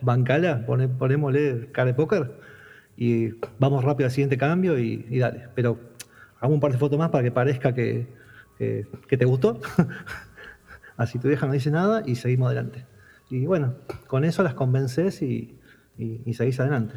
bancala, 0.00 0.64
pone, 0.66 0.88
ponémosle 0.88 1.70
cara 1.72 1.88
de 1.88 1.94
póker 1.94 2.32
y 2.96 3.34
vamos 3.58 3.84
rápido 3.84 4.06
al 4.06 4.12
siguiente 4.12 4.38
cambio 4.38 4.78
y, 4.78 5.18
dale. 5.18 5.48
Pero 5.54 5.78
hagamos 6.44 6.56
un 6.56 6.60
par 6.60 6.72
de 6.72 6.78
fotos 6.78 6.98
más 6.98 7.10
para 7.10 7.24
que 7.24 7.30
parezca 7.30 7.74
que, 7.74 8.06
que, 8.58 9.16
te 9.16 9.24
gustó. 9.24 9.60
Así 10.96 11.18
tu 11.18 11.28
vieja 11.28 11.46
no 11.46 11.52
dice 11.52 11.70
nada 11.70 12.02
y 12.06 12.16
seguimos 12.16 12.46
adelante. 12.46 12.84
Y 13.30 13.46
bueno, 13.46 13.74
con 14.06 14.24
eso 14.24 14.42
las 14.42 14.54
convences 14.54 15.22
y, 15.22 15.58
y 15.96 16.34
seguís 16.34 16.60
adelante. 16.60 16.94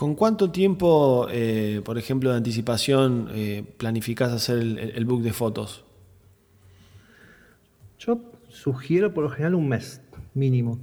¿Con 0.00 0.14
cuánto 0.14 0.50
tiempo, 0.50 1.26
eh, 1.30 1.82
por 1.84 1.98
ejemplo, 1.98 2.30
de 2.30 2.36
anticipación 2.36 3.28
eh, 3.32 3.64
planificás 3.76 4.32
hacer 4.32 4.58
el, 4.58 5.04
book 5.04 5.22
de 5.22 5.32
fotos? 5.34 5.84
Yo 7.98 8.22
sugiero 8.48 9.12
por 9.12 9.24
lo 9.24 9.28
general 9.30 9.56
un 9.56 9.68
mes 9.68 10.00
mínimo, 10.32 10.80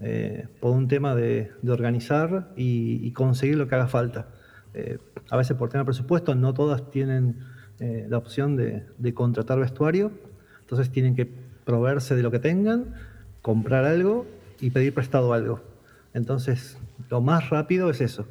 eh, 0.00 0.48
por 0.60 0.72
un 0.72 0.86
tema 0.86 1.14
de, 1.14 1.50
organizar 1.66 2.52
y, 2.54 3.10
conseguir 3.12 3.56
lo 3.56 3.68
que 3.68 3.74
haga 3.74 3.88
falta. 3.88 4.28
A 5.30 5.36
veces 5.36 5.56
por 5.56 5.68
tema 5.68 5.82
de 5.82 5.86
presupuesto 5.86 6.34
no 6.34 6.54
todas 6.54 6.90
tienen 6.90 7.40
la 7.78 8.16
opción 8.16 8.56
de, 8.56 9.14
contratar 9.14 9.58
vestuario, 9.58 10.12
entonces 10.60 10.90
tienen 10.90 11.14
que 11.14 11.28
proveerse 11.64 12.14
de 12.14 12.22
lo 12.22 12.30
que 12.30 12.38
tengan, 12.38 12.94
comprar 13.42 13.84
algo 13.84 14.26
y 14.60 14.70
pedir 14.70 14.94
prestado 14.94 15.32
algo. 15.32 15.60
Entonces, 16.14 16.78
lo 17.10 17.20
más 17.20 17.50
rápido 17.50 17.90
es 17.90 18.00
eso. 18.00 18.26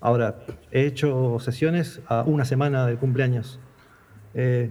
Ahora, 0.00 0.36
he 0.70 0.84
hecho 0.84 1.38
sesiones 1.40 2.00
a 2.06 2.22
una 2.22 2.44
semana 2.44 2.86
de 2.86 2.96
cumpleaños. 2.96 3.58
Eh, 4.34 4.70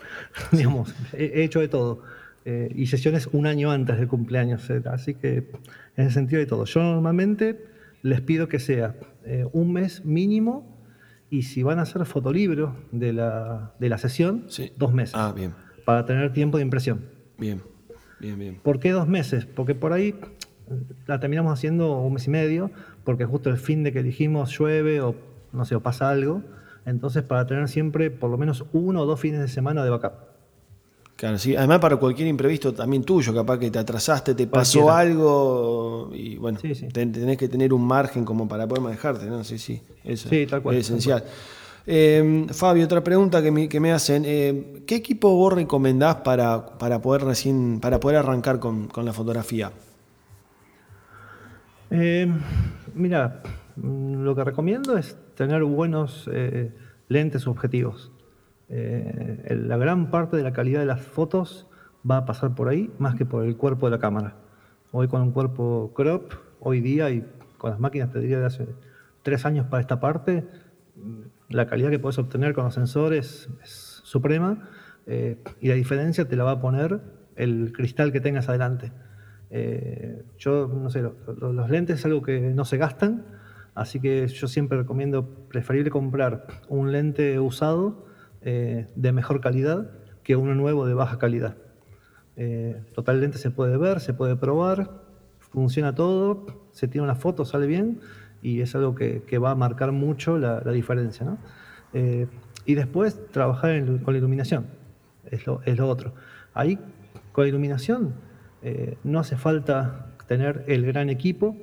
digamos, 0.52 0.94
he, 1.12 1.42
hecho 1.44 1.60
de 1.60 1.68
todo. 1.68 2.02
Eh, 2.44 2.70
y 2.74 2.86
sesiones 2.86 3.28
un 3.32 3.46
año 3.46 3.70
antes 3.70 3.96
del 3.98 4.06
cumpleaños. 4.06 4.68
Eh, 4.70 4.82
así 4.86 5.14
que, 5.14 5.50
en 5.96 6.04
el 6.04 6.12
sentido 6.12 6.40
de 6.40 6.46
todo. 6.46 6.64
Yo 6.66 6.82
normalmente 6.82 7.58
les 8.06 8.20
pido 8.20 8.48
que 8.48 8.58
sea 8.58 8.94
un 9.52 9.72
mes 9.72 10.04
mínimo 10.04 10.76
y 11.28 11.42
si 11.42 11.62
van 11.62 11.78
a 11.78 11.82
hacer 11.82 12.04
fotolibro 12.06 12.76
de 12.92 13.12
la, 13.12 13.74
de 13.80 13.88
la 13.88 13.98
sesión, 13.98 14.46
dos 14.76 14.92
meses. 14.92 15.14
Ah, 15.16 15.32
bien. 15.34 15.54
Para 15.84 16.04
tener 16.04 16.32
tiempo 16.32 16.58
de 16.58 16.62
impresión. 16.62 17.06
Bien, 17.38 17.62
bien, 18.20 18.38
bien. 18.38 18.60
¿Por 18.62 18.78
qué 18.78 18.92
dos 18.92 19.08
meses? 19.08 19.46
Porque 19.46 19.74
por 19.74 19.92
ahí 19.92 20.14
la 21.06 21.20
terminamos 21.20 21.52
haciendo 21.52 22.00
un 22.00 22.14
mes 22.14 22.26
y 22.26 22.30
medio, 22.30 22.70
porque 23.04 23.24
justo 23.24 23.50
el 23.50 23.56
fin 23.56 23.82
de 23.82 23.92
que 23.92 24.00
elegimos 24.00 24.56
llueve 24.56 25.00
o 25.00 25.16
no 25.52 25.64
sé, 25.64 25.74
o 25.74 25.82
pasa 25.82 26.08
algo. 26.08 26.42
Entonces, 26.84 27.24
para 27.24 27.46
tener 27.46 27.68
siempre 27.68 28.10
por 28.10 28.30
lo 28.30 28.38
menos 28.38 28.64
uno 28.72 29.02
o 29.02 29.06
dos 29.06 29.18
fines 29.18 29.40
de 29.40 29.48
semana 29.48 29.82
de 29.84 29.90
backup. 29.90 30.35
Claro, 31.16 31.38
sí. 31.38 31.56
Además, 31.56 31.78
para 31.78 31.96
cualquier 31.96 32.28
imprevisto 32.28 32.74
también 32.74 33.02
tuyo, 33.02 33.34
capaz 33.34 33.58
que 33.58 33.70
te 33.70 33.78
atrasaste, 33.78 34.34
te 34.34 34.46
pasó 34.46 34.92
algo 34.92 36.10
y 36.12 36.36
bueno, 36.36 36.58
tenés 36.92 37.38
que 37.38 37.48
tener 37.48 37.72
un 37.72 37.86
margen 37.86 38.24
como 38.24 38.46
para 38.46 38.68
poder 38.68 38.82
manejarte, 38.82 39.24
¿no? 39.26 39.42
Sí, 39.42 39.58
sí, 39.58 39.80
eso 40.04 40.28
es 40.30 40.52
esencial. 40.76 41.24
Eh, 41.88 42.46
Fabio, 42.50 42.84
otra 42.84 43.02
pregunta 43.02 43.40
que 43.42 43.80
me, 43.80 43.92
hacen. 43.92 44.24
Eh, 44.26 44.82
¿Qué 44.86 44.96
equipo 44.96 45.34
vos 45.34 45.52
recomendás 45.52 46.16
para, 46.16 46.78
para, 46.78 47.00
poder 47.00 47.22
recién, 47.22 47.78
para 47.80 48.00
poder 48.00 48.18
arrancar 48.18 48.58
con, 48.58 48.88
con 48.88 49.04
la 49.04 49.12
fotografía? 49.12 49.70
Eh, 51.90 52.28
mira, 52.94 53.42
lo 53.76 54.34
que 54.34 54.44
recomiendo 54.44 54.96
es 54.98 55.16
tener 55.36 55.62
buenos 55.62 56.28
eh, 56.32 56.72
lentes 57.08 57.46
objetivos. 57.46 58.10
Eh, 58.68 59.62
la 59.66 59.76
gran 59.76 60.10
parte 60.10 60.36
de 60.36 60.42
la 60.42 60.52
calidad 60.52 60.80
de 60.80 60.86
las 60.86 61.00
fotos 61.00 61.68
va 62.08 62.18
a 62.18 62.24
pasar 62.24 62.54
por 62.54 62.68
ahí 62.68 62.90
más 62.98 63.14
que 63.14 63.24
por 63.24 63.44
el 63.44 63.56
cuerpo 63.56 63.86
de 63.86 63.90
la 63.92 63.98
cámara. 63.98 64.36
Hoy 64.92 65.08
con 65.08 65.22
un 65.22 65.32
cuerpo 65.32 65.92
crop, 65.94 66.32
hoy 66.60 66.80
día 66.80 67.10
y 67.10 67.24
con 67.58 67.70
las 67.70 67.80
máquinas 67.80 68.12
te 68.12 68.20
diría 68.20 68.38
de 68.38 68.46
hace 68.46 68.68
tres 69.22 69.44
años 69.44 69.66
para 69.66 69.80
esta 69.80 70.00
parte, 70.00 70.46
la 71.48 71.66
calidad 71.66 71.90
que 71.90 71.98
puedes 71.98 72.18
obtener 72.18 72.54
con 72.54 72.64
los 72.64 72.74
sensores 72.74 73.48
es 73.62 74.00
suprema 74.04 74.68
y 75.06 75.68
la 75.68 75.74
diferencia 75.74 76.26
te 76.26 76.36
la 76.36 76.44
va 76.44 76.52
a 76.52 76.60
poner 76.60 77.00
el 77.36 77.72
cristal 77.72 78.12
que 78.12 78.20
tengas 78.20 78.48
adelante. 78.48 78.92
Eh, 79.50 80.24
yo, 80.38 80.66
no 80.68 80.90
sé, 80.90 81.02
los 81.02 81.70
lentes 81.70 82.00
es 82.00 82.04
algo 82.04 82.22
que 82.22 82.40
no 82.40 82.64
se 82.64 82.78
gastan, 82.78 83.24
así 83.74 84.00
que 84.00 84.26
yo 84.26 84.48
siempre 84.48 84.78
recomiendo 84.78 85.28
preferible 85.48 85.90
comprar 85.90 86.46
un 86.68 86.92
lente 86.92 87.38
usado 87.38 88.05
eh, 88.46 88.86
de 88.96 89.12
mejor 89.12 89.42
calidad 89.42 89.90
que 90.22 90.36
uno 90.36 90.54
nuevo 90.54 90.86
de 90.86 90.94
baja 90.94 91.18
calidad. 91.18 91.58
Eh, 92.36 92.80
total 92.94 93.20
lente 93.20 93.36
se 93.36 93.50
puede 93.50 93.76
ver, 93.76 94.00
se 94.00 94.14
puede 94.14 94.36
probar, 94.36 95.02
funciona 95.38 95.94
todo, 95.94 96.46
se 96.72 96.88
tiene 96.88 97.04
una 97.04 97.16
foto, 97.16 97.44
sale 97.44 97.66
bien 97.66 98.00
y 98.40 98.62
es 98.62 98.74
algo 98.74 98.94
que, 98.94 99.38
va 99.38 99.50
a 99.50 99.54
marcar 99.54 99.92
mucho 99.92 100.38
la, 100.38 100.60
diferencia. 100.72 101.36
y 102.64 102.74
después 102.74 103.20
trabajar 103.32 103.84
con 104.02 104.14
la 104.14 104.18
iluminación, 104.18 104.66
es 105.30 105.46
lo, 105.46 105.60
es 105.64 105.76
lo 105.76 105.88
otro. 105.88 106.14
Ahí, 106.54 106.78
con 107.32 107.44
la 107.44 107.48
iluminación, 107.48 108.14
eh, 108.62 108.96
no 109.04 109.20
hace 109.20 109.36
falta 109.36 110.06
tener 110.26 110.64
el 110.66 110.84
gran 110.84 111.08
equipo, 111.08 111.56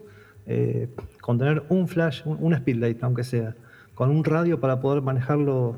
eh, 0.46 0.88
con 1.20 1.38
tener 1.38 1.64
un 1.70 1.88
flash, 1.88 2.22
un, 2.26 2.56
speedlight, 2.56 3.04
aunque 3.04 3.24
sea, 3.24 3.56
con 3.96 4.10
un 4.10 4.24
radio 4.24 4.60
para 4.60 4.80
poder 4.80 5.02
manejarlo 5.02 5.78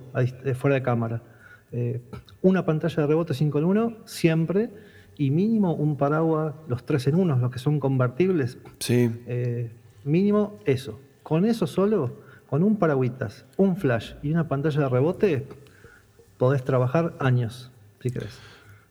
fuera 0.55 0.75
de 0.75 0.83
cámara. 0.83 1.21
Eh, 1.71 2.01
una 2.41 2.65
pantalla 2.65 3.01
de 3.01 3.07
rebote 3.07 3.33
5 3.33 3.59
en 3.59 3.65
1 3.65 3.97
siempre 4.05 4.69
y 5.17 5.31
mínimo 5.31 5.73
un 5.73 5.97
paraguas, 5.97 6.53
los 6.67 6.85
3 6.85 7.07
en 7.07 7.15
1, 7.15 7.37
los 7.37 7.51
que 7.51 7.59
son 7.59 7.79
convertibles. 7.79 8.57
Sí. 8.79 9.11
mínimo 10.03 10.59
eso. 10.65 10.99
Con 11.23 11.45
eso 11.45 11.65
solo, 11.65 12.19
con 12.49 12.63
un 12.63 12.77
paragüitas, 12.77 13.45
un 13.57 13.77
flash 13.77 14.13
y 14.21 14.31
una 14.31 14.47
pantalla 14.47 14.81
de 14.81 14.89
rebote, 14.89 15.47
podés 16.37 16.63
trabajar 16.63 17.15
años, 17.19 17.71
si 18.01 18.11
querés. 18.11 18.39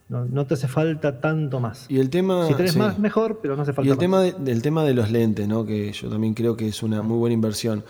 No, 0.09 0.47
te 0.47 0.55
hace 0.55 0.69
falta 0.69 1.21
tanto 1.21 1.61
más. 1.61 1.87
Y 1.89 1.99
el 1.99 2.11
tema, 2.11 2.47
si 2.47 2.55
tenés 2.55 2.77
más, 2.77 2.99
mejor, 2.99 3.41
pero 3.41 3.57
no 3.57 3.63
hace 3.63 3.73
falta 3.73 3.89
y 3.89 3.91
el 3.91 3.99
Tema 3.99 4.21
del 4.21 4.63
tema 4.63 4.85
de 4.85 4.95
los 4.95 5.11
lentes, 5.11 5.49
¿no? 5.49 5.65
que 5.65 5.93
yo 5.93 6.09
también 6.09 6.35
creo 6.35 6.57
que 6.57 6.69
es 6.69 6.83
una 6.83 7.03
muy 7.03 7.17
buena 7.17 7.35
inversión. 7.35 7.85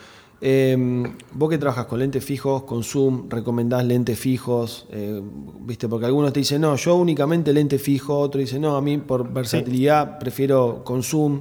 Em, 0.46 1.04
vos 1.32 1.48
que 1.48 1.56
trabajas 1.56 1.86
con 1.86 1.98
lentes 2.00 2.22
fijos, 2.22 2.64
con 2.64 2.84
zoom, 2.84 3.30
recomendás 3.30 3.82
lentes 3.86 4.18
fijos, 4.18 4.86
eh, 4.90 5.22
¿viste? 5.60 5.88
Porque 5.88 6.04
algunos 6.04 6.34
te 6.34 6.40
dicen, 6.40 6.60
no, 6.60 6.76
yo 6.76 6.96
únicamente 6.96 7.50
lente 7.54 7.78
fijo, 7.78 8.18
otro 8.18 8.42
dice, 8.42 8.58
no, 8.58 8.76
a 8.76 8.82
mí 8.82 8.98
por 8.98 9.32
versatilidad 9.32 10.18
prefiero 10.18 10.84
con 10.84 11.02
zoom. 11.02 11.40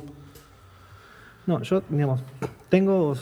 No, 1.45 1.61
yo, 1.63 1.83
digamos, 1.89 2.23
tengo 2.69 3.13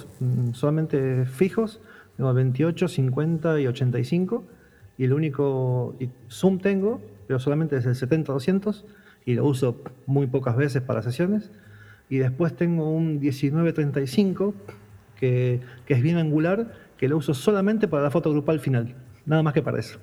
solamente 0.54 1.26
fijos, 1.26 1.80
tengo 2.16 2.32
28, 2.32 2.88
50 2.88 3.60
y 3.62 3.66
85, 3.66 4.44
y 5.00 5.06
el 5.06 5.14
único 5.14 5.96
zoom 6.30 6.60
tengo 6.60 7.02
pero 7.32 7.40
solamente 7.40 7.78
es 7.78 7.86
el 7.86 7.96
70-200 7.96 8.84
y 9.26 9.36
lo 9.36 9.46
uso 9.46 9.82
muy 10.06 10.28
pocas 10.28 10.58
veces 10.58 10.82
para 10.82 11.02
sesiones. 11.02 11.50
Y 12.10 12.18
después 12.18 12.54
tengo 12.58 12.92
un 12.92 13.22
1935 13.22 14.54
que, 15.22 15.62
que 15.86 15.94
es 15.94 16.02
bien 16.02 16.18
angular, 16.18 16.74
que 16.98 17.08
lo 17.08 17.16
uso 17.16 17.34
solamente 17.36 17.88
para 17.88 18.04
la 18.04 18.10
foto 18.10 18.32
grupal 18.32 18.60
final, 18.60 18.96
nada 19.26 19.44
más 19.44 19.54
que 19.54 19.62
para 19.62 19.80
eso, 19.80 20.00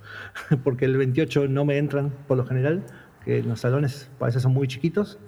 porque 0.64 0.84
el 0.84 0.96
28 0.96 1.48
no 1.48 1.64
me 1.64 1.76
entran 1.76 2.12
por 2.28 2.38
lo 2.38 2.46
general, 2.46 2.84
que 3.24 3.42
los 3.42 3.60
salones 3.60 4.10
parece 4.18 4.38
son 4.38 4.54
muy 4.54 4.68
chiquitos, 4.68 5.18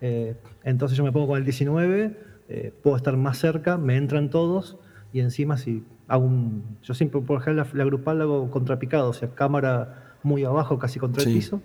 eh, 0.00 0.36
entonces 0.62 0.96
yo 0.96 1.02
me 1.02 1.10
pongo 1.10 1.26
con 1.26 1.38
el 1.38 1.44
19, 1.44 2.16
eh, 2.48 2.72
puedo 2.82 2.96
estar 2.96 3.16
más 3.16 3.38
cerca, 3.38 3.76
me 3.76 3.96
entran 3.96 4.30
todos 4.30 4.78
y 5.12 5.18
encima 5.18 5.56
si 5.56 5.84
hago 6.06 6.24
un... 6.24 6.78
Yo 6.82 6.94
siempre 6.94 7.20
por 7.20 7.40
ejemplo 7.40 7.66
la, 7.72 7.84
grupal 7.84 8.18
la 8.18 8.24
hago 8.24 8.50
contrapicado, 8.50 9.10
o 9.10 9.12
sea, 9.12 9.34
cámara 9.34 10.14
muy 10.22 10.44
abajo, 10.44 10.78
casi 10.78 11.00
contra 11.00 11.24
el 11.24 11.32
piso, 11.32 11.60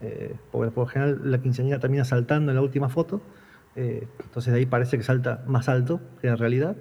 eh, 0.00 0.34
porque 0.50 0.72
por 0.72 0.84
lo 0.84 0.88
general 0.88 1.20
la 1.30 1.40
quinceañera 1.40 1.78
termina 1.78 2.04
saltando 2.04 2.50
en 2.50 2.56
la 2.56 2.62
última 2.62 2.88
foto, 2.88 3.22
entonces 3.76 4.52
de 4.52 4.60
ahí 4.60 4.66
parece 4.66 4.96
que 4.96 5.02
salta 5.02 5.42
más 5.48 5.68
alto 5.68 6.00
que 6.20 6.28
en 6.28 6.38
realidad 6.38 6.76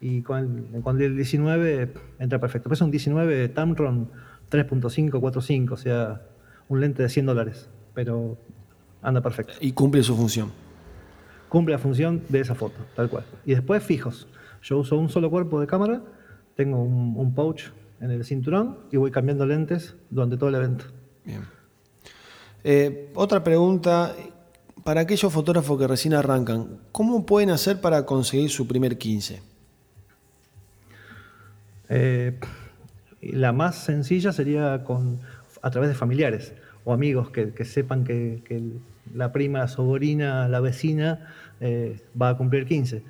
y 0.00 0.22
con 0.22 0.68
el, 0.74 1.02
el 1.02 1.16
19 1.16 1.92
entra 2.18 2.38
perfecto. 2.38 2.68
Pero 2.68 2.74
es 2.74 2.80
un 2.80 2.90
19 2.90 3.48
Tamron 3.48 4.10
3.5, 4.50 5.72
o 5.72 5.76
sea, 5.76 6.22
un 6.68 6.80
lente 6.80 7.02
de 7.02 7.08
100 7.08 7.26
dólares, 7.26 7.68
pero 7.94 8.38
anda 9.02 9.20
perfecto. 9.20 9.54
Y 9.60 9.72
cumple 9.72 10.02
su 10.02 10.16
función. 10.16 10.50
Cumple 11.48 11.72
la 11.74 11.78
función 11.78 12.22
de 12.28 12.40
esa 12.40 12.54
foto, 12.54 12.76
tal 12.94 13.08
cual. 13.08 13.24
Y 13.44 13.54
después 13.54 13.82
fijos. 13.82 14.26
Yo 14.62 14.78
uso 14.78 14.96
un 14.96 15.08
solo 15.08 15.30
cuerpo 15.30 15.60
de 15.60 15.66
cámara, 15.66 16.02
tengo 16.56 16.82
un, 16.82 17.34
pouch 17.34 17.70
en 18.00 18.10
el 18.10 18.24
cinturón 18.24 18.78
y 18.90 18.96
voy 18.96 19.10
cambiando 19.10 19.46
lentes 19.46 19.94
durante 20.10 20.36
todo 20.36 20.48
el 20.48 20.56
evento. 20.56 20.86
Bien. 21.24 21.42
Eh, 22.64 23.12
otra 23.14 23.44
pregunta, 23.44 24.12
para 24.82 25.02
aquellos 25.02 25.32
fotógrafos 25.32 25.78
que 25.78 25.86
recién 25.86 26.14
arrancan, 26.14 26.80
¿cómo 26.90 27.24
pueden 27.26 27.50
hacer 27.50 27.80
para 27.80 28.04
conseguir 28.06 28.50
su 28.50 28.66
primer 28.66 28.98
15? 28.98 29.40
Eh, 31.88 32.38
la 33.20 33.52
más 33.52 33.76
sencilla 33.76 34.32
sería 34.32 34.84
con, 34.84 35.20
a 35.62 35.70
través 35.70 35.88
de 35.88 35.94
familiares 35.94 36.54
o 36.84 36.92
amigos 36.92 37.30
que, 37.30 37.64
sepan 37.64 38.04
que, 38.04 38.42
la 39.14 39.32
prima, 39.32 39.60
la 39.60 39.68
sobrina, 39.68 40.48
la 40.48 40.60
vecina 40.60 41.32
eh, 41.60 42.00
va 42.20 42.30
a 42.30 42.36
cumplir 42.36 42.66
15. 42.66 43.02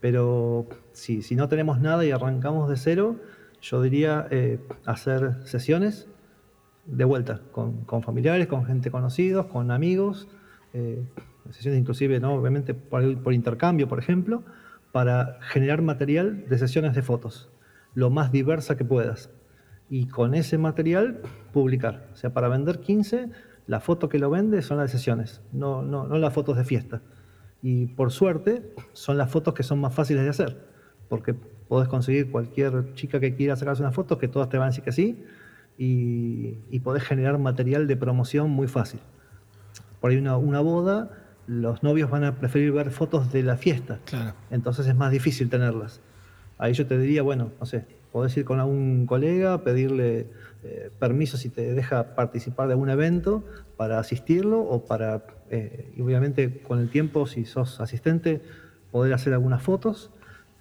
Pero 0.00 0.68
si, 0.92 1.22
si, 1.22 1.34
no 1.34 1.48
tenemos 1.48 1.80
nada 1.80 2.04
y 2.04 2.10
arrancamos 2.10 2.68
de 2.68 2.76
cero, 2.76 3.16
yo 3.60 3.82
diría 3.82 4.28
eh, 4.30 4.60
hacer 4.84 5.38
sesiones 5.44 6.06
de 6.86 7.04
vuelta 7.04 7.40
con, 7.50 8.02
familiares, 8.02 8.46
con 8.46 8.66
gente 8.66 8.90
conocidos, 8.90 9.46
con 9.46 9.70
amigos, 9.70 10.28
sesiones 11.50 11.80
inclusive, 11.80 12.20
¿no? 12.20 12.34
obviamente 12.34 12.74
por, 12.74 13.16
por 13.22 13.32
intercambio, 13.32 13.88
por 13.88 13.98
ejemplo, 13.98 14.42
para 14.92 15.38
generar 15.40 15.80
material 15.80 16.46
de 16.46 16.58
sesiones 16.58 16.94
de 16.94 17.02
fotos 17.02 17.48
lo 17.94 18.10
más 18.10 18.32
diversa 18.32 18.76
que 18.76 18.84
puedas. 18.84 19.30
Y 19.88 20.06
con 20.06 20.34
ese 20.34 20.58
material 20.58 21.20
publicar. 21.52 22.08
O 22.12 22.16
sea, 22.16 22.32
para 22.32 22.48
vender 22.48 22.80
15, 22.80 23.30
la 23.66 23.80
foto 23.80 24.08
que 24.08 24.18
lo 24.18 24.30
vende 24.30 24.62
son 24.62 24.78
las 24.78 24.90
sesiones, 24.90 25.40
no, 25.52 25.82
no, 25.82 26.06
no 26.06 26.18
las 26.18 26.32
fotos 26.32 26.56
de 26.56 26.64
fiesta. 26.64 27.02
Y 27.62 27.86
por 27.86 28.12
suerte, 28.12 28.74
son 28.92 29.16
las 29.16 29.30
fotos 29.30 29.54
que 29.54 29.62
son 29.62 29.80
más 29.80 29.94
fáciles 29.94 30.22
de 30.22 30.28
hacer, 30.28 30.66
porque 31.08 31.34
podés 31.68 31.88
conseguir 31.88 32.30
cualquier 32.30 32.94
chica 32.94 33.20
que 33.20 33.34
quiera 33.34 33.56
sacarse 33.56 33.82
una 33.82 33.92
foto, 33.92 34.18
que 34.18 34.28
todas 34.28 34.48
te 34.48 34.58
van 34.58 34.66
a 34.66 34.70
decir 34.70 34.84
que 34.84 34.92
sí, 34.92 35.24
y, 35.78 36.58
y 36.70 36.80
podés 36.80 37.02
generar 37.04 37.38
material 37.38 37.86
de 37.86 37.96
promoción 37.96 38.50
muy 38.50 38.68
fácil. 38.68 39.00
Por 40.00 40.10
ahí 40.10 40.18
una, 40.18 40.36
una 40.36 40.60
boda, 40.60 41.10
los 41.46 41.82
novios 41.82 42.10
van 42.10 42.24
a 42.24 42.34
preferir 42.34 42.72
ver 42.72 42.90
fotos 42.90 43.32
de 43.32 43.42
la 43.42 43.56
fiesta, 43.56 43.98
claro. 44.04 44.34
entonces 44.50 44.86
es 44.86 44.94
más 44.94 45.10
difícil 45.10 45.48
tenerlas. 45.48 46.00
Ahí 46.64 46.72
yo 46.72 46.86
te 46.86 46.96
diría, 46.96 47.20
bueno, 47.20 47.52
no 47.60 47.66
sé, 47.66 47.84
podés 48.10 48.34
ir 48.38 48.46
con 48.46 48.58
algún 48.58 49.04
colega, 49.04 49.62
pedirle 49.64 50.28
eh, 50.62 50.90
permiso 50.98 51.36
si 51.36 51.50
te 51.50 51.74
deja 51.74 52.14
participar 52.14 52.68
de 52.68 52.72
algún 52.72 52.88
evento 52.88 53.44
para 53.76 53.98
asistirlo 53.98 54.60
o 54.62 54.86
para, 54.86 55.26
eh, 55.50 55.92
y 55.94 56.00
obviamente 56.00 56.62
con 56.62 56.78
el 56.78 56.88
tiempo, 56.88 57.26
si 57.26 57.44
sos 57.44 57.82
asistente, 57.82 58.40
poder 58.90 59.12
hacer 59.12 59.34
algunas 59.34 59.62
fotos. 59.62 60.10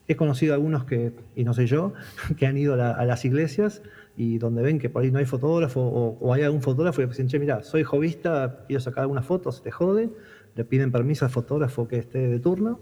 He 0.10 0.18
conocido 0.18 0.54
algunos 0.54 0.84
que, 0.84 1.14
y 1.38 1.46
no 1.46 1.54
sé 1.54 1.68
yo, 1.68 1.94
que 2.38 2.48
han 2.48 2.58
ido 2.58 2.74
a, 2.74 3.06
las 3.06 3.24
iglesias 3.24 3.82
y 4.18 4.40
donde 4.40 4.62
ven 4.62 4.80
que 4.80 4.90
por 4.90 5.04
ahí 5.04 5.12
no 5.12 5.20
hay 5.20 5.26
fotógrafo 5.26 5.80
o, 5.80 6.34
hay 6.34 6.42
algún 6.42 6.62
fotógrafo 6.62 7.02
y 7.02 7.06
dicen, 7.06 7.30
che, 7.30 7.40
mira, 7.40 7.64
soy 7.64 7.84
jovista, 7.84 8.66
quiero 8.68 8.82
sacar 8.82 9.04
algunas 9.04 9.26
fotos, 9.26 9.64
te 9.64 9.72
jode, 9.72 10.10
le 10.54 10.66
piden 10.66 10.92
permiso 10.92 11.24
al 11.24 11.32
fotógrafo 11.32 11.88
que 11.88 11.98
esté 11.98 12.28
de 12.28 12.42
turno 12.42 12.82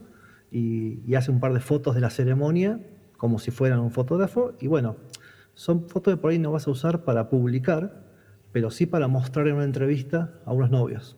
y, 0.49 1.01
y 1.05 1.13
hace 1.13 1.29
un 1.29 1.39
par 1.39 1.53
de 1.53 1.59
fotos 1.59 1.93
de 1.93 2.01
la 2.01 2.09
ceremonia 2.09 2.79
como 3.21 3.37
si 3.37 3.51
fueran 3.51 3.77
un 3.81 3.91
fotógrafo. 3.91 4.53
Y 4.59 4.65
bueno, 4.65 4.95
son 5.53 5.87
fotos 5.87 6.15
que 6.15 6.17
por 6.19 6.31
ahí 6.31 6.39
no 6.39 6.51
vas 6.51 6.65
a 6.65 6.71
usar 6.71 7.03
para 7.03 7.29
publicar, 7.29 8.01
pero 8.51 8.71
sí 8.71 8.87
para 8.87 9.07
mostrar 9.07 9.47
en 9.47 9.57
una 9.57 9.63
entrevista 9.63 10.39
a 10.43 10.51
unos 10.51 10.71
novios 10.71 11.17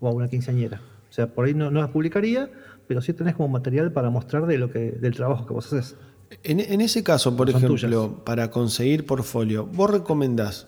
o 0.00 0.08
a 0.08 0.10
una 0.10 0.28
quinceañera. 0.28 0.80
O 1.08 1.12
sea, 1.12 1.28
por 1.28 1.46
ahí 1.46 1.54
no, 1.54 1.70
no 1.70 1.78
las 1.78 1.90
publicaría, 1.90 2.50
pero 2.88 3.00
sí 3.00 3.12
tenés 3.12 3.36
como 3.36 3.48
material 3.50 3.92
para 3.92 4.10
mostrar 4.10 4.46
de 4.46 4.58
lo 4.58 4.72
que, 4.72 4.90
del 4.90 5.14
trabajo 5.14 5.46
que 5.46 5.52
vos 5.52 5.72
haces. 5.72 5.94
En, 6.42 6.80
ese 6.80 7.04
caso, 7.04 7.36
por 7.36 7.48
ejemplo, 7.48 8.24
para 8.24 8.50
conseguir 8.50 9.06
portfolio, 9.06 9.64
¿vos 9.64 9.90
recomendás 9.90 10.66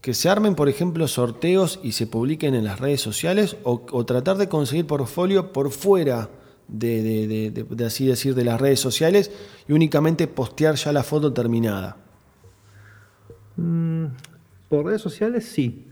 que 0.00 0.14
se 0.14 0.30
armen, 0.30 0.54
por 0.54 0.70
ejemplo, 0.70 1.06
sorteos 1.06 1.80
y 1.82 1.92
se 1.92 2.06
publiquen 2.06 2.54
en 2.54 2.64
las 2.64 2.80
redes 2.80 3.02
sociales 3.02 3.58
o, 3.62 3.84
o 3.92 4.06
tratar 4.06 4.38
de 4.38 4.48
conseguir 4.48 4.86
portfolio 4.86 5.52
por 5.52 5.70
fuera 5.70 6.30
de, 6.68 7.64
así 7.84 8.06
decir, 8.06 8.34
de 8.34 8.44
las 8.44 8.60
redes 8.60 8.80
sociales 8.80 9.30
y 9.66 9.72
únicamente 9.72 10.28
postear 10.28 10.76
ya 10.76 10.92
la 10.92 11.02
foto 11.02 11.32
terminada? 11.32 11.96
Mm, 13.56 14.06
por 14.68 14.86
redes 14.86 15.02
sociales 15.02 15.46
sí. 15.46 15.86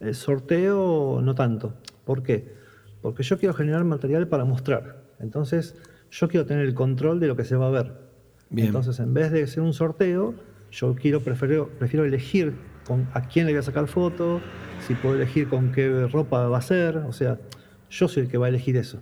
El 0.00 0.14
sorteo 0.14 1.20
no 1.22 1.34
tanto. 1.34 1.74
¿Por 2.04 2.22
qué? 2.22 2.54
Porque 3.00 3.22
yo 3.22 3.38
quiero 3.38 3.54
generar 3.54 3.84
material 3.84 4.28
para 4.28 4.44
mostrar. 4.44 5.04
Entonces, 5.20 5.74
yo 6.10 6.28
quiero 6.28 6.44
tener 6.44 6.66
el 6.66 6.74
control 6.74 7.18
de 7.20 7.28
lo 7.28 7.36
que 7.36 7.44
se 7.44 7.56
va 7.56 7.68
a 7.68 7.70
ver. 7.70 7.94
Entonces, 8.54 9.00
en 9.00 9.14
vez 9.14 9.32
de 9.32 9.42
hacer 9.42 9.62
un 9.62 9.72
sorteo, 9.72 10.34
yo 10.70 10.94
quiero, 10.94 11.20
prefiero, 11.20 11.68
prefiero 11.78 12.04
elegir 12.04 12.54
con, 12.86 13.08
a 13.14 13.22
quién 13.22 13.46
le 13.46 13.52
voy 13.52 13.60
a 13.60 13.62
sacar 13.62 13.88
foto, 13.88 14.40
si 14.86 14.94
puedo 14.94 15.16
elegir 15.16 15.48
con 15.48 15.72
qué 15.72 16.06
ropa 16.06 16.48
va 16.48 16.58
a 16.58 16.62
ser. 16.62 16.98
O 16.98 17.12
sea, 17.12 17.38
yo 17.90 18.08
soy 18.08 18.24
el 18.24 18.28
que 18.28 18.38
va 18.38 18.46
a 18.46 18.48
elegir 18.50 18.76
eso. 18.76 19.00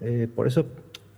Eh, 0.00 0.28
por 0.34 0.46
eso, 0.46 0.66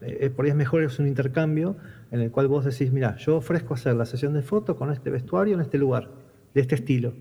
eh, 0.01 0.31
por 0.31 0.45
ahí 0.45 0.51
es 0.51 0.57
mejor 0.57 0.83
es 0.83 0.99
un 0.99 1.07
intercambio 1.07 1.76
en 2.11 2.20
el 2.20 2.31
cual 2.31 2.49
vos 2.49 2.64
decís, 2.64 2.93
mira, 2.93 3.16
yo 3.16 3.37
ofrezco 3.37 3.74
hacer 3.74 3.95
la 3.95 4.07
sesión 4.07 4.33
de 4.35 4.43
fotos 4.43 4.76
con 4.76 4.93
este 4.93 5.11
vestuario 5.11 5.55
en 5.55 5.61
este 5.61 5.79
lugar, 5.79 6.11
de 6.55 6.61
este 6.61 6.74
estilo. 6.74 7.12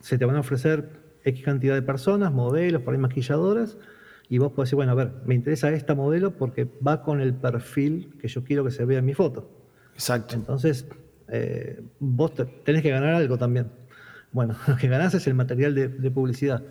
Se 0.00 0.18
te 0.18 0.24
van 0.24 0.36
a 0.36 0.40
ofrecer 0.40 0.88
X 1.24 1.44
cantidad 1.44 1.74
de 1.74 1.82
personas, 1.82 2.32
modelos, 2.32 2.82
por 2.82 2.94
ahí 2.94 3.00
maquilladoras, 3.00 3.78
y 4.28 4.38
vos 4.38 4.52
podés 4.52 4.68
decir, 4.68 4.76
bueno, 4.76 4.92
a 4.92 4.94
ver, 4.94 5.12
me 5.26 5.34
interesa 5.34 5.70
esta 5.70 5.94
modelo 5.94 6.32
porque 6.32 6.68
va 6.86 7.02
con 7.02 7.20
el 7.20 7.34
perfil 7.34 8.14
que 8.18 8.28
yo 8.28 8.42
quiero 8.42 8.64
que 8.64 8.70
se 8.70 8.84
vea 8.84 8.98
en 8.98 9.04
mi 9.04 9.14
foto. 9.14 9.50
Exacto. 9.92 10.34
Entonces, 10.34 10.86
eh, 11.28 11.80
vos 12.00 12.32
tenés 12.64 12.82
que 12.82 12.90
ganar 12.90 13.14
algo 13.14 13.38
también. 13.38 13.68
Bueno, 14.32 14.56
lo 14.66 14.76
que 14.76 14.88
ganás 14.88 15.14
es 15.14 15.26
el 15.26 15.34
material 15.34 15.74
de, 15.74 16.10
publicidad. 16.10 16.64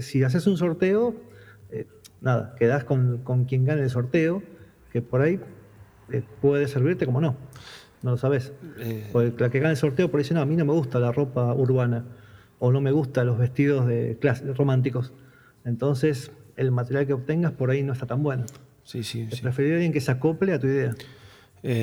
si 0.00 0.22
haces 0.22 0.46
un 0.46 0.56
sorteo, 0.56 1.16
eh, 1.16 1.29
nada, 2.20 2.54
quedás 2.58 2.84
con, 2.84 3.44
quien 3.48 3.64
gane 3.64 3.82
el 3.82 3.90
sorteo, 3.90 4.42
que 4.92 5.02
por 5.02 5.22
ahí 5.22 5.40
eh, 6.12 6.22
puede 6.40 6.68
servirte 6.68 7.06
como 7.06 7.20
no. 7.20 7.36
No 8.02 8.12
lo 8.12 8.16
sabes. 8.16 8.52
Eh. 8.78 9.08
Porque 9.12 9.34
la 9.38 9.50
que 9.50 9.58
gana 9.58 9.70
el 9.70 9.76
sorteo 9.76 10.10
por 10.10 10.18
ahí 10.18 10.22
dice, 10.22 10.34
no, 10.34 10.40
a 10.40 10.46
mí 10.46 10.56
no 10.56 10.64
me 10.64 10.72
gusta 10.72 10.98
la 10.98 11.12
ropa 11.12 11.52
urbana 11.54 12.04
o 12.58 12.72
no 12.72 12.80
me 12.80 12.92
gustan 12.92 13.26
los 13.26 13.38
vestidos 13.38 13.86
de 13.86 14.18
románticos. 14.56 15.12
Entonces, 15.64 16.32
el 16.56 16.70
material 16.70 17.06
que 17.06 17.12
obtengas 17.12 17.52
por 17.52 17.70
ahí 17.70 17.82
no 17.82 17.92
está 17.92 18.06
tan 18.06 18.22
bueno. 18.22 18.44
Sí, 18.84 19.02
sí. 19.02 19.28
sí. 19.30 19.42
Preferiría 19.42 19.76
alguien 19.76 19.92
que 19.92 20.00
se 20.00 20.10
acople 20.10 20.52
a 20.52 20.58
tu 20.58 20.66
idea. 20.66 20.94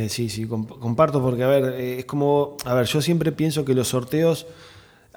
sí, 0.10 0.30
sí, 0.30 0.48
comparto 0.48 1.22
porque, 1.22 1.44
a 1.44 1.48
ver, 1.48 1.74
es 1.80 2.06
como, 2.06 2.58
a 2.66 2.74
ver, 2.74 2.86
yo 2.86 3.02
siempre 3.02 3.32
pienso 3.32 3.64
que 3.64 3.74
los 3.74 3.88
sorteos 3.88 4.48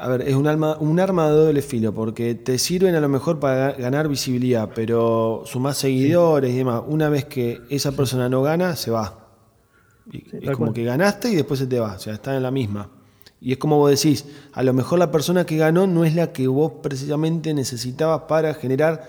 a 0.01 0.09
ver, 0.09 0.23
es 0.23 0.35
un, 0.35 0.47
arma, 0.47 0.79
un 0.81 0.99
arma 0.99 1.29
de 1.29 1.37
doble 1.37 1.61
filo, 1.61 1.93
porque 1.93 2.35
te 2.35 2.59
sirven 2.59 2.95
a 2.95 3.01
lo 3.01 3.09
mejor 3.11 3.39
para 3.39 3.73
ganar 3.73 4.09
visibilidad, 4.09 4.71
pero 4.75 5.43
sumás 5.45 5.77
seguidores 5.77 6.55
y 6.55 6.57
demás. 6.57 6.83
Una 6.87 7.11
vez 7.11 7.27
que 7.27 7.61
esa 7.69 7.93
persona 7.93 8.31
no 8.31 8.41
gana, 8.41 8.77
se 8.77 8.91
va. 8.91 9.29
es 10.11 10.57
como 10.57 10.73
que 10.73 10.85
ganaste 10.85 11.31
y 11.31 11.37
después 11.37 11.61
se 11.61 11.67
te 11.67 11.79
va, 11.79 11.97
o 11.97 11.99
sea, 11.99 12.15
está 12.15 12.35
en 12.35 12.43
la 12.43 12.51
misma. 12.51 12.89
Y 13.43 13.53
es 13.53 13.59
como 13.59 13.77
vos 13.77 13.91
decís, 13.91 14.25
a 14.55 14.63
lo 14.63 14.73
mejor 14.73 14.99
la 14.99 15.11
persona 15.11 15.45
que 15.45 15.59
ganó 15.59 15.87
no 15.87 16.07
es 16.07 16.15
la 16.15 16.33
que 16.33 16.49
vos 16.49 16.73
precisamente 16.83 17.53
necesitabas 17.53 18.23
para 18.23 18.55
generar 18.55 19.07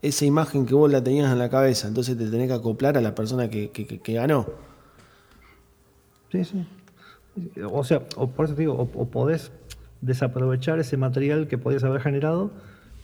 esa 0.00 0.24
imagen 0.24 0.64
que 0.64 0.74
vos 0.74 0.90
la 0.90 1.04
tenías 1.04 1.30
en 1.30 1.38
la 1.38 1.50
cabeza. 1.50 1.86
Entonces 1.86 2.16
te 2.16 2.30
tenés 2.30 2.48
que 2.48 2.54
acoplar 2.54 2.96
a 2.96 3.02
la 3.02 3.14
persona 3.14 3.50
que, 3.50 3.70
ganó. 4.06 4.46
Sí, 6.32 6.46
sí. 6.46 6.66
O 7.70 7.84
sea, 7.84 8.00
por 8.08 8.46
eso 8.46 8.54
te 8.54 8.62
digo, 8.62 8.88
o 8.94 9.04
podés 9.06 9.52
desaprovechar 10.00 10.78
ese 10.78 10.96
material 10.96 11.48
que 11.48 11.58
podías 11.58 11.84
haber 11.84 12.00
generado 12.00 12.50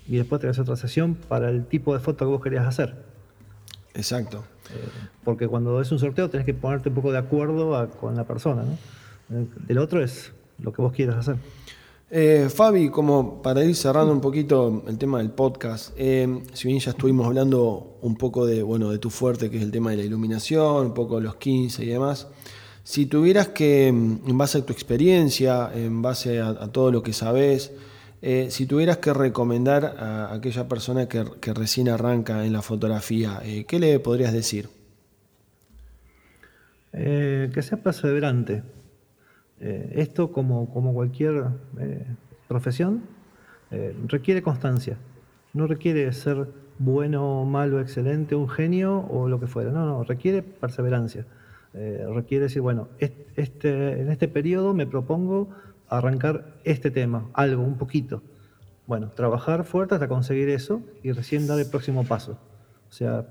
y 0.09 0.17
después 0.17 0.41
te 0.41 0.49
hacer 0.49 0.63
otra 0.63 0.77
sesión 0.77 1.15
para 1.15 1.51
el 1.51 1.67
tipo 1.67 1.93
de 1.95 2.01
foto 2.01 2.25
que 2.25 2.31
vos 2.31 2.43
querías 2.43 2.67
hacer. 2.67 2.95
Exacto. 3.95 4.45
porque 5.25 5.49
cuando 5.49 5.81
es 5.81 5.91
un 5.91 5.99
sorteo 5.99 6.29
tenés 6.29 6.45
que 6.45 6.53
ponerte 6.53 6.91
un 6.91 6.95
poco 6.95 7.13
de 7.13 7.19
acuerdo 7.19 7.89
con 7.99 8.15
la 8.15 8.25
persona. 8.25 8.63
¿no? 8.63 9.47
El 9.69 9.79
otro 9.79 10.03
es 10.03 10.33
lo 10.59 10.73
que 10.73 10.83
vos 10.83 10.93
quieras 10.93 11.17
hacer. 11.17 11.37
Eh, 12.09 12.49
Fabi, 12.55 12.89
como 12.89 13.43
para 13.43 13.65
ir 13.65 13.75
cerrando 13.75 14.13
un 14.13 14.21
poquito 14.21 14.85
el 14.87 14.97
tema 14.97 15.19
del 15.19 15.31
podcast, 15.31 15.93
eh, 15.97 16.41
si 16.53 16.69
bien 16.69 16.79
ya 16.79 16.93
estuvimos 16.93 17.27
hablando 17.27 17.99
un 18.01 18.15
poco 18.15 18.47
de, 18.47 18.63
bueno, 18.63 18.91
de 18.91 18.99
tu 18.99 19.11
fuerte, 19.11 19.51
que 19.51 19.57
es 19.57 19.63
el 19.65 19.73
tema 19.73 19.91
de 19.91 19.97
la 19.97 20.05
iluminación, 20.05 20.87
un 20.87 20.95
poco 20.95 21.17
de 21.17 21.23
los 21.23 21.35
15 21.35 21.85
y 21.85 21.89
demás, 21.89 22.29
si 22.87 23.07
tuvieras 23.07 23.49
que, 23.49 23.89
en 23.89 24.39
base 24.39 24.59
a 24.59 24.65
tu 24.65 24.73
experiencia, 24.73 25.71
en 25.75 26.03
base 26.03 26.41
a, 26.41 26.55
todo 26.69 26.93
lo 26.93 27.03
que 27.03 27.13
sabes, 27.13 27.73
eh, 28.23 28.47
si 28.51 28.67
tuvieras 28.67 28.99
que 28.99 29.13
recomendar 29.13 29.97
a 29.99 30.33
aquella 30.33 30.69
persona 30.69 31.09
que, 31.09 31.25
recién 31.53 31.89
arranca 31.89 32.47
en 32.47 32.53
la 32.53 32.63
fotografía, 32.63 33.43
¿qué 33.67 33.79
le 33.81 33.99
podrías 33.99 34.33
decir? 34.33 34.69
que 36.93 37.61
sea 37.61 37.77
perseverante, 37.77 38.63
eh, 39.61 39.93
esto, 39.97 40.33
como, 40.33 40.71
como 40.73 40.93
cualquier 40.93 41.45
eh, 41.79 42.07
profesión, 42.49 43.03
eh, 43.71 43.97
requiere 44.07 44.43
constancia. 44.43 44.99
No 45.55 45.67
requiere 45.67 46.13
ser 46.13 46.49
bueno, 46.79 47.45
malo, 47.45 47.81
excelente, 47.81 48.35
un 48.35 48.49
genio 48.49 49.07
o 49.09 49.29
lo 49.29 49.41
que 49.41 49.47
fuera. 49.47 49.71
No, 49.71 49.87
no, 49.87 50.05
requiere 50.05 50.43
perseverancia. 50.43 51.25
Requiere 52.15 52.45
decir, 52.45 52.63
bueno, 52.63 52.89
este, 52.99 54.01
en 54.01 54.11
este 54.11 54.29
periodo 54.29 54.73
me 54.73 54.87
propongo 54.87 55.51
arrancar 55.89 56.59
este 56.65 56.91
tema, 56.91 57.29
algo, 57.35 57.63
un 57.63 57.77
poquito. 57.77 58.23
Bueno, 58.87 59.11
trabajar 59.11 59.65
fuerte 59.65 59.95
hasta 59.95 60.09
conseguir 60.09 60.49
eso 60.49 60.81
y 61.03 61.13
recién 61.13 61.47
dar 61.47 61.59
el 61.59 61.69
próximo 61.69 62.05
paso. 62.05 62.39
O 62.89 62.93
sea, 62.93 63.27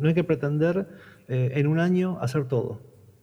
no 0.00 0.08
hay 0.08 0.14
que 0.14 0.24
pretender 0.24 0.88
en 1.28 1.66
un 1.66 1.78
año 1.78 2.18
hacer 2.20 2.46
todo. 2.46 2.80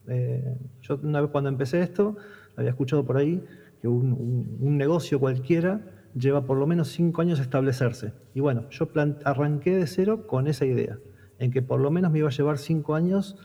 Eh, 0.07 0.57
yo 0.81 0.99
una 1.01 1.21
vez 1.21 1.31
cuando 1.31 1.49
empecé 1.49 1.81
esto, 1.81 2.15
había 2.55 2.69
escuchado 2.69 3.05
por 3.05 3.17
ahí 3.17 3.43
que 3.81 3.87
un, 3.87 4.77
negocio 4.77 5.19
cualquiera 5.19 5.81
lleva 6.15 6.45
por 6.45 6.57
lo 6.57 6.67
menos 6.67 6.89
cinco 6.89 7.21
años 7.21 7.39
establecerse. 7.39 8.13
Y 8.33 8.39
bueno, 8.39 8.69
yo 8.69 8.87
arranqué 9.23 9.75
de 9.75 9.87
cero 9.87 10.27
con 10.27 10.47
esa 10.47 10.65
idea, 10.65 10.97
en 11.39 11.51
que 11.51 11.61
por 11.61 11.79
lo 11.79 11.91
menos 11.91 12.11
me 12.11 12.19
iba 12.19 12.29
a 12.29 12.31
llevar 12.31 12.57
cinco 12.57 12.95
años 12.95 13.35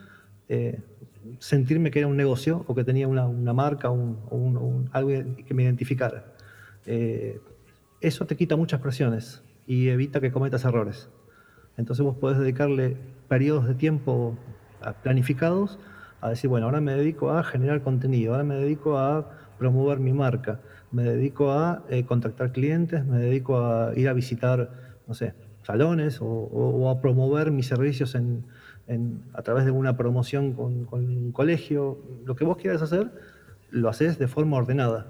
eh, 0.50 0.80
sentirme 1.38 1.92
que 1.92 2.00
era 2.00 2.08
un 2.08 2.16
negocio 2.16 2.64
o 2.66 2.74
que 2.74 2.82
tenía 2.82 3.06
una, 3.06 3.52
marca 3.52 3.88
o 3.90 4.84
algo 4.90 5.10
que 5.46 5.54
me 5.54 5.62
identificara. 5.62 6.24
Eh, 6.86 7.40
eso 8.00 8.26
te 8.26 8.36
quita 8.36 8.56
muchas 8.56 8.80
presiones 8.80 9.44
y 9.64 9.90
evita 9.90 10.20
que 10.20 10.32
cometas 10.32 10.64
errores. 10.64 11.08
Entonces 11.76 12.04
vos 12.04 12.16
podés 12.16 12.38
dedicarle 12.38 12.96
periodos 13.28 13.68
de 13.68 13.76
tiempo 13.76 14.36
planificados 15.04 15.78
a 16.20 16.30
decir, 16.30 16.50
bueno, 16.50 16.66
ahora 16.66 16.80
me 16.80 16.94
dedico 16.96 17.30
a 17.30 17.44
generar 17.44 17.82
contenido, 17.82 18.32
ahora 18.32 18.42
me 18.42 18.56
dedico 18.56 18.98
a 18.98 19.30
promover 19.56 20.00
mi 20.00 20.12
marca, 20.12 20.60
me 20.90 21.04
dedico 21.04 21.52
a 21.52 21.84
eh, 21.90 22.04
contactar 22.04 22.50
clientes, 22.50 23.06
me 23.06 23.18
dedico 23.18 23.64
a 23.64 23.92
ir 23.94 24.08
a 24.08 24.14
visitar, 24.14 24.70
no 25.06 25.14
sé, 25.14 25.34
salones 25.62 26.18
o, 26.20 26.90
a 26.90 27.00
promover 27.00 27.52
mis 27.52 27.68
servicios 27.68 28.16
en, 28.16 28.44
a 29.34 29.42
través 29.42 29.64
de 29.64 29.70
una 29.70 29.96
promoción 29.96 30.52
con, 30.54 30.86
un 30.90 31.32
colegio. 31.32 31.98
Lo 32.24 32.34
que 32.34 32.44
vos 32.44 32.56
quieras 32.56 32.82
hacer, 32.82 33.10
lo 33.70 33.88
haces 33.88 34.18
de 34.18 34.28
forma 34.28 34.56
ordenada, 34.56 35.06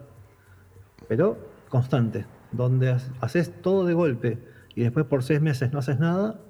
pero 1.08 1.38
constante. 1.68 2.26
Donde 2.52 2.96
haces 3.20 3.52
todo 3.62 3.86
de 3.86 3.94
golpe 3.94 4.38
y 4.74 4.82
después 4.82 5.06
por 5.06 5.22
seis 5.22 5.40
meses 5.40 5.72
no 5.72 5.78
haces 5.78 6.00
nada, 6.00 6.40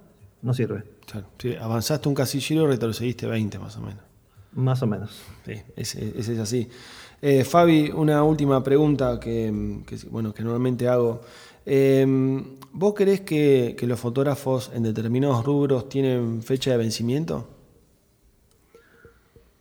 no 0.43 0.55
sirve. 0.55 0.85
Claro, 1.07 1.29
avanzaste 1.61 2.09
un 2.09 2.15
casillero 2.15 2.65
y 2.65 2.67
retrocediste 2.69 3.27
20 3.27 3.59
más 3.59 3.77
o 3.77 3.83
menos. 3.83 4.03
Más 4.53 4.83
o 4.83 4.87
menos. 4.87 5.23
Sí, 5.45 5.63
ese, 5.77 6.19
es 6.19 6.39
así. 6.39 6.69
Eh, 7.23 7.45
Fabi, 7.45 7.91
una 7.91 8.25
última 8.25 8.63
pregunta 8.63 9.21
que, 9.21 9.53
bueno, 10.11 10.33
que 10.33 10.43
normalmente 10.43 10.89
hago. 10.89 11.21
Em, 11.67 12.59
¿Vos 12.73 12.95
crees 12.95 13.21
que, 13.23 13.77
los 13.83 13.99
fotógrafos 13.99 14.71
en 14.75 14.85
determinados 14.85 15.45
rubros 15.45 15.89
tienen 15.89 16.43
fecha 16.43 16.71
de 16.71 16.77
vencimiento? 16.77 17.49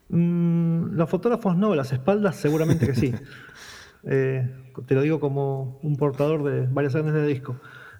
Mm, 0.09 0.95
los 0.95 1.09
fotógrafos 1.09 1.57
no, 1.57 1.73
las 1.75 1.91
espaldas 1.91 2.35
seguramente 2.35 2.85
que 2.87 2.95
sí. 2.95 3.13
Eh, 4.05 4.49
te 4.85 4.95
lo 4.95 5.01
digo 5.01 5.19
como 5.19 5.77
un 5.83 5.97
portador 5.97 6.41
de 6.45 6.67
varias 6.67 6.95
años 6.95 7.13
de 7.13 7.27
disco. 7.27 7.59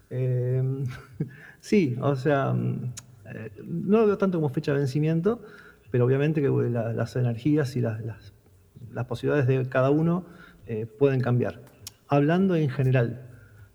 Em, 0.10 0.86
sí, 1.60 1.98
o 2.00 2.16
sea, 2.16 2.54
mm, 2.54 2.94
eh, 3.26 3.52
no 3.66 3.98
lo 4.00 4.08
veo 4.08 4.18
tanto 4.18 4.38
como 4.38 4.48
fecha 4.48 4.72
de 4.72 4.78
vencimiento, 4.78 5.42
pero 5.92 6.06
obviamente 6.06 6.42
que 6.42 6.48
las 6.50 7.18
energías 7.18 7.76
y 7.76 7.82
las, 7.82 8.32
posibilidades 9.10 9.46
de 9.46 9.68
cada 9.68 9.90
uno 9.90 10.24
eh, 10.68 10.86
pueden 10.86 11.20
cambiar. 11.20 11.60
Hablando 12.08 12.56
en 12.56 12.70
general, 12.70 13.29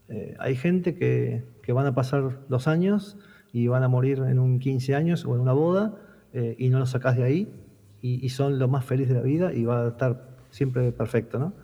eh, 0.09 0.35
hay 0.39 0.57
gente 0.57 0.95
que, 0.97 1.45
van 1.73 1.87
a 1.87 1.95
pasar 1.95 2.41
dos 2.49 2.69
años 2.69 3.17
y 3.53 3.69
van 3.69 3.83
a 3.83 3.89
morir 3.89 4.19
en 4.19 4.39
un 4.39 4.59
15 4.59 4.95
años 4.95 5.25
o 5.25 5.35
en 5.35 5.41
una 5.41 5.53
boda 5.53 5.95
eh, 6.33 6.57
y 6.59 6.69
no 6.69 6.79
lo 6.79 6.87
sacás 6.87 7.17
de 7.17 7.25
ahí 7.25 7.53
y, 8.03 8.29
son 8.29 8.59
lo 8.59 8.69
más 8.69 8.85
feliz 8.85 9.09
de 9.09 9.15
la 9.15 9.23
vida 9.23 9.55
y 9.55 9.65
va 9.65 9.87
a 9.87 9.89
estar 9.89 10.29
siempre 10.51 10.93
perfecto. 10.93 11.39
¿no? 11.39 11.55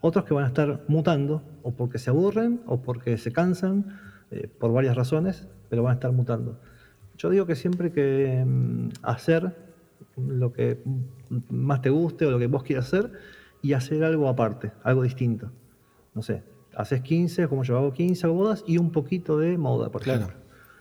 otros 0.00 0.24
que 0.24 0.32
van 0.32 0.44
a 0.44 0.46
estar 0.46 0.84
mutando 0.88 1.42
o 1.62 1.72
porque 1.72 1.98
se 1.98 2.10
aburren 2.10 2.60
o 2.66 2.82
porque 2.82 3.18
se 3.18 3.32
cansan, 3.32 3.98
por 4.58 4.72
varias 4.72 4.96
razones, 4.96 5.48
pero 5.68 5.82
van 5.82 5.90
a 5.90 5.94
estar 5.94 6.12
mutando. 6.12 6.58
Yo 7.18 7.30
digo 7.30 7.46
que 7.46 7.54
siempre 7.54 7.92
que 7.92 8.44
mm, 8.44 8.88
hacer 9.02 9.54
lo 10.16 10.52
que 10.52 10.82
más 11.50 11.80
te 11.80 11.90
guste 11.90 12.26
o 12.26 12.30
lo 12.30 12.38
que 12.38 12.46
vos 12.46 12.62
quieras 12.62 12.86
hacer 12.86 13.12
y 13.62 13.74
hacer 13.74 14.04
algo 14.04 14.28
aparte, 14.28 14.72
algo 14.82 15.02
distinto. 15.02 15.50
No 16.14 16.22
sé, 16.22 16.42
haces 16.76 17.00
15, 17.02 17.48
como 17.48 17.64
yo 17.64 17.76
hago 17.76 17.92
15, 17.92 18.26
bodas 18.28 18.64
y 18.66 18.78
un 18.78 18.90
poquito 18.90 19.38
de 19.38 19.58
moda, 19.58 19.90
por 19.90 20.02
ejemplo. 20.02 20.34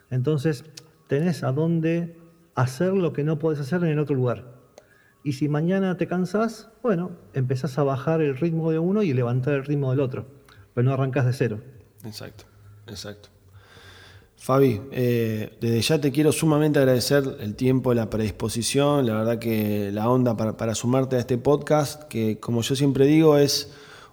Entonces, 0.09 0.65
tenés 1.07 1.43
a 1.43 1.51
dónde 1.51 2.17
hacer 2.55 2.93
lo 2.93 3.13
que 3.13 3.23
no 3.23 3.39
podés 3.39 3.59
hacer 3.59 3.83
en 3.83 3.89
el 3.89 3.99
otro 3.99 4.15
lugar. 4.15 4.59
Y 5.23 5.33
si 5.33 5.49
mañana 5.49 5.97
te 5.97 6.07
cansás, 6.07 6.69
bueno, 6.81 7.11
empezás 7.33 7.77
a 7.77 7.83
bajar 7.83 8.21
el 8.21 8.37
ritmo 8.37 8.71
de 8.71 8.79
uno 8.79 9.03
y 9.03 9.13
levantar 9.13 9.53
el 9.53 9.65
ritmo 9.65 9.91
del 9.91 9.99
otro. 9.99 10.25
Pero 10.73 10.85
no 10.85 10.93
arrancás 10.93 11.25
de 11.25 11.33
cero. 11.33 11.61
Exacto, 12.03 12.45
exacto. 12.87 13.29
Fabi, 14.41 14.81
eh, 14.91 15.55
desde 15.61 15.81
ya 15.81 16.01
te 16.01 16.11
quiero 16.11 16.31
sumamente 16.31 16.79
agradecer 16.79 17.23
el 17.41 17.53
tiempo, 17.53 17.93
la 17.93 18.09
predisposición, 18.09 19.05
la 19.05 19.13
verdad 19.13 19.37
que 19.37 19.91
la 19.91 20.09
onda 20.09 20.35
para, 20.35 20.73
sumarte 20.73 21.15
a 21.15 21.19
este 21.19 21.37
podcast, 21.37 22.05
que 22.05 22.39
como 22.39 22.63
yo 22.63 22.75
siempre 22.75 23.05
digo 23.05 23.37
es 23.37 23.71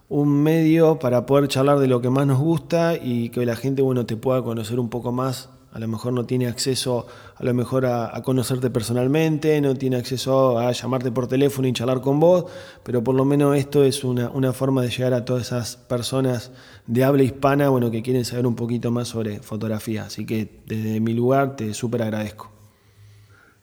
un 0.08 0.42
medio 0.42 0.98
para 0.98 1.26
poder 1.26 1.48
charlar 1.48 1.78
de 1.78 1.86
lo 1.86 2.00
que 2.00 2.10
más 2.10 2.26
nos 2.26 2.38
gusta 2.38 2.94
y 2.96 3.28
que 3.30 3.44
la 3.44 3.56
gente 3.56 3.82
bueno, 3.82 4.06
te 4.06 4.16
pueda 4.16 4.42
conocer 4.42 4.80
un 4.80 4.88
poco 4.88 5.12
más 5.12 5.50
a 5.72 5.78
lo 5.78 5.86
mejor 5.86 6.12
no 6.12 6.24
tiene 6.24 6.46
acceso 6.46 7.06
a 7.36 7.44
lo 7.44 7.54
mejor 7.54 7.86
a, 7.86 8.20
conocerte 8.22 8.70
personalmente, 8.70 9.60
no 9.60 9.74
tiene 9.74 9.96
acceso 9.96 10.58
a 10.58 10.72
llamarte 10.72 11.12
por 11.12 11.28
teléfono 11.28 11.68
y 11.68 11.72
charlar 11.72 12.00
con 12.00 12.18
vos, 12.18 12.46
pero 12.82 13.04
por 13.04 13.14
lo 13.14 13.24
menos 13.24 13.56
esto 13.56 13.84
es 13.84 14.02
una, 14.02 14.52
forma 14.52 14.82
de 14.82 14.88
llegar 14.88 15.14
a 15.14 15.24
todas 15.24 15.46
esas 15.46 15.76
personas 15.76 16.52
de 16.86 17.04
habla 17.04 17.22
hispana 17.22 17.68
bueno, 17.68 17.90
que 17.90 18.02
quieren 18.02 18.24
saber 18.24 18.46
un 18.46 18.56
poquito 18.56 18.90
más 18.90 19.08
sobre 19.08 19.38
fotografía. 19.40 20.04
Así 20.04 20.26
que 20.26 20.62
desde 20.66 21.00
mi 21.00 21.12
lugar 21.12 21.54
te 21.54 21.72
súper 21.74 22.02
agradezco. 22.02 22.50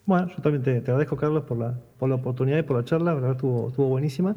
Bueno, 0.06 0.28
yo 0.28 0.40
también 0.40 0.62
te, 0.62 0.78
agradezco, 0.78 1.16
Carlos, 1.16 1.44
por 1.44 1.58
la, 1.58 1.74
por 1.98 2.08
la 2.08 2.14
oportunidad 2.14 2.58
y 2.58 2.62
por 2.62 2.76
la 2.76 2.84
charla, 2.84 3.06
la 3.06 3.14
verdad 3.14 3.32
estuvo, 3.32 3.68
estuvo 3.68 3.88
buenísima. 3.88 4.36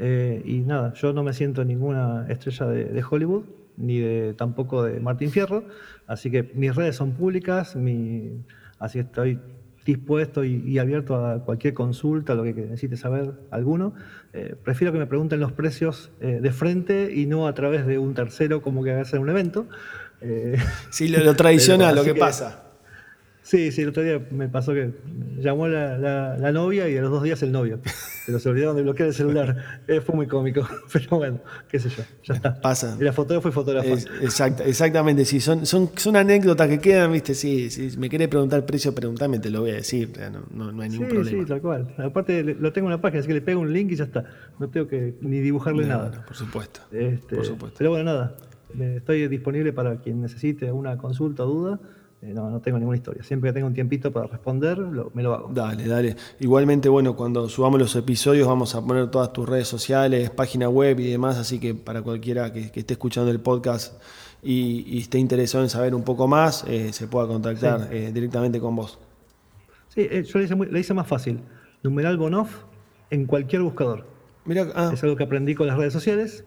Eh, 0.00 0.42
y 0.44 0.60
nada, 0.60 0.94
yo 0.94 1.12
no 1.12 1.22
me 1.22 1.32
siento 1.32 1.64
ninguna 1.64 2.26
estrella 2.28 2.66
de 2.66 3.04
Hollywood, 3.08 3.44
ni 3.76 3.98
de, 3.98 4.34
tampoco 4.34 4.82
de 4.84 4.98
Martín 5.00 5.30
Fierro. 5.30 5.64
Así 6.06 6.30
que 6.30 6.50
mis 6.54 6.74
redes 6.74 6.96
son 6.96 7.12
públicas, 7.12 7.76
mi, 7.76 8.42
así 8.78 8.98
que 8.98 9.04
estoy 9.04 9.38
dispuesto 9.84 10.44
y, 10.44 10.78
abierto 10.78 11.24
a 11.24 11.44
cualquier 11.44 11.74
consulta, 11.74 12.34
lo 12.34 12.44
que 12.44 12.52
necesite 12.52 12.96
saber 12.96 13.32
alguno. 13.50 13.94
Eh, 14.32 14.54
prefiero 14.62 14.92
que 14.92 14.98
me 14.98 15.06
pregunten 15.06 15.40
los 15.40 15.52
precios 15.52 16.10
eh, 16.20 16.38
de 16.40 16.52
frente 16.52 17.12
y 17.14 17.26
no 17.26 17.46
a 17.46 17.54
través 17.54 17.86
de 17.86 17.98
un 17.98 18.14
tercero 18.14 18.62
como 18.62 18.84
que 18.84 18.92
haga 18.92 19.18
un 19.18 19.28
evento. 19.28 19.66
Eh, 20.20 20.56
sí, 20.90 21.08
lo, 21.08 21.34
tradicional, 21.34 21.94
lo 21.96 22.04
que 22.04 22.14
pasa. 22.14 22.69
Sí, 23.50 23.72
sí, 23.72 23.82
el 23.82 23.88
otro 23.88 24.04
día 24.04 24.24
me 24.30 24.48
pasó 24.48 24.72
que 24.72 24.92
llamó 25.36 25.66
la, 25.66 25.98
la, 26.38 26.52
novia 26.52 26.88
y 26.88 26.96
a 26.96 27.00
los 27.00 27.10
dos 27.10 27.24
días 27.24 27.42
el 27.42 27.50
novio. 27.50 27.80
Pero 28.24 28.38
se 28.38 28.48
olvidaron 28.48 28.76
de 28.76 28.82
bloquear 28.82 29.08
el 29.08 29.14
celular. 29.14 29.80
Eh, 29.88 30.00
fue 30.00 30.14
muy 30.14 30.28
cómico. 30.28 30.68
Pero 30.92 31.16
bueno, 31.16 31.40
qué 31.68 31.80
sé 31.80 31.88
yo, 31.88 32.04
ya 32.22 32.34
está. 32.34 32.60
Pasa. 32.60 32.96
Y 33.00 33.02
la 33.02 33.12
fotógrafo 33.12 33.42
fue 33.42 33.50
fotógrafo. 33.50 33.88
exactamente, 34.64 35.24
sí. 35.24 35.40
Son, 35.40 35.66
son, 35.66 35.90
son 35.96 36.14
anécdotas 36.14 36.68
que 36.68 36.78
quedan, 36.78 37.10
¿viste? 37.10 37.34
Sí, 37.34 37.70
si 37.70 37.98
me 37.98 38.08
querés 38.08 38.28
preguntar 38.28 38.60
el 38.60 38.64
precio, 38.64 38.94
preguntame, 38.94 39.40
te 39.40 39.50
lo 39.50 39.62
voy 39.62 39.70
a 39.70 39.74
decir. 39.74 40.12
No, 40.54 40.70
no, 40.70 40.82
hay 40.82 40.90
ningún 40.90 41.08
problema. 41.08 41.42
Sí, 41.42 41.44
tal 41.44 41.60
cual. 41.60 41.92
Aparte, 41.98 42.44
lo 42.44 42.72
tengo 42.72 42.86
en 42.86 42.92
la 42.92 43.00
página, 43.00 43.18
así 43.18 43.26
que 43.26 43.34
le 43.34 43.40
pego 43.40 43.62
un 43.62 43.72
link 43.72 43.90
y 43.90 43.96
ya 43.96 44.04
está. 44.04 44.26
No 44.60 44.68
tengo 44.68 44.86
que 44.86 45.16
ni 45.22 45.40
dibujarle 45.40 45.86
nada. 45.86 46.24
por 46.24 46.36
supuesto. 46.36 46.82
Este, 46.92 47.34
por 47.34 47.44
supuesto. 47.44 47.78
Pero 47.78 47.90
bueno, 47.90 48.04
nada. 48.04 48.36
Estoy 48.78 49.26
disponible 49.26 49.72
para 49.72 49.96
quien 49.96 50.20
necesite 50.20 50.70
una 50.70 50.96
consulta 50.98 51.42
o 51.42 51.46
duda 51.46 51.80
no, 52.22 52.50
no 52.50 52.60
tengo 52.60 52.78
ninguna 52.78 52.96
historia. 52.96 53.22
Siempre 53.22 53.50
que 53.50 53.54
tengo 53.54 53.66
un 53.66 53.74
tiempito 53.74 54.12
para 54.12 54.26
responder, 54.26 54.78
me 54.78 55.22
lo 55.22 55.34
hago. 55.34 55.50
Dale, 55.52 55.86
dale. 55.86 56.16
Igualmente, 56.38 56.88
bueno, 56.88 57.16
cuando 57.16 57.48
subamos 57.48 57.80
los 57.80 57.96
episodios 57.96 58.46
vamos 58.46 58.74
a 58.74 58.84
poner 58.84 59.10
todas 59.10 59.32
tus 59.32 59.48
redes 59.48 59.68
sociales, 59.68 60.30
página 60.30 60.68
web 60.68 61.00
y 61.00 61.10
demás, 61.10 61.38
así 61.38 61.58
que 61.58 61.74
para 61.74 62.02
cualquiera 62.02 62.52
que, 62.52 62.70
esté 62.74 62.94
escuchando 62.94 63.30
el 63.30 63.40
podcast 63.40 64.02
y, 64.42 64.98
esté 64.98 65.18
interesado 65.18 65.64
en 65.64 65.70
saber 65.70 65.94
un 65.94 66.02
poco 66.02 66.28
más, 66.28 66.64
eh, 66.68 66.92
se 66.92 67.08
pueda 67.08 67.26
contactar 67.26 67.88
eh, 67.90 68.10
directamente 68.12 68.60
con 68.60 68.76
vos. 68.76 68.98
Sí, 69.88 70.08
yo 70.24 70.38
le 70.38 70.44
hice, 70.44 70.56
le 70.56 70.80
hice 70.80 70.94
más 70.94 71.06
fácil. 71.06 71.40
Numeral 71.82 72.18
Bonoff 72.18 72.64
en 73.10 73.26
cualquier 73.26 73.62
buscador. 73.62 74.04
Ah. 74.74 74.90
Es 74.92 75.02
algo 75.02 75.16
que 75.16 75.24
aprendí 75.24 75.54
con 75.54 75.66
las 75.66 75.76
redes 75.76 75.92
sociales 75.92 76.44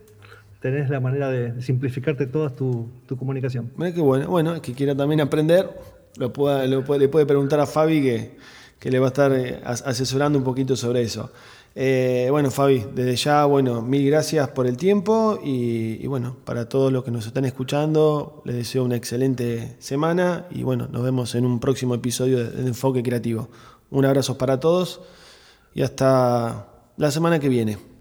tenés 0.64 0.90
la 0.90 1.02
manera 1.02 1.30
de 1.30 1.62
simplificarte 1.62 2.26
toda 2.26 2.50
tu, 2.50 2.90
comunicación. 3.20 3.74
Mira 3.76 3.94
qué 3.94 4.00
bueno. 4.00 4.30
Bueno, 4.30 4.62
que 4.62 4.72
quiera 4.72 4.96
también 4.96 5.20
aprender, 5.20 5.70
lo 6.16 6.32
pueda, 6.32 6.66
le 6.66 7.10
puede 7.10 7.26
preguntar 7.26 7.60
a 7.60 7.66
Fabi 7.66 8.02
que, 8.02 8.38
que 8.80 8.90
le 8.90 8.98
va 8.98 9.08
a 9.08 9.10
estar 9.10 9.34
eh, 9.34 9.60
asesorando 9.64 10.40
un 10.40 10.46
poquito 10.46 10.78
sobre 10.78 11.02
eso. 11.02 11.34
Eh, 11.76 12.30
bueno, 12.32 12.50
Fabi, 12.50 12.86
desde 12.96 13.18
ya, 13.18 13.44
bueno, 13.44 13.82
mil 13.82 14.10
gracias 14.10 14.48
por 14.52 14.66
el 14.66 14.78
tiempo 14.78 15.38
y, 15.44 16.08
bueno, 16.08 16.38
para 16.46 16.70
todos 16.70 16.94
los 16.94 17.04
que 17.04 17.12
nos 17.12 17.28
están 17.28 17.44
escuchando, 17.44 18.42
les 18.46 18.56
deseo 18.56 18.86
una 18.86 18.96
excelente 18.96 19.76
semana 19.80 20.46
y 20.50 20.64
bueno, 20.64 20.88
nos 20.90 21.04
vemos 21.04 21.36
en 21.36 21.46
un 21.46 21.60
próximo 21.60 21.94
episodio 21.94 22.38
de 22.50 22.68
Enfoque 22.68 23.04
Creativo. 23.04 23.50
Un 23.90 24.06
abrazo 24.06 24.38
para 24.38 24.62
todos 24.62 25.02
y 25.76 25.82
hasta 25.82 26.68
la 26.96 27.12
semana 27.12 27.40
que 27.40 27.50
viene. 27.50 27.93